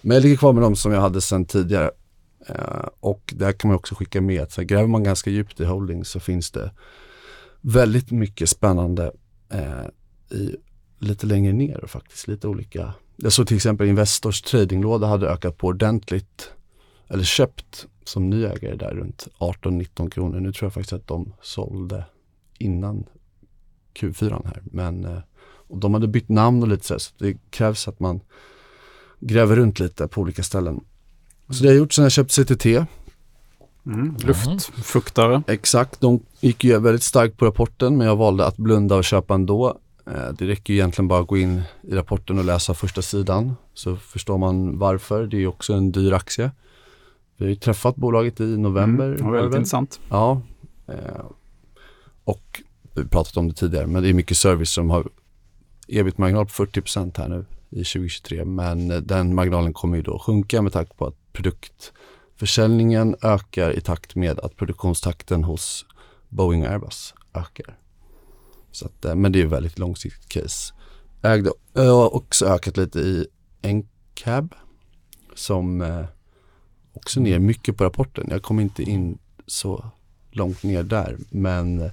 Men 0.00 0.14
jag 0.14 0.22
ligger 0.22 0.36
kvar 0.36 0.52
med 0.52 0.62
dem 0.62 0.76
som 0.76 0.92
jag 0.92 1.00
hade 1.00 1.20
sedan 1.20 1.44
tidigare. 1.44 1.90
Eh, 2.46 2.88
och 3.00 3.34
där 3.36 3.52
kan 3.52 3.68
man 3.68 3.76
också 3.76 3.94
skicka 3.94 4.20
med 4.20 4.42
att 4.42 4.52
så 4.52 4.60
här, 4.60 4.68
gräver 4.68 4.86
man 4.86 5.04
ganska 5.04 5.30
djupt 5.30 5.60
i 5.60 5.64
holding 5.64 6.04
så 6.04 6.20
finns 6.20 6.50
det 6.50 6.70
väldigt 7.60 8.10
mycket 8.10 8.48
spännande 8.48 9.12
eh, 9.52 10.38
i, 10.38 10.56
lite 10.98 11.26
längre 11.26 11.52
ner 11.52 11.84
faktiskt 11.86 12.28
lite 12.28 12.48
olika. 12.48 12.92
Jag 13.16 13.32
såg 13.32 13.46
till 13.46 13.56
exempel 13.56 13.88
Investors 13.88 14.42
tradinglåda 14.42 15.06
hade 15.06 15.28
ökat 15.28 15.58
på 15.58 15.66
ordentligt 15.66 16.50
eller 17.08 17.24
köpt 17.24 17.86
som 18.04 18.30
ny 18.30 18.44
ägare 18.44 18.76
där 18.76 18.90
runt 18.90 19.28
18-19 19.38 20.10
kronor. 20.10 20.40
Nu 20.40 20.52
tror 20.52 20.66
jag 20.66 20.74
faktiskt 20.74 20.92
att 20.92 21.06
de 21.06 21.32
sålde 21.42 22.04
innan 22.58 23.04
Q4 23.94 24.46
här. 24.46 24.62
Men 24.64 25.04
eh, 25.04 25.18
och 25.68 25.78
de 25.78 25.94
hade 25.94 26.08
bytt 26.08 26.28
namn 26.28 26.62
och 26.62 26.68
lite 26.68 26.86
så, 26.86 26.94
här, 26.94 26.98
så 26.98 27.12
det 27.18 27.36
krävs 27.50 27.88
att 27.88 28.00
man 28.00 28.20
gräver 29.20 29.56
runt 29.56 29.80
lite 29.80 30.08
på 30.08 30.20
olika 30.20 30.42
ställen. 30.42 30.80
Så 31.50 31.62
det 31.62 31.68
har 31.68 31.74
jag 31.74 31.78
gjort 31.78 31.92
sen 31.92 32.02
jag 32.02 32.12
köpte 32.12 32.44
CTT. 32.44 32.66
Mm. 33.86 34.16
Luftfuktare. 34.24 35.42
Exakt, 35.46 36.00
de 36.00 36.20
gick 36.40 36.64
ju 36.64 36.78
väldigt 36.78 37.02
starkt 37.02 37.36
på 37.36 37.46
rapporten 37.46 37.96
men 37.96 38.06
jag 38.06 38.16
valde 38.16 38.46
att 38.46 38.56
blunda 38.56 38.96
och 38.96 39.04
köpa 39.04 39.34
ändå. 39.34 39.78
Eh, 40.06 40.32
Det 40.38 40.46
räcker 40.46 40.72
ju 40.72 40.78
egentligen 40.78 41.08
bara 41.08 41.20
att 41.20 41.26
gå 41.26 41.38
in 41.38 41.62
i 41.82 41.94
rapporten 41.94 42.38
och 42.38 42.44
läsa 42.44 42.74
första 42.74 43.02
sidan 43.02 43.56
så 43.74 43.96
förstår 43.96 44.38
man 44.38 44.78
varför. 44.78 45.26
Det 45.26 45.36
är 45.36 45.40
ju 45.40 45.46
också 45.46 45.72
en 45.72 45.92
dyr 45.92 46.12
aktie. 46.12 46.50
Vi 47.38 47.44
har 47.44 47.50
ju 47.50 47.56
träffat 47.56 47.96
bolaget 47.96 48.40
i 48.40 48.56
november. 48.56 49.06
Mm. 49.06 49.24
var 49.24 49.32
väldigt 49.32 49.52
väl? 49.52 49.58
intressant. 49.58 50.00
Ja, 50.08 50.42
eh, 50.86 51.24
och 52.24 52.62
vi 52.94 53.00
har 53.00 53.08
pratat 53.08 53.36
om 53.36 53.48
det 53.48 53.54
tidigare, 53.54 53.86
men 53.86 54.02
det 54.02 54.08
är 54.08 54.14
mycket 54.14 54.36
service 54.36 54.70
som 54.70 54.90
har 54.90 55.08
ebit-marginal 55.88 56.46
på 56.46 56.52
40% 56.52 57.18
här 57.18 57.28
nu 57.28 57.44
i 57.70 57.84
2023. 57.84 58.44
Men 58.44 58.90
eh, 58.90 58.96
den 58.96 59.34
marginalen 59.34 59.72
kommer 59.72 59.96
ju 59.96 60.02
då 60.02 60.18
sjunka 60.18 60.62
med 60.62 60.72
tanke 60.72 60.94
på 60.94 61.06
att 61.06 61.32
produktförsäljningen 61.32 63.16
ökar 63.22 63.70
i 63.78 63.80
takt 63.80 64.14
med 64.14 64.38
att 64.38 64.56
produktionstakten 64.56 65.44
hos 65.44 65.86
Boeing 66.28 66.66
och 66.66 66.72
Airbus 66.72 67.14
ökar. 67.34 67.78
Så 68.70 68.86
att, 68.86 69.04
eh, 69.04 69.14
men 69.14 69.32
det 69.32 69.38
är 69.38 69.42
ju 69.42 69.48
väldigt 69.48 69.78
långsiktigt 69.78 70.28
case. 70.28 70.74
Ägde, 71.22 71.52
jag 71.72 71.94
har 71.94 72.14
också 72.14 72.46
ökat 72.46 72.76
lite 72.76 72.98
i 72.98 73.26
Encab 73.62 74.54
som 75.34 75.82
eh, 75.82 76.04
också 76.98 77.20
ner 77.20 77.38
mycket 77.38 77.76
på 77.76 77.84
rapporten. 77.84 78.26
Jag 78.30 78.42
kom 78.42 78.60
inte 78.60 78.82
in 78.82 79.18
så 79.46 79.84
långt 80.30 80.62
ner 80.62 80.82
där. 80.82 81.16
Men 81.30 81.80
eh, 81.80 81.90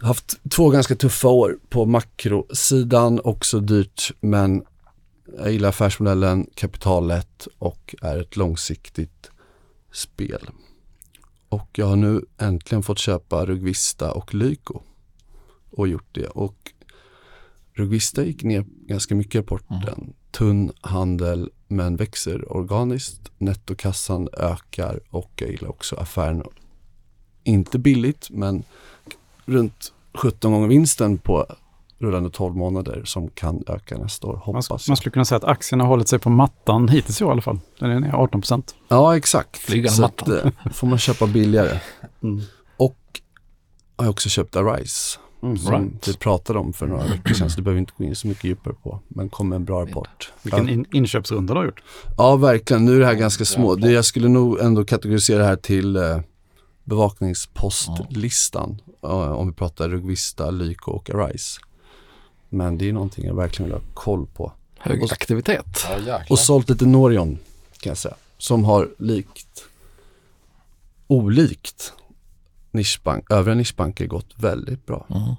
haft 0.00 0.40
två 0.50 0.70
ganska 0.70 0.94
tuffa 0.94 1.28
år 1.28 1.58
på 1.68 1.86
makrosidan, 1.86 3.20
också 3.24 3.60
dyrt. 3.60 4.12
Men 4.20 4.64
jag 5.36 5.52
gillar 5.52 5.68
affärsmodellen, 5.68 6.46
kapitalet 6.54 7.48
och 7.58 7.94
är 8.02 8.16
ett 8.20 8.36
långsiktigt 8.36 9.30
spel. 9.92 10.50
Och 11.48 11.68
jag 11.72 11.86
har 11.86 11.96
nu 11.96 12.24
äntligen 12.38 12.82
fått 12.82 12.98
köpa 12.98 13.46
Rugvista 13.46 14.12
och 14.12 14.34
Lyko 14.34 14.82
och 15.70 15.88
gjort 15.88 16.08
det. 16.12 16.26
Och 16.26 16.72
Rugvista 17.72 18.24
gick 18.24 18.42
ner 18.42 18.64
ganska 18.86 19.14
mycket 19.14 19.34
i 19.34 19.38
rapporten. 19.38 20.14
Tunn 20.30 20.72
handel 20.80 21.50
men 21.68 21.96
växer 21.96 22.52
organiskt. 22.56 23.20
Nettokassan 23.38 24.28
ökar 24.32 25.00
och 25.10 25.30
jag 25.36 25.50
gillar 25.50 25.68
också 25.68 25.96
affären. 25.96 26.42
Inte 27.44 27.78
billigt 27.78 28.30
men 28.30 28.62
runt 29.44 29.92
17 30.14 30.52
gånger 30.52 30.68
vinsten 30.68 31.18
på 31.18 31.46
rullande 31.98 32.30
12 32.30 32.56
månader 32.56 33.02
som 33.04 33.28
kan 33.28 33.64
öka 33.66 33.98
nästa 33.98 34.26
år 34.26 34.32
Man, 34.32 34.42
hoppas 34.42 34.70
man 34.70 34.78
jag. 34.88 34.98
skulle 34.98 35.12
kunna 35.12 35.24
säga 35.24 35.36
att 35.36 35.44
aktien 35.44 35.80
har 35.80 35.88
hållit 35.88 36.08
sig 36.08 36.18
på 36.18 36.30
mattan 36.30 36.88
hittills 36.88 37.20
i 37.20 37.24
år 37.24 37.30
i 37.30 37.32
alla 37.32 37.42
fall. 37.42 37.58
Den 37.78 37.90
är 37.90 38.00
ner 38.00 38.12
18 38.14 38.40
procent. 38.40 38.74
Ja 38.88 39.16
exakt. 39.16 39.56
Flygande 39.56 39.90
Så 39.90 40.04
att, 40.04 40.26
mattan. 40.26 40.52
eh, 40.64 40.72
får 40.72 40.86
man 40.86 40.98
köpa 40.98 41.26
billigare. 41.26 41.80
Mm. 42.22 42.40
Och 42.76 43.20
jag 43.96 44.04
har 44.04 44.10
också 44.10 44.28
köpt 44.28 44.56
Arise. 44.56 45.18
Som 45.40 45.56
Right. 45.56 46.08
vi 46.08 46.16
pratade 46.16 46.58
om 46.58 46.72
för 46.72 46.86
några 46.86 47.04
veckor 47.06 47.34
sedan 47.34 47.50
så 47.50 47.56
det 47.56 47.62
behöver 47.62 47.80
inte 47.80 47.92
gå 47.98 48.04
in 48.04 48.16
så 48.16 48.28
mycket 48.28 48.44
djupare 48.44 48.74
på. 48.82 49.00
Men 49.08 49.28
kom 49.28 49.48
med 49.48 49.56
en 49.56 49.64
bra 49.64 49.82
rapport. 49.86 50.32
Vilken 50.42 50.66
Ja. 50.66 50.72
in, 50.72 50.86
inköpsrunda 50.92 51.54
du 51.54 51.60
har 51.60 51.64
gjort. 51.66 51.82
Ja, 52.16 52.36
verkligen. 52.36 52.84
Nu 52.84 52.96
är 52.96 53.00
det 53.00 53.06
här 53.06 53.14
ganska 53.14 53.44
små. 53.44 53.74
Det, 53.74 53.90
jag 53.90 54.04
skulle 54.04 54.28
nog 54.28 54.60
ändå 54.60 54.84
kategorisera 54.84 55.38
det 55.38 55.44
här 55.44 55.56
till 55.56 55.96
eh, 55.96 56.20
bevakningspostlistan. 56.84 58.80
eh, 59.02 59.10
om 59.10 59.46
vi 59.48 59.52
pratar 59.54 59.88
Rugvista, 59.88 60.50
Lyko 60.50 60.90
och 60.90 61.10
Arise. 61.10 61.60
Men 62.48 62.78
det 62.78 62.88
är 62.88 62.92
någonting 62.92 63.24
jag 63.26 63.34
verkligen 63.34 63.70
vill 63.70 63.80
ha 63.80 63.84
koll 63.94 64.26
på. 64.26 64.52
Hög 64.78 65.02
Och- 65.02 65.12
aktivitet. 65.12 65.86
Ja. 66.06 66.20
Och 66.30 66.38
sålt 66.38 66.68
lite 66.68 66.86
Norion 66.86 67.38
kan 67.80 67.90
jag 67.90 67.98
säga. 67.98 68.14
Som 68.38 68.64
har 68.64 68.88
likt, 68.98 69.64
olikt 71.06 71.92
nischbank, 72.78 73.30
övriga 73.32 73.54
nischbanker 73.54 74.06
gått 74.06 74.34
väldigt 74.36 74.86
bra. 74.86 75.06
Mm. 75.10 75.34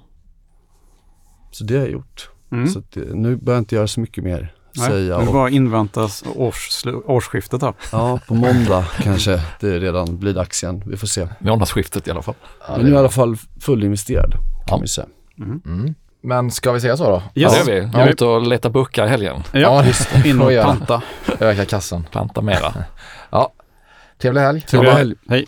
Så 1.50 1.64
det 1.64 1.74
har 1.74 1.82
jag 1.82 1.90
gjort. 1.92 2.30
Mm. 2.52 2.68
Så 2.68 2.78
att, 2.78 2.92
det- 2.92 3.00
nu 3.14 3.36
behöver 3.36 3.52
jag 3.52 3.58
inte 3.60 3.74
göra 3.74 3.86
så 3.86 4.00
mycket 4.00 4.24
mer. 4.24 4.54
Nej, 4.76 4.88
säga. 4.88 5.18
nu 5.18 5.26
bara 5.26 5.50
inväntas 5.50 6.24
års, 6.36 6.84
årsskiftet 7.06 7.62
här. 7.62 7.74
ja, 7.92 8.20
på 8.28 8.34
måndag 8.34 8.84
kanske 9.02 9.42
det 9.60 9.78
redan 9.78 10.18
blir 10.18 10.34
dags 10.34 10.62
igen. 10.62 10.82
Vi 10.86 10.96
får 10.96 11.06
se. 11.06 11.28
Månadsskiftet 11.38 12.08
i 12.08 12.10
alla 12.10 12.22
fall. 12.22 12.34
Ja, 12.68 12.76
Men 12.76 12.80
nu 12.80 12.86
är 12.86 12.90
jag 12.92 12.96
i 12.96 12.98
alla 12.98 13.08
fall 13.08 13.36
fullinvesterad 13.60 14.32
kan 14.32 14.40
Ja. 14.66 14.78
vi 14.82 14.88
säga. 14.88 15.06
Mm. 15.38 15.62
Mm. 15.66 15.94
Men 16.22 16.50
ska 16.50 16.72
vi 16.72 16.80
säga 16.80 16.96
så 16.96 17.04
då? 17.10 17.16
Yes. 17.16 17.22
Ja, 17.34 17.64
det 17.64 17.72
gör 17.72 17.80
vi. 17.80 17.90
Jag 17.98 18.02
är 18.06 18.08
ute 18.12 18.24
och 18.24 18.46
letar 18.46 18.70
burkar 18.70 19.06
i 19.06 19.08
helgen. 19.08 19.42
Ja, 19.52 19.84
just 19.84 20.08
det. 20.22 20.28
in 20.28 20.40
och 20.40 20.50
panta. 20.64 21.02
Öka 21.40 21.64
kassan. 21.64 22.06
Panta 22.12 22.42
mera. 22.42 22.74
Trevlig 24.18 24.40
helg. 24.40 24.60
Trevlig 24.60 24.90
Ja. 24.90 24.94
helg. 24.94 25.14
Hej. 25.28 25.46